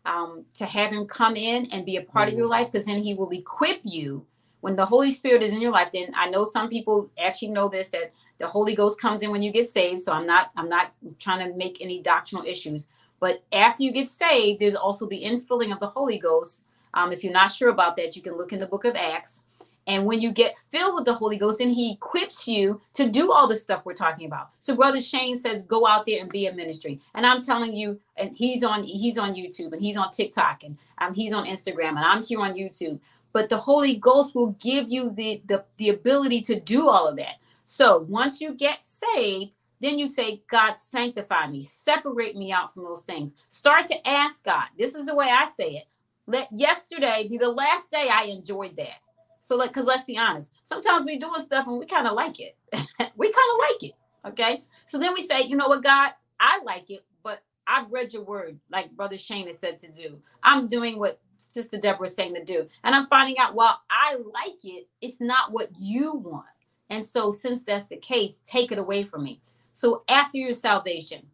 um, 0.06 0.46
to 0.56 0.66
have 0.66 0.92
Him 0.92 1.06
come 1.06 1.36
in 1.36 1.68
and 1.74 1.86
be 1.86 1.98
a 1.98 2.02
part 2.02 2.28
mm-hmm. 2.28 2.36
of 2.36 2.38
your 2.40 2.48
mm. 2.48 2.52
life, 2.52 2.72
because 2.72 2.86
then 2.86 3.00
He 3.00 3.14
will 3.14 3.30
equip 3.32 3.82
you. 3.84 4.26
When 4.62 4.76
the 4.76 4.86
Holy 4.86 5.12
Spirit 5.12 5.42
is 5.42 5.52
in 5.52 5.62
your 5.62 5.72
life, 5.72 5.90
then 5.92 6.12
I 6.16 6.30
know 6.30 6.46
some 6.46 6.70
people 6.70 7.10
actually 7.20 7.50
know 7.50 7.68
this 7.68 7.90
that 7.90 8.12
the 8.38 8.48
Holy 8.48 8.76
Ghost 8.76 9.02
comes 9.02 9.22
in 9.24 9.32
when 9.32 9.42
you 9.42 9.52
get 9.52 9.68
saved. 9.68 10.00
So 10.00 10.14
I'm 10.14 10.26
not 10.26 10.52
I'm 10.56 10.70
not 10.70 10.94
trying 11.20 11.48
to 11.48 11.56
make 11.58 11.82
any 11.82 12.02
doctrinal 12.02 12.46
issues. 12.46 12.88
But 13.20 13.44
after 13.52 13.84
you 13.84 13.92
get 13.92 14.08
saved, 14.08 14.60
there's 14.60 14.76
also 14.76 15.08
the 15.08 15.24
infilling 15.24 15.72
of 15.72 15.80
the 15.80 15.88
Holy 15.88 16.18
Ghost. 16.18 16.66
Um, 16.94 17.12
if 17.12 17.24
you're 17.24 17.32
not 17.32 17.52
sure 17.52 17.70
about 17.70 17.96
that, 17.98 18.16
you 18.16 18.22
can 18.22 18.36
look 18.36 18.52
in 18.52 18.60
the 18.60 18.66
book 18.66 18.84
of 18.84 18.96
Acts. 18.96 19.44
And 19.92 20.06
when 20.06 20.22
you 20.22 20.32
get 20.32 20.58
filled 20.58 20.96
with 20.96 21.04
the 21.04 21.14
Holy 21.14 21.38
Ghost, 21.38 21.60
and 21.60 21.70
He 21.70 21.92
equips 21.92 22.48
you 22.48 22.80
to 22.94 23.10
do 23.10 23.34
all 23.34 23.46
the 23.46 23.58
stuff 23.58 23.82
we're 23.84 23.94
talking 23.94 24.26
about. 24.26 24.52
So, 24.62 24.74
Brother 24.74 25.02
Shane 25.02 25.36
says, 25.36 25.66
"Go 25.66 25.86
out 25.86 26.06
there 26.06 26.22
and 26.22 26.30
be 26.30 26.48
a 26.48 26.54
ministry." 26.54 27.02
And 27.14 27.26
I'm 27.26 27.42
telling 27.42 27.76
you, 27.76 28.00
and 28.16 28.36
he's 28.36 28.64
on 28.64 28.84
he's 28.84 29.18
on 29.18 29.36
YouTube, 29.36 29.74
and 29.74 29.82
he's 29.82 29.98
on 29.98 30.10
TikTok, 30.10 30.64
and 30.64 30.78
um, 31.00 31.14
he's 31.14 31.34
on 31.34 31.46
Instagram, 31.46 31.90
and 31.90 32.00
I'm 32.00 32.24
here 32.24 32.40
on 32.40 32.54
YouTube. 32.54 33.02
But 33.34 33.50
the 33.50 33.58
Holy 33.58 33.98
Ghost 33.98 34.34
will 34.34 34.52
give 34.62 34.90
you 34.90 35.12
the 35.12 35.42
the, 35.46 35.66
the 35.76 35.90
ability 35.90 36.42
to 36.44 36.58
do 36.58 36.88
all 36.88 37.06
of 37.06 37.18
that. 37.18 37.36
So 37.66 38.06
once 38.08 38.40
you 38.40 38.54
get 38.54 38.84
saved, 38.86 39.52
then 39.82 40.00
you 40.00 40.08
say, 40.08 40.42
God, 40.48 40.78
sanctify 40.78 41.48
me, 41.48 41.60
separate 41.60 42.38
me 42.38 42.54
out 42.54 42.74
from 42.74 42.86
those 42.86 43.02
things. 43.02 43.36
Start 43.50 43.88
to 43.88 44.08
ask 44.08 44.46
God. 44.46 44.68
This 44.78 44.96
is 44.96 45.06
the 45.06 45.16
way 45.16 45.28
I 45.30 45.48
say 45.48 45.72
it. 45.72 45.84
Let 46.28 46.48
yesterday 46.54 47.28
be 47.30 47.38
the 47.38 47.50
last 47.50 47.92
day 47.92 48.08
I 48.10 48.24
enjoyed 48.24 48.78
that. 48.78 49.00
So 49.42 49.56
like, 49.56 49.74
cause 49.74 49.86
let's 49.86 50.06
be 50.06 50.18
honest, 50.18 50.54
sometimes 50.64 51.06
we 51.06 51.18
doing 51.20 51.42
stuff 51.42 51.68
and 51.68 51.80
we 51.80 51.86
kind 51.86 52.08
of 52.08 52.14
like 52.14 52.40
it. 52.40 52.56
we 53.18 53.32
kind 53.32 53.52
of 53.54 53.60
like 53.60 53.84
it. 53.84 53.94
Okay. 54.26 54.62
So 54.86 54.98
then 54.98 55.14
we 55.14 55.24
say, 55.24 55.42
you 55.42 55.58
know 55.58 55.68
what, 55.68 55.84
God, 55.84 56.12
I 56.40 56.62
like 56.64 56.90
it, 56.90 57.04
but 57.24 57.42
I've 57.68 57.92
read 57.92 58.14
your 58.14 58.24
word, 58.24 58.60
like 58.70 58.92
Brother 58.92 59.18
Shane 59.18 59.48
has 59.48 59.60
said 59.60 59.80
to 59.80 59.92
do. 59.92 60.20
I'm 60.44 60.68
doing 60.68 61.00
what 61.00 61.20
Sister 61.38 61.78
Debra 61.78 62.08
is 62.08 62.16
saying 62.16 62.36
to 62.36 62.44
do. 62.44 62.68
And 62.84 62.96
I'm 62.96 63.08
finding 63.08 63.38
out 63.40 63.56
while 63.56 63.82
I 63.90 64.16
like 64.16 64.64
it, 64.64 64.88
it's 65.02 65.20
not 65.20 65.52
what 65.52 65.70
you 65.80 66.14
want. 66.14 66.46
And 66.90 67.06
so 67.06 67.32
since 67.32 67.64
that's 67.64 67.88
the 67.88 67.98
case, 67.98 68.42
take 68.46 68.72
it 68.72 68.78
away 68.78 69.04
from 69.04 69.24
me. 69.24 69.42
So 69.74 70.04
after 70.08 70.38
your 70.38 70.54
salvation, 70.54 71.26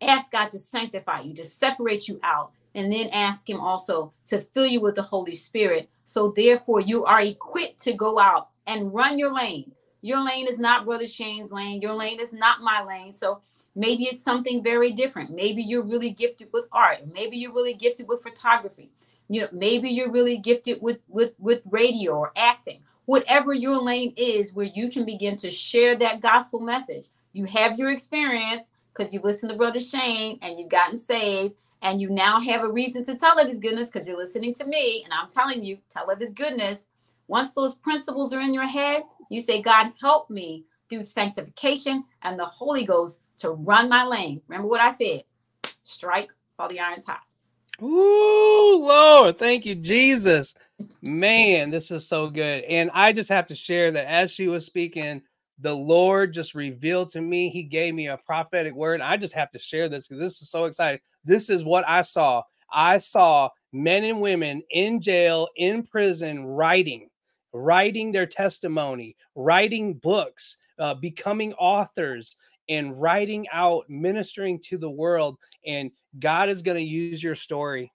ask 0.00 0.30
God 0.30 0.52
to 0.52 0.58
sanctify 0.58 1.22
you, 1.22 1.34
to 1.34 1.44
separate 1.44 2.06
you 2.06 2.20
out, 2.22 2.52
and 2.76 2.92
then 2.92 3.08
ask 3.08 3.48
Him 3.48 3.58
also 3.58 4.12
to 4.26 4.42
fill 4.42 4.66
you 4.66 4.80
with 4.80 4.94
the 4.94 5.02
Holy 5.02 5.34
Spirit. 5.34 5.88
So, 6.04 6.32
therefore, 6.36 6.80
you 6.80 7.04
are 7.04 7.20
equipped 7.20 7.82
to 7.84 7.94
go 7.94 8.20
out 8.20 8.50
and 8.66 8.94
run 8.94 9.18
your 9.18 9.34
lane. 9.34 9.72
Your 10.02 10.24
lane 10.24 10.46
is 10.48 10.58
not 10.58 10.84
Brother 10.84 11.08
Shane's 11.08 11.50
lane, 11.50 11.80
your 11.80 11.94
lane 11.94 12.20
is 12.20 12.32
not 12.32 12.60
my 12.60 12.82
lane. 12.84 13.12
So, 13.12 13.40
maybe 13.74 14.04
it's 14.04 14.22
something 14.22 14.62
very 14.62 14.92
different. 14.92 15.34
Maybe 15.34 15.62
you're 15.62 15.82
really 15.82 16.10
gifted 16.10 16.48
with 16.52 16.66
art, 16.70 16.98
maybe 17.12 17.36
you're 17.38 17.52
really 17.52 17.74
gifted 17.74 18.06
with 18.06 18.22
photography. 18.22 18.90
You 19.28 19.40
know, 19.40 19.48
maybe 19.52 19.90
you're 19.90 20.12
really 20.12 20.36
gifted 20.36 20.80
with 20.80 21.00
with 21.08 21.32
with 21.38 21.62
radio 21.70 22.12
or 22.12 22.32
acting. 22.36 22.82
Whatever 23.06 23.54
your 23.54 23.80
lane 23.80 24.12
is, 24.16 24.52
where 24.52 24.66
you 24.66 24.90
can 24.90 25.04
begin 25.04 25.36
to 25.36 25.50
share 25.50 25.96
that 25.96 26.20
gospel 26.20 26.60
message. 26.60 27.06
You 27.32 27.44
have 27.44 27.78
your 27.78 27.90
experience 27.90 28.66
because 28.92 29.12
you've 29.12 29.24
listened 29.24 29.50
to 29.50 29.56
Brother 29.58 29.80
Shane 29.80 30.38
and 30.42 30.58
you've 30.58 30.68
gotten 30.68 30.96
saved 30.96 31.54
and 31.82 32.00
you 32.00 32.10
now 32.10 32.40
have 32.40 32.62
a 32.62 32.72
reason 32.72 33.04
to 33.04 33.14
tell 33.14 33.38
of 33.38 33.46
his 33.46 33.58
goodness 33.58 33.90
because 33.90 34.06
you're 34.06 34.16
listening 34.16 34.54
to 34.54 34.66
me 34.66 35.02
and 35.04 35.12
I'm 35.12 35.28
telling 35.28 35.64
you, 35.64 35.78
tell 35.90 36.10
of 36.10 36.18
his 36.18 36.32
goodness. 36.32 36.86
Once 37.28 37.54
those 37.54 37.74
principles 37.74 38.32
are 38.32 38.40
in 38.40 38.54
your 38.54 38.66
head, 38.66 39.02
you 39.30 39.40
say, 39.40 39.60
God, 39.60 39.92
help 40.00 40.30
me 40.30 40.64
through 40.88 41.02
sanctification 41.02 42.04
and 42.22 42.38
the 42.38 42.44
Holy 42.44 42.84
Ghost 42.84 43.20
to 43.38 43.50
run 43.50 43.88
my 43.88 44.04
lane. 44.04 44.40
Remember 44.48 44.68
what 44.68 44.80
I 44.80 44.92
said 44.92 45.24
strike 45.82 46.30
while 46.56 46.68
the 46.68 46.80
iron's 46.80 47.06
hot. 47.06 47.20
Ooh, 47.82 48.80
Lord, 48.80 49.38
thank 49.38 49.66
you, 49.66 49.74
Jesus. 49.74 50.54
Man, 51.02 51.70
this 51.70 51.90
is 51.90 52.06
so 52.08 52.30
good. 52.30 52.64
And 52.64 52.90
I 52.94 53.12
just 53.12 53.28
have 53.28 53.46
to 53.48 53.54
share 53.54 53.90
that 53.92 54.06
as 54.06 54.32
she 54.32 54.48
was 54.48 54.64
speaking, 54.64 55.22
the 55.58 55.74
Lord 55.74 56.32
just 56.32 56.54
revealed 56.54 57.10
to 57.10 57.20
me. 57.20 57.48
He 57.48 57.62
gave 57.62 57.94
me 57.94 58.08
a 58.08 58.16
prophetic 58.16 58.74
word. 58.74 59.00
I 59.00 59.16
just 59.16 59.34
have 59.34 59.50
to 59.52 59.58
share 59.58 59.88
this 59.88 60.08
because 60.08 60.20
this 60.20 60.42
is 60.42 60.50
so 60.50 60.64
exciting. 60.64 61.00
This 61.26 61.50
is 61.50 61.64
what 61.64 61.86
I 61.86 62.02
saw. 62.02 62.42
I 62.72 62.98
saw 62.98 63.50
men 63.72 64.04
and 64.04 64.20
women 64.20 64.62
in 64.70 65.00
jail, 65.00 65.48
in 65.56 65.82
prison, 65.82 66.44
writing, 66.46 67.08
writing 67.52 68.12
their 68.12 68.26
testimony, 68.26 69.16
writing 69.34 69.94
books, 69.94 70.56
uh, 70.78 70.94
becoming 70.94 71.52
authors, 71.54 72.36
and 72.68 73.00
writing 73.00 73.46
out, 73.52 73.84
ministering 73.88 74.60
to 74.60 74.78
the 74.78 74.90
world. 74.90 75.36
And 75.66 75.90
God 76.18 76.48
is 76.48 76.62
going 76.62 76.76
to 76.76 76.82
use 76.82 77.22
your 77.22 77.34
story. 77.34 77.92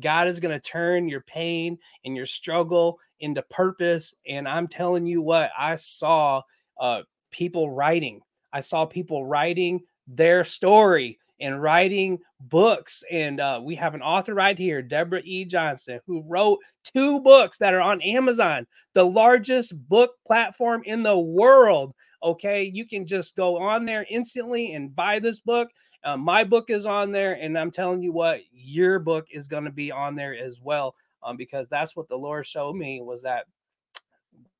God 0.00 0.28
is 0.28 0.40
going 0.40 0.54
to 0.54 0.60
turn 0.60 1.08
your 1.08 1.22
pain 1.22 1.78
and 2.04 2.16
your 2.16 2.26
struggle 2.26 2.98
into 3.20 3.42
purpose. 3.42 4.14
And 4.26 4.48
I'm 4.48 4.68
telling 4.68 5.06
you 5.06 5.20
what, 5.20 5.50
I 5.58 5.76
saw 5.76 6.42
uh, 6.80 7.02
people 7.30 7.70
writing. 7.70 8.20
I 8.52 8.60
saw 8.60 8.86
people 8.86 9.26
writing 9.26 9.80
their 10.06 10.44
story 10.44 11.17
and 11.40 11.62
writing 11.62 12.18
books. 12.40 13.02
And 13.10 13.40
uh, 13.40 13.60
we 13.62 13.74
have 13.76 13.94
an 13.94 14.02
author 14.02 14.34
right 14.34 14.58
here, 14.58 14.82
Debra 14.82 15.20
E. 15.24 15.44
Johnson, 15.44 16.00
who 16.06 16.22
wrote 16.26 16.58
two 16.84 17.20
books 17.20 17.58
that 17.58 17.74
are 17.74 17.80
on 17.80 18.02
Amazon, 18.02 18.66
the 18.94 19.04
largest 19.04 19.74
book 19.88 20.12
platform 20.26 20.82
in 20.84 21.02
the 21.02 21.18
world. 21.18 21.94
Okay, 22.22 22.64
you 22.64 22.86
can 22.86 23.06
just 23.06 23.36
go 23.36 23.58
on 23.58 23.84
there 23.84 24.04
instantly 24.10 24.72
and 24.72 24.94
buy 24.94 25.18
this 25.18 25.40
book. 25.40 25.68
Uh, 26.04 26.16
my 26.16 26.44
book 26.44 26.70
is 26.70 26.86
on 26.86 27.12
there, 27.12 27.34
and 27.34 27.58
I'm 27.58 27.70
telling 27.70 28.02
you 28.02 28.12
what, 28.12 28.40
your 28.52 28.98
book 28.98 29.26
is 29.30 29.48
going 29.48 29.64
to 29.64 29.70
be 29.70 29.90
on 29.90 30.14
there 30.14 30.36
as 30.36 30.60
well, 30.60 30.94
um, 31.22 31.36
because 31.36 31.68
that's 31.68 31.94
what 31.96 32.08
the 32.08 32.16
Lord 32.16 32.46
showed 32.46 32.76
me 32.76 33.00
was 33.00 33.22
that 33.22 33.46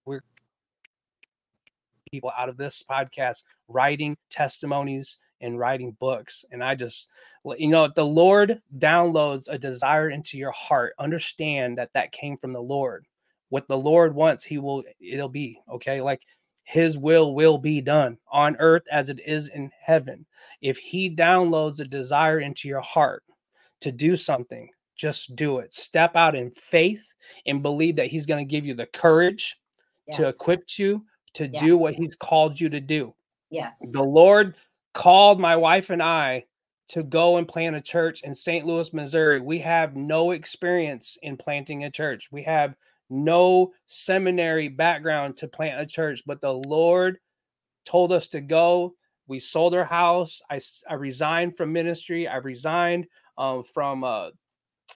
we're 0.05 0.21
people 2.11 2.33
out 2.37 2.49
of 2.49 2.57
this 2.57 2.83
podcast 2.89 3.43
writing 3.69 4.17
testimonies 4.31 5.19
and 5.41 5.59
writing 5.59 5.97
books. 5.99 6.45
And 6.51 6.63
I 6.63 6.75
just, 6.75 7.09
you 7.57 7.69
know, 7.69 7.89
the 7.89 8.05
Lord 8.05 8.61
downloads 8.77 9.49
a 9.49 9.59
desire 9.59 10.11
into 10.11 10.39
your 10.39 10.53
heart. 10.53 10.95
Understand 10.99 11.79
that 11.79 11.93
that 11.95 12.13
came 12.13 12.37
from 12.37 12.53
the 12.53 12.63
Lord. 12.63 13.07
What 13.49 13.69
the 13.69 13.79
Lord 13.79 14.15
wants, 14.15 14.45
He 14.45 14.59
will, 14.59 14.85
it'll 15.01 15.29
be 15.29 15.61
okay. 15.71 16.01
Like 16.01 16.23
His 16.65 16.99
will 16.99 17.35
will 17.35 17.59
be 17.59 17.81
done 17.81 18.19
on 18.31 18.57
earth 18.59 18.83
as 18.91 19.09
it 19.09 19.21
is 19.27 19.49
in 19.49 19.71
heaven. 19.81 20.27
If 20.61 20.77
He 20.79 21.15
downloads 21.15 21.81
a 21.81 21.85
desire 21.85 22.41
into 22.41 22.69
your 22.69 22.83
heart 22.83 23.23
to 23.81 23.93
do 23.93 24.17
something, 24.17 24.69
just 24.97 25.37
do 25.37 25.59
it. 25.59 25.73
Step 25.73 26.17
out 26.17 26.35
in 26.35 26.51
faith 26.51 27.15
and 27.47 27.63
believe 27.63 27.97
that 27.97 28.09
He's 28.09 28.27
going 28.27 28.45
to 28.45 28.51
give 28.51 28.67
you 28.67 28.75
the 28.75 28.87
courage 28.87 29.57
yes. 30.09 30.17
to 30.17 30.29
equip 30.29 30.79
you 30.79 31.05
to 31.35 31.47
yes. 31.47 31.63
do 31.63 31.79
what 31.79 31.95
He's 31.95 32.17
called 32.17 32.61
you 32.61 32.69
to 32.69 32.81
do. 32.81 33.15
Yes. 33.51 33.93
The 33.93 34.03
Lord 34.03 34.57
called 34.99 35.39
my 35.39 35.55
wife 35.55 35.91
and 35.91 36.03
I 36.03 36.45
to 36.89 37.05
go 37.05 37.37
and 37.37 37.47
plant 37.47 37.77
a 37.77 37.81
church 37.81 38.23
in 38.25 38.35
St. 38.35 38.67
Louis, 38.67 38.93
Missouri. 38.93 39.41
We 39.41 39.61
have 39.61 39.95
no 39.95 40.33
experience 40.33 41.17
in 41.23 41.37
planting 41.37 41.85
a 41.85 41.91
church. 41.91 42.31
We 42.33 42.43
have 42.43 42.75
no 43.09 43.75
seminary 43.87 44.67
background 44.67 45.37
to 45.37 45.47
plant 45.47 45.81
a 45.81 45.87
church, 45.87 46.23
but 46.27 46.41
the 46.41 46.53
Lord 46.53 47.19
told 47.85 48.11
us 48.11 48.27
to 48.29 48.41
go. 48.41 48.95
We 49.29 49.39
sold 49.39 49.73
our 49.73 49.85
house. 49.85 50.43
I, 50.51 50.61
I 50.91 50.95
resigned 50.95 51.57
from 51.57 51.73
ministry. 51.73 52.27
I 52.27 52.39
resigned 52.39 53.07
um, 53.37 53.63
from 53.63 54.03
uh, 54.03 54.31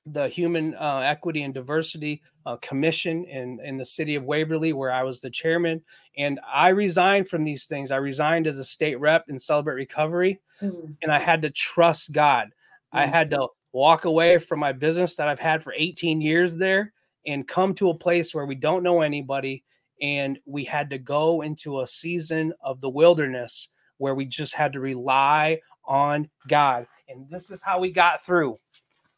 the 0.04 0.26
Human 0.26 0.74
uh, 0.74 1.02
Equity 1.04 1.44
and 1.44 1.54
Diversity 1.54 2.22
uh, 2.46 2.56
Commission 2.56 3.24
in, 3.24 3.60
in 3.64 3.76
the 3.76 3.84
city 3.84 4.14
of 4.14 4.24
Waverly, 4.24 4.72
where 4.72 4.92
I 4.92 5.02
was 5.02 5.20
the 5.20 5.30
chairman. 5.30 5.82
And 6.16 6.40
I 6.52 6.68
resigned 6.68 7.28
from 7.28 7.44
these 7.44 7.66
things. 7.66 7.90
I 7.90 7.96
resigned 7.96 8.46
as 8.46 8.58
a 8.58 8.64
state 8.64 8.98
rep 9.00 9.28
in 9.28 9.38
Celebrate 9.38 9.74
Recovery, 9.74 10.40
mm-hmm. 10.60 10.92
and 11.02 11.12
I 11.12 11.18
had 11.18 11.42
to 11.42 11.50
trust 11.50 12.12
God. 12.12 12.48
Mm-hmm. 12.48 12.98
I 12.98 13.06
had 13.06 13.30
to 13.30 13.48
walk 13.72 14.04
away 14.04 14.38
from 14.38 14.60
my 14.60 14.72
business 14.72 15.14
that 15.16 15.28
I've 15.28 15.38
had 15.38 15.62
for 15.62 15.72
18 15.76 16.20
years 16.20 16.56
there 16.56 16.92
and 17.26 17.48
come 17.48 17.74
to 17.74 17.90
a 17.90 17.98
place 17.98 18.34
where 18.34 18.46
we 18.46 18.54
don't 18.54 18.82
know 18.82 19.00
anybody. 19.00 19.64
And 20.00 20.38
we 20.46 20.64
had 20.64 20.90
to 20.90 20.98
go 20.98 21.42
into 21.42 21.80
a 21.80 21.86
season 21.86 22.52
of 22.60 22.80
the 22.80 22.90
wilderness 22.90 23.68
where 23.98 24.14
we 24.14 24.24
just 24.24 24.54
had 24.54 24.72
to 24.72 24.80
rely 24.80 25.60
on 25.84 26.28
God. 26.48 26.86
And 27.08 27.28
this 27.30 27.50
is 27.50 27.62
how 27.62 27.78
we 27.78 27.92
got 27.92 28.24
through 28.24 28.56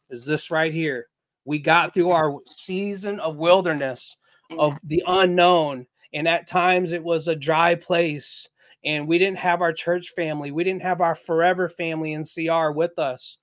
is 0.09 0.25
this 0.25 0.51
right 0.51 0.73
here. 0.73 1.07
We 1.45 1.59
got 1.59 1.93
through 1.93 2.11
our 2.11 2.39
season 2.47 3.19
of 3.19 3.37
wilderness 3.37 4.17
of 4.57 4.77
the 4.83 5.03
unknown. 5.07 5.87
And 6.13 6.27
at 6.27 6.47
times 6.47 6.91
it 6.91 7.03
was 7.03 7.27
a 7.27 7.35
dry 7.35 7.75
place. 7.75 8.47
And 8.83 9.07
we 9.07 9.17
didn't 9.17 9.37
have 9.37 9.61
our 9.61 9.73
church 9.73 10.11
family. 10.15 10.51
We 10.51 10.63
didn't 10.63 10.83
have 10.83 11.01
our 11.01 11.15
forever 11.15 11.67
family 11.67 12.13
in 12.13 12.23
CR 12.23 12.71
with 12.71 12.97
us. 12.99 13.37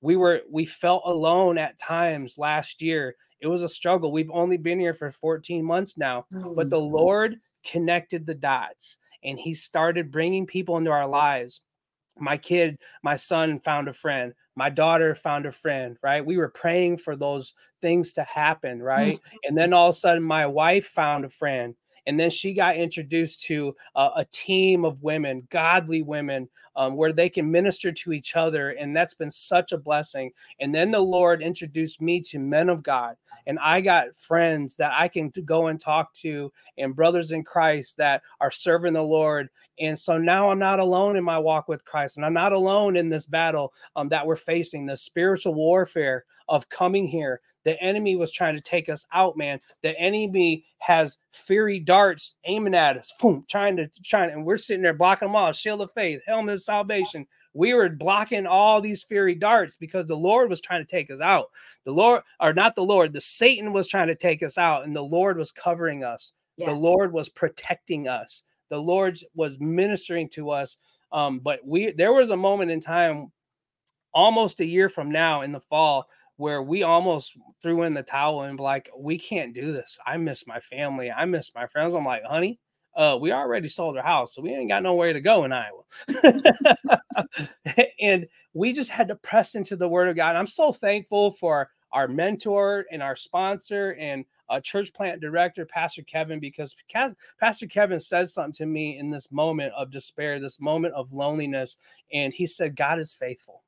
We 0.00 0.16
were 0.16 0.42
we 0.50 0.64
felt 0.64 1.02
alone 1.04 1.58
at 1.58 1.78
times 1.78 2.38
last 2.38 2.82
year. 2.82 3.16
It 3.40 3.48
was 3.48 3.62
a 3.62 3.68
struggle. 3.68 4.12
We've 4.12 4.30
only 4.30 4.56
been 4.56 4.78
here 4.78 4.94
for 4.94 5.10
14 5.10 5.64
months 5.64 5.96
now, 5.96 6.26
but 6.30 6.70
the 6.70 6.78
mm. 6.78 6.90
Lord 6.90 7.36
connected 7.64 8.26
the 8.26 8.34
dots 8.34 8.98
and 9.24 9.38
he 9.38 9.54
started 9.54 10.12
bringing 10.12 10.46
people 10.46 10.76
into 10.76 10.90
our 10.90 11.08
lives 11.08 11.60
my 12.18 12.36
kid, 12.36 12.78
my 13.02 13.16
son 13.16 13.60
found 13.60 13.88
a 13.88 13.92
friend. 13.92 14.32
My 14.56 14.70
daughter 14.70 15.14
found 15.14 15.46
a 15.46 15.52
friend, 15.52 15.98
right? 16.02 16.24
We 16.24 16.38
were 16.38 16.48
praying 16.48 16.98
for 16.98 17.14
those 17.14 17.52
things 17.82 18.14
to 18.14 18.22
happen, 18.24 18.82
right? 18.82 19.16
Mm-hmm. 19.16 19.36
And 19.44 19.58
then 19.58 19.72
all 19.72 19.90
of 19.90 19.94
a 19.94 19.98
sudden, 19.98 20.22
my 20.22 20.46
wife 20.46 20.86
found 20.86 21.24
a 21.24 21.28
friend. 21.28 21.74
And 22.06 22.18
then 22.18 22.30
she 22.30 22.54
got 22.54 22.76
introduced 22.76 23.42
to 23.42 23.74
uh, 23.94 24.10
a 24.16 24.24
team 24.26 24.84
of 24.84 25.02
women, 25.02 25.46
godly 25.50 26.02
women, 26.02 26.48
um, 26.76 26.94
where 26.94 27.12
they 27.12 27.28
can 27.28 27.50
minister 27.50 27.90
to 27.90 28.12
each 28.12 28.36
other. 28.36 28.70
And 28.70 28.94
that's 28.94 29.14
been 29.14 29.30
such 29.30 29.72
a 29.72 29.78
blessing. 29.78 30.32
And 30.60 30.74
then 30.74 30.90
the 30.90 31.00
Lord 31.00 31.42
introduced 31.42 32.00
me 32.00 32.20
to 32.22 32.38
men 32.38 32.68
of 32.68 32.82
God. 32.82 33.16
And 33.46 33.58
I 33.60 33.80
got 33.80 34.16
friends 34.16 34.76
that 34.76 34.92
I 34.94 35.08
can 35.08 35.30
go 35.44 35.68
and 35.68 35.80
talk 35.80 36.12
to, 36.14 36.52
and 36.78 36.96
brothers 36.96 37.32
in 37.32 37.44
Christ 37.44 37.96
that 37.98 38.22
are 38.40 38.50
serving 38.50 38.94
the 38.94 39.02
Lord. 39.02 39.48
And 39.78 39.98
so 39.98 40.18
now 40.18 40.50
I'm 40.50 40.58
not 40.58 40.80
alone 40.80 41.16
in 41.16 41.24
my 41.24 41.38
walk 41.38 41.68
with 41.68 41.84
Christ, 41.84 42.16
and 42.16 42.26
I'm 42.26 42.34
not 42.34 42.52
alone 42.52 42.96
in 42.96 43.08
this 43.08 43.26
battle 43.26 43.72
um, 43.94 44.08
that 44.08 44.26
we're 44.26 44.36
facing, 44.36 44.86
the 44.86 44.96
spiritual 44.96 45.54
warfare 45.54 46.24
of 46.48 46.68
coming 46.68 47.06
here. 47.06 47.40
The 47.66 47.82
enemy 47.82 48.14
was 48.14 48.30
trying 48.30 48.54
to 48.54 48.60
take 48.60 48.88
us 48.88 49.04
out, 49.12 49.36
man. 49.36 49.60
The 49.82 49.98
enemy 49.98 50.64
has 50.78 51.18
fiery 51.32 51.80
darts 51.80 52.36
aiming 52.44 52.76
at 52.76 52.96
us, 52.96 53.12
boom, 53.20 53.44
trying 53.48 53.76
to 53.78 53.90
trying, 54.04 54.30
and 54.30 54.46
we're 54.46 54.56
sitting 54.56 54.84
there 54.84 54.94
blocking 54.94 55.26
them 55.26 55.34
all. 55.34 55.50
Shield 55.50 55.80
of 55.82 55.90
faith, 55.90 56.22
helmet 56.24 56.54
of 56.54 56.62
salvation. 56.62 57.26
We 57.54 57.74
were 57.74 57.88
blocking 57.88 58.46
all 58.46 58.80
these 58.80 59.02
fiery 59.02 59.34
darts 59.34 59.74
because 59.74 60.06
the 60.06 60.16
Lord 60.16 60.48
was 60.48 60.60
trying 60.60 60.80
to 60.80 60.88
take 60.88 61.10
us 61.10 61.20
out. 61.20 61.46
The 61.84 61.90
Lord, 61.90 62.22
or 62.38 62.52
not 62.52 62.76
the 62.76 62.84
Lord, 62.84 63.12
the 63.12 63.20
Satan 63.20 63.72
was 63.72 63.88
trying 63.88 64.08
to 64.08 64.14
take 64.14 64.44
us 64.44 64.56
out, 64.56 64.84
and 64.84 64.94
the 64.94 65.02
Lord 65.02 65.36
was 65.36 65.50
covering 65.50 66.04
us. 66.04 66.34
Yes. 66.56 66.68
The 66.68 66.76
Lord 66.76 67.12
was 67.12 67.28
protecting 67.28 68.06
us. 68.06 68.44
The 68.70 68.78
Lord 68.78 69.18
was 69.34 69.58
ministering 69.58 70.28
to 70.30 70.50
us. 70.50 70.76
Um, 71.10 71.40
but 71.40 71.66
we 71.66 71.90
there 71.90 72.12
was 72.12 72.30
a 72.30 72.36
moment 72.36 72.70
in 72.70 72.78
time 72.78 73.32
almost 74.14 74.60
a 74.60 74.64
year 74.64 74.88
from 74.88 75.10
now 75.10 75.42
in 75.42 75.50
the 75.50 75.60
fall 75.60 76.06
where 76.36 76.62
we 76.62 76.82
almost 76.82 77.32
threw 77.62 77.82
in 77.82 77.94
the 77.94 78.02
towel 78.02 78.42
and 78.42 78.60
like, 78.60 78.90
we 78.96 79.18
can't 79.18 79.54
do 79.54 79.72
this. 79.72 79.96
I 80.06 80.16
miss 80.18 80.46
my 80.46 80.60
family. 80.60 81.10
I 81.10 81.24
miss 81.24 81.52
my 81.54 81.66
friends. 81.66 81.94
I'm 81.94 82.04
like, 82.04 82.24
honey, 82.24 82.58
uh, 82.94 83.16
we 83.20 83.32
already 83.32 83.68
sold 83.68 83.96
our 83.96 84.02
house, 84.02 84.34
so 84.34 84.42
we 84.42 84.54
ain't 84.54 84.70
got 84.70 84.82
nowhere 84.82 85.12
to 85.12 85.20
go 85.20 85.44
in 85.44 85.52
Iowa. 85.52 85.82
and 88.00 88.26
we 88.54 88.72
just 88.72 88.90
had 88.90 89.08
to 89.08 89.16
press 89.16 89.54
into 89.54 89.76
the 89.76 89.88
word 89.88 90.08
of 90.08 90.16
God. 90.16 90.34
I'm 90.34 90.46
so 90.46 90.72
thankful 90.72 91.30
for 91.32 91.68
our 91.92 92.08
mentor 92.08 92.86
and 92.90 93.02
our 93.02 93.16
sponsor 93.16 93.94
and 93.98 94.24
a 94.48 94.60
church 94.60 94.92
plant 94.94 95.20
director, 95.20 95.66
Pastor 95.66 96.02
Kevin, 96.02 96.40
because 96.40 96.74
Pastor 97.38 97.66
Kevin 97.66 98.00
said 98.00 98.28
something 98.28 98.52
to 98.54 98.66
me 98.66 98.98
in 98.98 99.10
this 99.10 99.30
moment 99.30 99.72
of 99.76 99.90
despair, 99.90 100.38
this 100.38 100.60
moment 100.60 100.94
of 100.94 101.12
loneliness. 101.12 101.76
And 102.12 102.32
he 102.32 102.46
said, 102.46 102.76
God 102.76 102.98
is 102.98 103.12
faithful. 103.12 103.62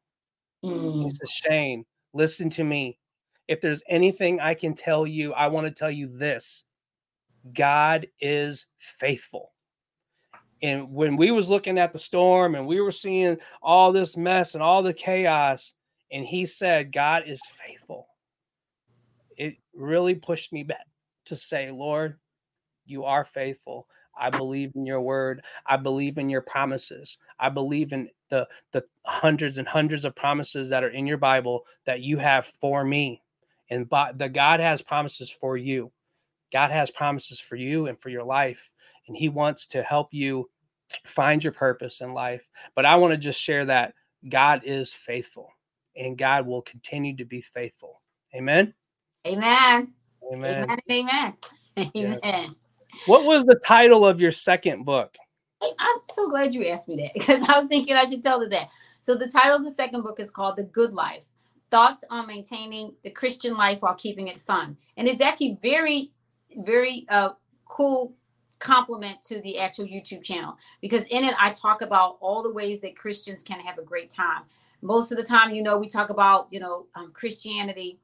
Mm. 0.64 1.02
He 1.02 1.08
says, 1.08 1.30
Shane, 1.30 1.84
listen 2.12 2.50
to 2.50 2.64
me. 2.64 2.98
If 3.46 3.60
there's 3.60 3.82
anything 3.88 4.40
I 4.40 4.54
can 4.54 4.74
tell 4.74 5.06
you, 5.06 5.32
I 5.32 5.48
want 5.48 5.66
to 5.66 5.72
tell 5.72 5.90
you 5.90 6.06
this 6.08 6.64
God 7.52 8.06
is 8.20 8.66
faithful. 8.78 9.52
And 10.60 10.92
when 10.92 11.16
we 11.16 11.30
was 11.30 11.48
looking 11.48 11.78
at 11.78 11.92
the 11.92 11.98
storm 11.98 12.54
and 12.54 12.66
we 12.66 12.80
were 12.80 12.90
seeing 12.90 13.38
all 13.62 13.92
this 13.92 14.16
mess 14.16 14.54
and 14.54 14.62
all 14.62 14.82
the 14.82 14.92
chaos, 14.92 15.72
and 16.10 16.24
he 16.24 16.46
said, 16.46 16.92
God 16.92 17.24
is 17.26 17.40
faithful. 17.46 18.08
It 19.36 19.56
really 19.74 20.14
pushed 20.14 20.52
me 20.52 20.64
back 20.64 20.86
to 21.26 21.36
say, 21.36 21.70
Lord, 21.70 22.18
you 22.86 23.04
are 23.04 23.24
faithful. 23.24 23.86
I 24.18 24.30
believe 24.30 24.72
in 24.74 24.86
your 24.86 25.00
word. 25.00 25.42
I 25.66 25.76
believe 25.76 26.18
in 26.18 26.30
your 26.30 26.40
promises. 26.40 27.18
I 27.38 27.48
believe 27.48 27.92
in 27.92 28.10
the 28.30 28.48
the 28.72 28.84
hundreds 29.04 29.58
and 29.58 29.68
hundreds 29.68 30.04
of 30.04 30.14
promises 30.14 30.68
that 30.70 30.84
are 30.84 30.90
in 30.90 31.06
your 31.06 31.18
Bible 31.18 31.64
that 31.86 32.02
you 32.02 32.18
have 32.18 32.46
for 32.46 32.84
me. 32.84 33.22
And 33.70 33.88
but 33.88 34.18
the 34.18 34.28
God 34.28 34.60
has 34.60 34.82
promises 34.82 35.30
for 35.30 35.56
you. 35.56 35.92
God 36.52 36.70
has 36.70 36.90
promises 36.90 37.40
for 37.40 37.56
you 37.56 37.86
and 37.86 38.00
for 38.00 38.08
your 38.08 38.24
life. 38.24 38.70
And 39.06 39.16
he 39.16 39.28
wants 39.28 39.66
to 39.68 39.82
help 39.82 40.12
you 40.12 40.50
find 41.04 41.42
your 41.42 41.52
purpose 41.52 42.00
in 42.00 42.12
life. 42.14 42.48
But 42.74 42.86
I 42.86 42.96
want 42.96 43.12
to 43.12 43.18
just 43.18 43.40
share 43.40 43.64
that 43.66 43.94
God 44.28 44.62
is 44.64 44.92
faithful 44.92 45.50
and 45.96 46.16
God 46.16 46.46
will 46.46 46.62
continue 46.62 47.16
to 47.16 47.24
be 47.24 47.40
faithful. 47.40 48.00
Amen. 48.34 48.74
Amen. 49.26 49.92
Amen. 50.32 50.66
Amen. 50.70 50.78
Amen. 50.90 51.34
Amen. 51.96 52.18
Yeah. 52.22 52.46
What 53.06 53.24
was 53.24 53.44
the 53.44 53.60
title 53.64 54.06
of 54.06 54.20
your 54.20 54.32
second 54.32 54.84
book? 54.84 55.14
I'm 55.62 55.98
so 56.06 56.28
glad 56.28 56.54
you 56.54 56.66
asked 56.66 56.88
me 56.88 56.96
that 56.96 57.14
because 57.14 57.48
I 57.48 57.58
was 57.58 57.68
thinking 57.68 57.96
I 57.96 58.04
should 58.04 58.22
tell 58.22 58.42
you 58.42 58.48
that. 58.50 58.68
So 59.02 59.14
the 59.14 59.28
title 59.28 59.56
of 59.56 59.64
the 59.64 59.70
second 59.70 60.02
book 60.02 60.20
is 60.20 60.30
called 60.30 60.56
The 60.56 60.64
Good 60.64 60.92
Life. 60.92 61.24
thoughts 61.70 62.04
on 62.10 62.26
maintaining 62.26 62.94
the 63.02 63.10
Christian 63.10 63.56
life 63.56 63.82
while 63.82 63.94
keeping 63.94 64.28
it 64.28 64.40
fun. 64.40 64.76
And 64.96 65.08
it's 65.08 65.20
actually 65.20 65.58
very, 65.62 66.12
very 66.56 67.06
uh, 67.08 67.30
cool 67.66 68.14
complement 68.58 69.22
to 69.22 69.40
the 69.42 69.58
actual 69.58 69.84
YouTube 69.84 70.22
channel 70.24 70.56
because 70.80 71.04
in 71.06 71.24
it 71.24 71.34
I 71.38 71.50
talk 71.50 71.82
about 71.82 72.18
all 72.20 72.42
the 72.42 72.52
ways 72.52 72.80
that 72.80 72.96
Christians 72.96 73.42
can 73.42 73.60
have 73.60 73.78
a 73.78 73.82
great 73.82 74.10
time. 74.10 74.42
Most 74.82 75.10
of 75.10 75.16
the 75.16 75.24
time, 75.24 75.54
you 75.54 75.62
know, 75.62 75.76
we 75.76 75.88
talk 75.88 76.10
about, 76.10 76.48
you 76.50 76.60
know, 76.60 76.86
um, 76.94 77.12
Christianity 77.12 77.98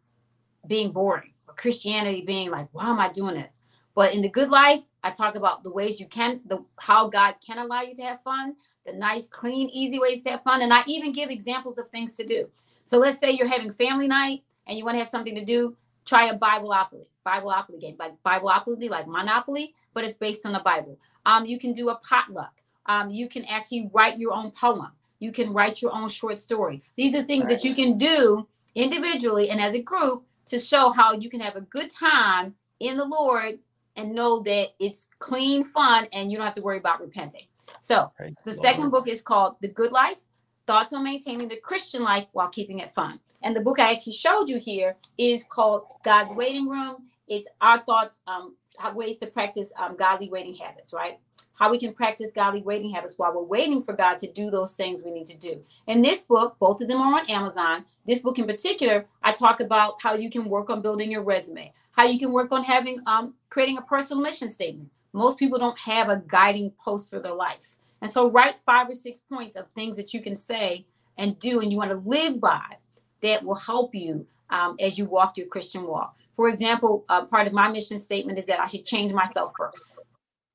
being 0.67 0.91
boring 0.91 1.33
or 1.49 1.55
Christianity 1.55 2.23
being 2.23 2.51
like, 2.51 2.69
why 2.73 2.89
am 2.89 3.01
I 3.01 3.09
doing 3.11 3.35
this? 3.35 3.61
But 3.95 4.15
in 4.15 4.23
the 4.23 4.29
good 4.29 4.49
life, 4.49 4.83
I 5.03 5.11
talk 5.11 5.35
about 5.35 5.63
the 5.63 5.71
ways 5.71 6.01
you 6.01 6.07
can, 6.07 6.41
the 6.47 6.65
how 6.79 7.09
God 7.09 7.37
can 7.45 7.59
allow 7.59 7.83
you 7.83 7.95
to 7.95 8.03
have 8.03 8.23
fun, 8.23 8.57
the 8.87 8.93
nice, 8.93 9.29
clean, 9.29 9.69
easy 9.69 9.99
ways 9.99 10.23
to 10.23 10.31
have 10.31 10.43
fun, 10.43 10.63
and 10.63 10.73
I 10.73 10.83
even 10.87 11.13
give 11.13 11.31
examples 11.31 11.79
of 11.79 11.89
things 11.89 12.15
to 12.15 12.27
do. 12.27 12.49
So 12.85 12.99
let's 12.99 13.21
say 13.21 13.31
you're 13.31 13.49
having 13.49 13.71
family 13.71 14.09
night 14.09 14.43
and 14.67 14.77
you 14.77 14.85
want 14.85 14.95
to 14.95 14.99
have 14.99 15.09
something 15.09 15.35
to 15.35 15.45
do. 15.45 15.77
Try 16.05 16.27
a 16.27 16.39
Bibleopoly, 16.39 17.07
Bibleopoly 17.27 17.81
game, 17.81 17.97
like 17.99 18.13
Bibleopoly, 18.25 18.91
like 18.91 19.07
Monopoly, 19.07 19.75
but 19.95 20.05
it's 20.05 20.17
based 20.17 20.45
on 20.45 20.53
the 20.53 20.59
Bible. 20.61 20.99
Um, 21.25 21.47
you 21.47 21.59
can 21.59 21.73
do 21.73 21.89
a 21.89 21.95
potluck. 21.97 22.53
Um, 22.87 23.09
you 23.11 23.29
can 23.29 23.45
actually 23.47 23.91
write 23.93 24.19
your 24.19 24.33
own 24.33 24.51
poem. 24.51 24.89
You 25.19 25.33
can 25.33 25.55
write 25.55 25.81
your 25.81 25.95
own 25.95 26.11
short 26.11 26.39
story. 26.41 26.83
These 26.97 27.15
are 27.15 27.23
things 27.23 27.45
right. 27.45 27.55
that 27.55 27.65
you 27.65 27.75
can 27.75 27.97
do 27.97 28.47
individually 28.75 29.49
and 29.49 29.61
as 29.61 29.75
a 29.75 29.81
group 29.81 30.25
to 30.47 30.59
show 30.59 30.91
how 30.91 31.13
you 31.13 31.31
can 31.31 31.41
have 31.41 31.57
a 31.57 31.63
good 31.63 31.91
time 31.91 32.55
in 32.81 32.99
the 32.99 33.05
Lord 33.05 33.59
and 33.97 34.15
know 34.15 34.41
that 34.41 34.69
it's 34.79 35.09
clean 35.19 35.65
fun 35.65 36.07
and 36.13 36.31
you 36.31 36.39
don't 36.39 36.47
have 36.47 36.55
to 36.55 36.63
worry 36.63 36.79
about 36.79 37.01
repenting. 37.01 37.47
So 37.81 38.11
the 38.45 38.55
second 38.55 38.91
book 38.91 39.09
is 39.09 39.21
called 39.21 39.57
The 39.61 39.69
Good 39.69 39.93
Life 39.93 40.21
Thoughts 40.67 40.93
on 40.93 41.05
Maintaining 41.05 41.49
the 41.49 41.57
Christian 41.57 42.03
Life 42.03 42.27
While 42.33 42.49
Keeping 42.49 42.79
It 42.81 42.93
Fun. 42.93 43.21
And 43.43 43.55
the 43.55 43.61
book 43.61 43.79
I 43.79 43.93
actually 43.93 44.15
showed 44.15 44.49
you 44.49 44.59
here 44.59 44.97
is 45.19 45.45
called 45.45 45.83
God's 46.03 46.33
Waiting 46.35 46.69
Room. 46.69 47.09
It's 47.29 47.49
our 47.61 47.79
thoughts, 47.79 48.23
um, 48.27 48.57
ways 48.95 49.19
to 49.19 49.27
practice 49.27 49.73
um, 49.79 49.97
godly 49.97 50.31
waiting 50.31 50.55
habits, 50.55 50.93
right? 50.93 51.19
How 51.55 51.71
we 51.71 51.79
can 51.79 51.95
practice 51.95 52.33
godly 52.35 52.63
waiting 52.63 52.93
habits 52.93 53.19
while 53.19 53.33
we're 53.35 53.43
waiting 53.43 53.83
for 53.83 53.95
God 53.95 54.19
to 54.19 54.31
do 54.31 54.51
those 54.51 54.75
things 54.75 55.03
we 55.03 55.11
need 55.13 55.27
to 55.27 55.37
do. 55.37 55.63
In 55.87 56.03
this 56.03 56.23
book, 56.23 56.57
both 56.59 56.81
of 56.81 56.89
them 56.89 57.01
are 57.01 57.21
on 57.21 57.31
Amazon. 57.31 57.85
This 58.07 58.19
book 58.19 58.39
in 58.39 58.47
particular, 58.47 59.07
I 59.23 59.33
talk 59.33 59.61
about 59.61 60.03
how 60.03 60.15
you 60.15 60.31
can 60.31 60.47
work 60.47 60.69
on 60.69 60.83
building 60.83 61.11
your 61.11 61.23
resume, 61.23 61.73
how 61.93 62.05
you 62.05 62.19
can 62.19 62.33
work 62.33 62.53
on 62.53 62.65
having 62.65 63.01
um, 63.07 63.35
creating 63.51 63.79
a 63.79 63.83
personal 63.83 64.23
mission 64.23 64.51
statement. 64.51 64.91
Most 65.13 65.39
people 65.39 65.59
don't 65.59 65.79
have 65.79 66.09
a 66.09 66.23
guiding 66.27 66.73
post 66.85 67.09
for 67.09 67.21
their 67.21 67.35
life. 67.35 67.77
And 68.03 68.11
so 68.11 68.29
write 68.29 68.59
five 68.59 68.91
or 68.91 68.95
six 68.95 69.21
points 69.21 69.57
of 69.57 69.67
things 69.75 69.97
that 69.97 70.13
you 70.13 70.21
can 70.21 70.35
say 70.35 70.85
and 71.17 71.39
do 71.39 71.61
and 71.61 71.71
you 71.71 71.79
want 71.79 71.91
to 71.91 72.03
live 72.05 72.41
by 72.41 72.77
that 73.23 73.45
will 73.45 73.55
help 73.55 73.95
you 73.95 74.27
um, 74.51 74.77
as 74.81 74.99
you 74.99 75.05
walk 75.07 75.37
your 75.37 75.47
Christian 75.47 75.87
walk. 75.87 76.17
For 76.37 76.49
example, 76.49 77.05
uh, 77.09 77.25
part 77.25 77.47
of 77.47 77.53
my 77.53 77.71
mission 77.71 77.99
statement 77.99 78.39
is 78.39 78.47
that 78.47 78.61
I 78.61 78.67
should 78.67 78.85
change 78.85 79.13
myself 79.13 79.53
first. 79.57 80.03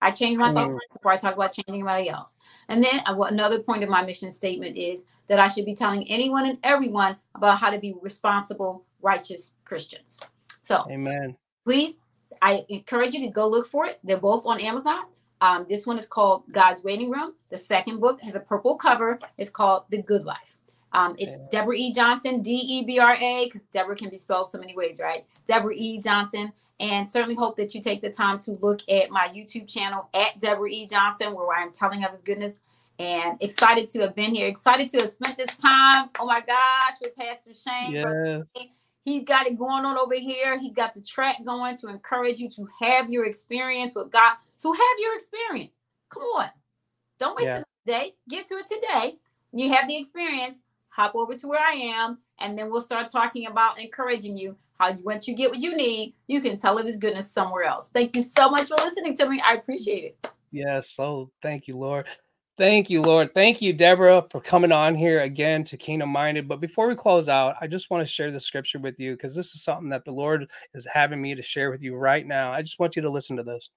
I 0.02 0.12
change 0.12 0.38
myself 0.38 0.70
mm. 0.70 0.74
first 0.74 0.94
before 0.94 1.12
I 1.12 1.18
talk 1.18 1.36
about 1.36 1.54
changing 1.54 1.76
anybody 1.76 2.10
else. 2.10 2.36
And 2.68 2.84
then 2.84 3.02
uh, 3.06 3.20
another 3.24 3.60
point 3.60 3.84
of 3.84 3.90
my 3.90 4.04
mission 4.04 4.32
statement 4.32 4.78
is 4.78 5.06
that 5.28 5.40
I 5.40 5.48
should 5.48 5.66
be 5.66 5.76
telling 5.76 6.10
anyone 6.10 6.46
and 6.46 6.58
everyone 6.64 7.18
about 7.36 7.60
how 7.60 7.70
to 7.70 7.80
be 7.80 7.96
responsible, 8.02 8.86
righteous 9.02 9.54
Christians. 9.66 10.20
So, 10.62 10.88
amen. 10.90 11.36
Please, 11.66 12.00
I 12.42 12.66
encourage 12.70 13.14
you 13.14 13.22
to 13.22 13.32
go 13.32 13.48
look 13.48 13.68
for 13.68 13.86
it. 13.86 14.00
They're 14.04 14.18
both 14.18 14.46
on 14.46 14.62
Amazon. 14.62 15.06
Um, 15.42 15.66
this 15.70 15.86
one 15.86 15.98
is 15.98 16.06
called 16.06 16.44
God's 16.52 16.84
Waiting 16.84 17.10
Room. 17.10 17.34
The 17.50 17.58
second 17.58 18.00
book 18.00 18.22
has 18.22 18.36
a 18.36 18.40
purple 18.40 18.76
cover. 18.76 19.20
It's 19.38 19.50
called 19.50 19.84
The 19.90 20.02
Good 20.02 20.24
Life. 20.24 20.58
Um, 20.92 21.16
it's 21.18 21.36
okay. 21.36 21.48
Debra 21.52 21.76
E. 21.76 21.94
Johnson, 21.94 22.42
D 22.42 22.52
E 22.56 22.84
B 22.84 23.00
R 23.00 23.16
A, 23.16 23.46
because 23.46 23.68
Debra 23.68 23.96
can 23.96 24.10
be 24.10 24.18
spelled 24.18 24.50
so 24.50 24.58
many 24.58 24.76
ways, 24.76 25.00
right? 25.00 25.26
Debra 25.46 25.74
E. 25.76 26.00
Johnson. 26.00 26.52
And 26.80 27.10
certainly 27.10 27.36
hope 27.36 27.58
that 27.58 27.76
you 27.76 27.82
take 27.82 28.02
the 28.02 28.10
time 28.10 28.40
to 28.40 28.52
look 28.62 28.82
at 28.90 29.12
my 29.12 29.28
YouTube 29.30 29.68
channel 29.68 30.10
at 30.14 30.40
Debra 30.40 30.70
E. 30.70 30.88
Johnson, 30.88 31.34
where 31.34 31.52
I'm 31.58 31.72
telling 31.74 32.04
of 32.04 32.12
his 32.12 32.22
goodness. 32.22 32.54
And 33.00 33.42
excited 33.42 33.90
to 33.92 34.02
have 34.02 34.16
been 34.16 34.36
here, 34.36 34.48
excited 34.48 34.90
to 34.92 34.98
have 34.98 35.12
spent 35.12 35.38
this 35.38 35.56
time. 35.56 36.10
Oh 36.20 36.26
my 36.26 36.42
gosh, 36.42 36.94
with 37.02 37.16
Pastor 37.16 37.54
Shane. 37.54 37.94
Yes. 37.94 38.70
He's 39.06 39.24
got 39.24 39.48
it 39.48 39.58
going 39.58 39.86
on 39.86 39.98
over 39.98 40.16
here. 40.16 40.60
He's 40.60 40.74
got 40.74 40.94
the 40.94 41.02
track 41.02 41.38
going 41.46 41.78
to 41.78 41.88
encourage 41.88 42.40
you 42.40 42.50
to 42.50 42.68
have 42.82 43.10
your 43.10 43.26
experience 43.26 43.96
with 43.96 44.12
God. 44.12 44.36
So 44.58 44.74
have 44.74 45.00
your 45.00 45.16
experience. 45.16 45.78
Come 46.10 46.24
on. 46.24 46.50
Don't 47.18 47.38
waste 47.38 47.48
yeah. 47.48 47.60
a 47.60 47.88
day. 47.88 48.16
Get 48.28 48.48
to 48.48 48.56
it 48.56 48.68
today. 48.68 49.18
You 49.54 49.72
have 49.74 49.88
the 49.88 49.98
experience. 49.98 50.58
Hop 50.90 51.16
over 51.16 51.36
to 51.36 51.48
where 51.48 51.66
I 51.66 51.74
am, 51.74 52.18
and 52.40 52.58
then 52.58 52.70
we'll 52.70 52.82
start 52.82 53.10
talking 53.10 53.48
about 53.48 53.80
encouraging 53.80 54.38
you. 54.38 54.58
How 54.80 54.94
once 55.04 55.28
you 55.28 55.36
get 55.36 55.50
what 55.50 55.60
you 55.60 55.76
need, 55.76 56.16
you 56.28 56.42
can 56.42 56.58
tell 56.58 56.78
of 56.78 56.86
His 56.86 56.98
goodness 56.98 57.30
somewhere 57.30 57.64
else. 57.64 57.90
Thank 57.90 58.16
you 58.16 58.22
so 58.22 58.50
much 58.50 58.68
for 58.68 58.76
listening 58.76 59.16
to 59.18 59.30
me. 59.30 59.42
I 59.46 59.56
appreciate 59.56 60.04
it. 60.06 60.32
Yes. 60.52 60.90
So 60.90 61.32
thank 61.42 61.68
you, 61.68 61.78
Lord. 61.78 62.08
Thank 62.58 62.90
you, 62.90 63.02
Lord. 63.02 63.34
Thank 63.34 63.62
you, 63.62 63.72
Debra, 63.72 64.26
for 64.30 64.42
coming 64.42 64.74
on 64.74 64.94
here 64.94 65.22
again 65.22 65.64
to 65.64 65.78
Kingdom 65.78 66.10
Minded. 66.10 66.46
But 66.48 66.60
before 66.60 66.90
we 66.90 66.96
close 66.96 67.30
out, 67.30 67.56
I 67.62 67.68
just 67.68 67.90
want 67.90 68.06
to 68.06 68.14
share 68.14 68.32
the 68.32 68.40
scripture 68.40 68.80
with 68.80 69.00
you 69.00 69.14
because 69.14 69.34
this 69.34 69.56
is 69.56 69.64
something 69.64 69.90
that 69.92 70.04
the 70.04 70.12
Lord 70.12 70.50
is 70.74 70.86
having 70.92 71.22
me 71.22 71.36
to 71.36 71.42
share 71.42 71.72
with 71.72 71.82
you 71.82 71.96
right 71.96 72.28
now. 72.28 72.52
I 72.52 72.62
just 72.62 72.78
want 72.78 72.98
you 72.98 73.02
to 73.04 73.10
listen 73.10 73.38
to 73.38 73.44
this. 73.44 73.70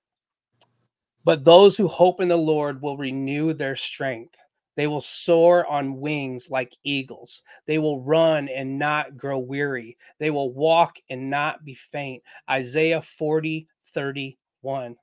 But 1.25 1.45
those 1.45 1.77
who 1.77 1.87
hope 1.87 2.21
in 2.21 2.27
the 2.27 2.37
Lord 2.37 2.83
will 2.83 2.97
renew 2.97 3.53
their 3.53 3.77
strength. 3.77 4.37
They 4.77 4.87
will 4.87 5.01
soar 5.01 5.67
on 5.67 6.01
wings 6.01 6.49
like 6.51 6.77
eagles. 6.83 7.43
They 7.67 7.79
will 7.79 8.03
run 8.03 8.49
and 8.49 8.79
not 8.79 9.17
grow 9.17 9.39
weary. 9.39 9.99
They 10.19 10.31
will 10.31 10.53
walk 10.53 10.97
and 11.11 11.29
not 11.29 11.65
be 11.65 11.75
faint. 11.75 12.23
Isaiah 12.49 13.03
40, 13.03 13.69
31. 13.93 14.97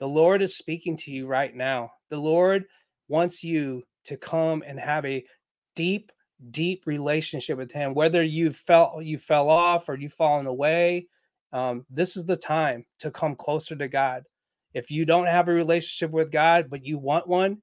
The 0.00 0.08
Lord 0.08 0.42
is 0.42 0.56
speaking 0.56 0.96
to 0.98 1.12
you 1.12 1.26
right 1.26 1.54
now. 1.54 1.90
The 2.10 2.18
Lord 2.18 2.64
wants 3.08 3.44
you 3.44 3.84
to 4.04 4.16
come 4.16 4.62
and 4.66 4.78
have 4.78 5.04
a 5.04 5.24
deep 5.76 6.10
deep 6.50 6.86
relationship 6.86 7.56
with 7.56 7.70
him 7.70 7.94
whether 7.94 8.22
you 8.22 8.50
felt 8.50 9.04
you 9.04 9.16
fell 9.16 9.48
off 9.48 9.88
or 9.88 9.94
you've 9.94 10.12
fallen 10.12 10.46
away 10.46 11.06
um, 11.52 11.86
this 11.88 12.16
is 12.16 12.24
the 12.24 12.36
time 12.36 12.84
to 12.98 13.12
come 13.12 13.36
closer 13.36 13.76
to 13.76 13.86
god 13.86 14.24
if 14.74 14.90
you 14.90 15.04
don't 15.04 15.26
have 15.26 15.46
a 15.46 15.52
relationship 15.52 16.10
with 16.10 16.32
god 16.32 16.68
but 16.68 16.84
you 16.84 16.98
want 16.98 17.28
one 17.28 17.58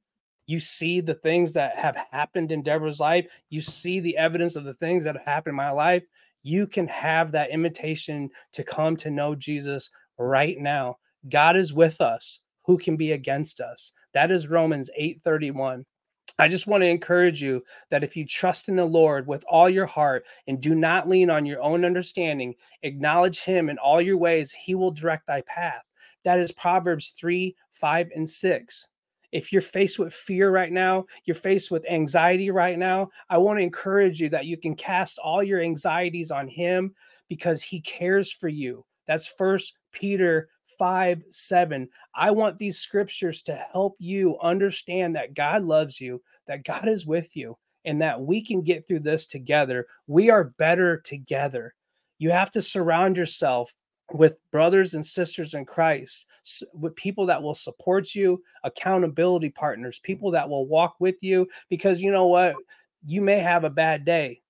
you 0.49 0.59
see 0.59 1.01
the 1.01 1.13
things 1.13 1.53
that 1.53 1.77
have 1.77 1.97
happened 2.11 2.51
in 2.51 2.63
debra's 2.63 2.99
life 2.99 3.25
you 3.49 3.61
see 3.61 3.99
the 3.99 4.17
evidence 4.17 4.55
of 4.55 4.63
the 4.63 4.73
things 4.73 5.03
that 5.03 5.15
have 5.15 5.25
happened 5.25 5.53
in 5.53 5.57
my 5.57 5.71
life 5.71 6.03
you 6.41 6.65
can 6.65 6.87
have 6.87 7.31
that 7.31 7.49
invitation 7.51 8.29
to 8.51 8.63
come 8.63 8.95
to 8.95 9.09
know 9.09 9.35
jesus 9.35 9.89
right 10.17 10.57
now 10.57 10.95
god 11.29 11.55
is 11.55 11.73
with 11.73 12.01
us 12.01 12.39
who 12.65 12.77
can 12.77 12.97
be 12.97 13.11
against 13.11 13.59
us 13.59 13.91
that 14.13 14.31
is 14.31 14.47
Romans 14.47 14.89
8:31. 14.97 15.85
I 16.37 16.47
just 16.47 16.67
want 16.67 16.81
to 16.81 16.87
encourage 16.87 17.41
you 17.41 17.63
that 17.89 18.03
if 18.03 18.15
you 18.15 18.25
trust 18.25 18.69
in 18.69 18.77
the 18.77 18.85
Lord 18.85 19.27
with 19.27 19.43
all 19.49 19.69
your 19.69 19.87
heart 19.87 20.25
and 20.47 20.61
do 20.61 20.73
not 20.73 21.09
lean 21.09 21.29
on 21.29 21.45
your 21.45 21.61
own 21.61 21.83
understanding, 21.83 22.55
acknowledge 22.81 23.41
him 23.41 23.69
in 23.69 23.77
all 23.77 24.01
your 24.01 24.17
ways, 24.17 24.51
he 24.53 24.73
will 24.73 24.91
direct 24.91 25.27
thy 25.27 25.41
path. 25.41 25.83
That 26.23 26.39
is 26.39 26.51
Proverbs 26.53 27.09
3, 27.09 27.55
5, 27.73 28.09
and 28.15 28.29
6. 28.29 28.87
If 29.31 29.51
you're 29.51 29.61
faced 29.61 29.99
with 29.99 30.13
fear 30.13 30.49
right 30.49 30.71
now, 30.71 31.05
you're 31.25 31.35
faced 31.35 31.69
with 31.69 31.89
anxiety 31.89 32.49
right 32.49 32.77
now, 32.77 33.09
I 33.29 33.37
want 33.37 33.59
to 33.59 33.63
encourage 33.63 34.19
you 34.19 34.29
that 34.29 34.45
you 34.45 34.57
can 34.57 34.75
cast 34.75 35.19
all 35.19 35.43
your 35.43 35.61
anxieties 35.61 36.31
on 36.31 36.47
him 36.47 36.95
because 37.27 37.61
he 37.61 37.81
cares 37.81 38.31
for 38.31 38.47
you. 38.47 38.85
That's 39.07 39.27
first 39.27 39.73
Peter 39.91 40.49
5 40.77 41.23
7. 41.29 41.89
I 42.15 42.31
want 42.31 42.57
these 42.57 42.79
scriptures 42.79 43.41
to 43.43 43.55
help 43.71 43.95
you 43.99 44.39
understand 44.39 45.15
that 45.15 45.33
God 45.33 45.63
loves 45.63 45.99
you, 45.99 46.21
that 46.47 46.63
God 46.63 46.87
is 46.87 47.05
with 47.05 47.35
you, 47.35 47.57
and 47.85 48.01
that 48.01 48.21
we 48.21 48.43
can 48.43 48.61
get 48.63 48.87
through 48.87 49.01
this 49.01 49.25
together. 49.25 49.87
We 50.07 50.29
are 50.29 50.53
better 50.57 50.99
together. 50.99 51.73
You 52.17 52.31
have 52.31 52.51
to 52.51 52.61
surround 52.61 53.17
yourself 53.17 53.73
with 54.11 54.37
brothers 54.51 54.93
and 54.93 55.05
sisters 55.05 55.53
in 55.53 55.65
Christ, 55.65 56.25
with 56.73 56.95
people 56.95 57.27
that 57.27 57.41
will 57.41 57.53
support 57.53 58.15
you, 58.15 58.41
accountability 58.63 59.49
partners, 59.49 59.99
people 60.01 60.31
that 60.31 60.49
will 60.49 60.67
walk 60.67 60.95
with 60.99 61.15
you, 61.21 61.47
because 61.69 62.01
you 62.01 62.11
know 62.11 62.27
what? 62.27 62.55
You 63.05 63.21
may 63.21 63.39
have 63.39 63.63
a 63.63 63.69
bad 63.69 64.05
day, 64.05 64.41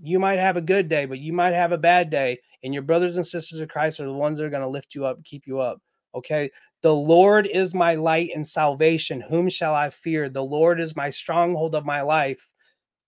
you 0.00 0.18
might 0.18 0.38
have 0.38 0.56
a 0.56 0.62
good 0.62 0.88
day, 0.88 1.06
but 1.06 1.18
you 1.18 1.32
might 1.32 1.54
have 1.54 1.72
a 1.72 1.78
bad 1.78 2.10
day. 2.10 2.38
And 2.62 2.72
your 2.72 2.82
brothers 2.82 3.16
and 3.16 3.26
sisters 3.26 3.60
of 3.60 3.68
Christ 3.68 4.00
are 4.00 4.06
the 4.06 4.12
ones 4.12 4.38
that 4.38 4.44
are 4.44 4.50
going 4.50 4.62
to 4.62 4.68
lift 4.68 4.94
you 4.94 5.06
up, 5.06 5.22
keep 5.24 5.46
you 5.46 5.60
up. 5.60 5.80
Okay. 6.14 6.50
The 6.82 6.94
Lord 6.94 7.46
is 7.46 7.74
my 7.74 7.96
light 7.96 8.30
and 8.34 8.46
salvation. 8.46 9.20
Whom 9.20 9.48
shall 9.48 9.74
I 9.74 9.90
fear? 9.90 10.28
The 10.28 10.42
Lord 10.42 10.80
is 10.80 10.96
my 10.96 11.10
stronghold 11.10 11.74
of 11.74 11.84
my 11.84 12.02
life. 12.02 12.52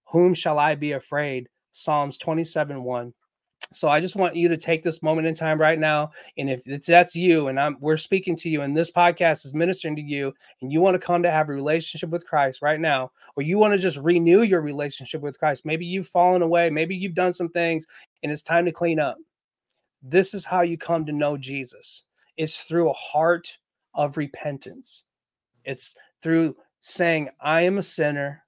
Whom 0.08 0.34
shall 0.34 0.58
I 0.58 0.74
be 0.74 0.92
afraid? 0.92 1.48
Psalms 1.72 2.18
27 2.18 2.82
1. 2.82 3.14
So 3.72 3.88
I 3.88 4.00
just 4.00 4.16
want 4.16 4.34
you 4.34 4.48
to 4.48 4.56
take 4.56 4.82
this 4.82 5.00
moment 5.00 5.28
in 5.28 5.34
time 5.34 5.60
right 5.60 5.78
now. 5.78 6.10
And 6.36 6.50
if 6.50 6.66
it's 6.66 6.88
that's 6.88 7.14
you 7.14 7.46
and 7.46 7.58
I'm 7.58 7.76
we're 7.80 7.96
speaking 7.96 8.34
to 8.36 8.48
you 8.48 8.62
and 8.62 8.76
this 8.76 8.90
podcast 8.90 9.44
is 9.44 9.54
ministering 9.54 9.94
to 9.96 10.02
you 10.02 10.34
and 10.60 10.72
you 10.72 10.80
want 10.80 10.94
to 10.94 11.06
come 11.06 11.22
to 11.22 11.30
have 11.30 11.48
a 11.48 11.52
relationship 11.52 12.10
with 12.10 12.26
Christ 12.26 12.62
right 12.62 12.80
now, 12.80 13.12
or 13.36 13.44
you 13.44 13.58
want 13.58 13.72
to 13.72 13.78
just 13.78 13.98
renew 13.98 14.42
your 14.42 14.60
relationship 14.60 15.20
with 15.20 15.38
Christ, 15.38 15.64
maybe 15.64 15.86
you've 15.86 16.08
fallen 16.08 16.42
away, 16.42 16.68
maybe 16.68 16.96
you've 16.96 17.14
done 17.14 17.32
some 17.32 17.48
things 17.48 17.86
and 18.22 18.32
it's 18.32 18.42
time 18.42 18.64
to 18.64 18.72
clean 18.72 18.98
up. 18.98 19.18
This 20.02 20.34
is 20.34 20.44
how 20.44 20.62
you 20.62 20.76
come 20.76 21.06
to 21.06 21.12
know 21.12 21.36
Jesus. 21.36 22.02
It's 22.36 22.62
through 22.62 22.90
a 22.90 22.94
heart 22.94 23.58
of 23.94 24.16
repentance. 24.16 25.04
It's 25.64 25.94
through 26.22 26.56
saying, 26.80 27.28
I 27.40 27.62
am 27.62 27.78
a 27.78 27.82
sinner. 27.82 28.44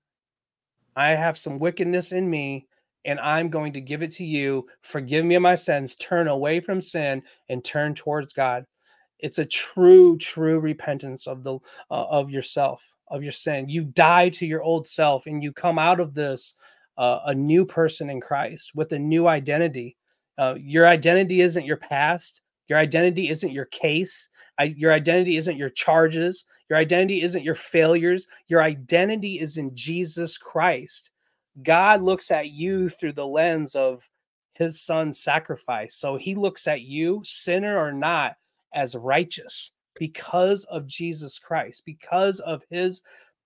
I 0.96 1.10
have 1.10 1.38
some 1.38 1.58
wickedness 1.58 2.10
in 2.10 2.28
me 2.28 2.66
and 3.04 3.18
I'm 3.20 3.50
going 3.50 3.72
to 3.74 3.80
give 3.80 4.02
it 4.02 4.12
to 4.12 4.24
you. 4.24 4.66
Forgive 4.82 5.24
me 5.24 5.34
of 5.34 5.42
my 5.42 5.54
sins, 5.54 5.96
turn 5.96 6.28
away 6.28 6.60
from 6.60 6.80
sin 6.80 7.22
and 7.48 7.64
turn 7.64 7.94
towards 7.94 8.32
God. 8.32 8.64
It's 9.18 9.38
a 9.38 9.44
true, 9.44 10.16
true 10.18 10.58
repentance 10.58 11.26
of 11.26 11.44
the 11.44 11.54
uh, 11.90 12.06
of 12.08 12.30
yourself, 12.30 12.94
of 13.08 13.22
your 13.22 13.32
sin. 13.32 13.68
You 13.68 13.84
die 13.84 14.28
to 14.30 14.46
your 14.46 14.62
old 14.62 14.86
self 14.86 15.26
and 15.26 15.42
you 15.42 15.52
come 15.52 15.78
out 15.78 16.00
of 16.00 16.14
this 16.14 16.54
uh, 16.98 17.20
a 17.26 17.34
new 17.34 17.64
person 17.64 18.10
in 18.10 18.20
Christ 18.20 18.72
with 18.74 18.92
a 18.92 18.98
new 18.98 19.26
identity. 19.28 19.96
Uh, 20.38 20.54
your 20.58 20.86
identity 20.86 21.40
isn't 21.40 21.64
your 21.64 21.76
past. 21.76 22.42
Your 22.68 22.78
identity 22.78 23.28
isn't 23.28 23.52
your 23.52 23.66
case. 23.66 24.28
I, 24.58 24.64
your 24.64 24.92
identity 24.92 25.36
isn't 25.36 25.56
your 25.56 25.70
charges. 25.70 26.44
Your 26.68 26.78
identity 26.78 27.22
isn't 27.22 27.44
your 27.44 27.54
failures. 27.54 28.26
Your 28.48 28.62
identity 28.62 29.38
is 29.38 29.56
in 29.56 29.74
Jesus 29.74 30.38
Christ. 30.38 31.10
God 31.60 32.02
looks 32.02 32.30
at 32.30 32.50
you 32.50 32.88
through 32.88 33.12
the 33.12 33.26
lens 33.26 33.74
of 33.74 34.08
his 34.54 34.80
son's 34.80 35.20
sacrifice. 35.20 35.94
So 35.96 36.16
he 36.16 36.34
looks 36.34 36.66
at 36.66 36.82
you, 36.82 37.22
sinner 37.24 37.78
or 37.78 37.92
not, 37.92 38.36
as 38.74 38.94
righteous 38.94 39.72
because 39.94 40.64
of 40.64 40.86
Jesus 40.86 41.38
Christ, 41.38 41.82
because 41.84 42.40
of 42.40 42.62
his 42.70 43.02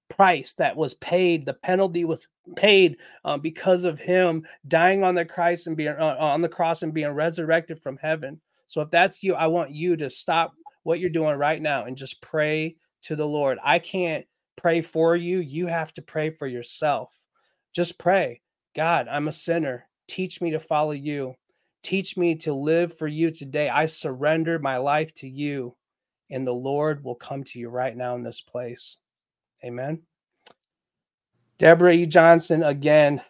price 0.08 0.54
that 0.54 0.76
was 0.76 0.94
paid. 0.94 1.44
The 1.46 1.54
penalty 1.54 2.04
was 2.04 2.26
paid 2.54 2.98
uh, 3.24 3.38
because 3.38 3.84
of 3.84 3.98
him 3.98 4.46
dying 4.68 5.02
on 5.02 5.14
the 5.14 5.24
Christ 5.24 5.66
and 5.66 5.76
being 5.76 5.94
uh, 5.98 6.16
on 6.18 6.42
the 6.42 6.48
cross 6.48 6.82
and 6.82 6.94
being 6.94 7.10
resurrected 7.10 7.80
from 7.80 7.96
heaven. 7.96 8.40
So 8.68 8.80
if 8.80 8.90
that's 8.90 9.22
you, 9.22 9.34
I 9.34 9.46
want 9.46 9.72
you 9.72 9.96
to 9.96 10.10
stop 10.10 10.54
what 10.82 11.00
you're 11.00 11.10
doing 11.10 11.36
right 11.36 11.60
now 11.60 11.84
and 11.84 11.96
just 11.96 12.20
pray 12.20 12.76
to 13.02 13.16
the 13.16 13.26
Lord. 13.26 13.58
I 13.62 13.78
can't 13.78 14.24
pray 14.56 14.80
for 14.80 15.16
you. 15.16 15.40
You 15.40 15.66
have 15.66 15.92
to 15.94 16.02
pray 16.02 16.30
for 16.30 16.46
yourself. 16.46 17.12
Just 17.76 17.98
pray, 17.98 18.40
God, 18.74 19.06
I'm 19.06 19.28
a 19.28 19.32
sinner. 19.32 19.86
Teach 20.08 20.40
me 20.40 20.52
to 20.52 20.58
follow 20.58 20.92
you. 20.92 21.34
Teach 21.82 22.16
me 22.16 22.34
to 22.36 22.54
live 22.54 22.96
for 22.96 23.06
you 23.06 23.30
today. 23.30 23.68
I 23.68 23.84
surrender 23.84 24.58
my 24.58 24.78
life 24.78 25.12
to 25.16 25.28
you, 25.28 25.76
and 26.30 26.46
the 26.46 26.54
Lord 26.54 27.04
will 27.04 27.16
come 27.16 27.44
to 27.44 27.58
you 27.58 27.68
right 27.68 27.94
now 27.94 28.14
in 28.14 28.22
this 28.22 28.40
place. 28.40 28.96
Amen. 29.62 30.00
Debra 31.58 31.92
E. 31.92 32.06
Johnson, 32.06 32.62
again, 32.62 33.20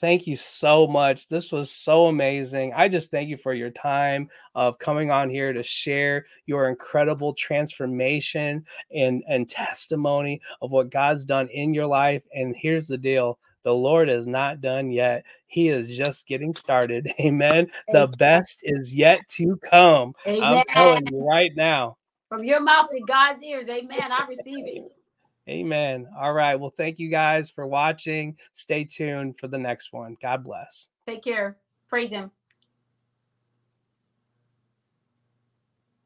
thank 0.00 0.26
you 0.26 0.36
so 0.36 0.88
much. 0.88 1.28
This 1.28 1.52
was 1.52 1.70
so 1.70 2.06
amazing. 2.06 2.72
I 2.74 2.88
just 2.88 3.12
thank 3.12 3.28
you 3.28 3.36
for 3.36 3.54
your 3.54 3.70
time 3.70 4.30
of 4.56 4.80
coming 4.80 5.12
on 5.12 5.30
here 5.30 5.52
to 5.52 5.62
share 5.62 6.26
your 6.46 6.68
incredible 6.68 7.34
transformation 7.34 8.66
and, 8.92 9.22
and 9.28 9.48
testimony 9.48 10.40
of 10.60 10.72
what 10.72 10.90
God's 10.90 11.24
done 11.24 11.46
in 11.52 11.72
your 11.72 11.86
life. 11.86 12.24
And 12.34 12.52
here's 12.56 12.88
the 12.88 12.98
deal 12.98 13.38
the 13.62 13.74
Lord 13.74 14.08
is 14.08 14.26
not 14.26 14.60
done 14.60 14.90
yet. 14.90 15.24
He 15.46 15.68
is 15.68 15.86
just 15.88 16.26
getting 16.26 16.54
started. 16.54 17.10
Amen. 17.20 17.68
The 17.90 18.08
best 18.08 18.60
is 18.62 18.94
yet 18.94 19.26
to 19.30 19.56
come. 19.58 20.14
Amen. 20.26 20.42
I'm 20.42 20.64
telling 20.66 21.06
you 21.06 21.26
right 21.26 21.52
now. 21.54 21.96
From 22.28 22.44
your 22.44 22.60
mouth 22.60 22.88
to 22.90 23.00
God's 23.00 23.42
ears. 23.44 23.68
Amen. 23.68 24.10
I 24.10 24.26
receive 24.26 24.66
it. 24.66 24.92
Amen. 25.48 26.08
All 26.16 26.32
right. 26.32 26.54
Well, 26.54 26.70
thank 26.70 26.98
you 26.98 27.08
guys 27.08 27.50
for 27.50 27.66
watching. 27.66 28.36
Stay 28.52 28.84
tuned 28.84 29.38
for 29.38 29.48
the 29.48 29.58
next 29.58 29.92
one. 29.92 30.16
God 30.20 30.44
bless. 30.44 30.88
Take 31.06 31.24
care. 31.24 31.56
Praise 31.88 32.10
Him. 32.10 32.30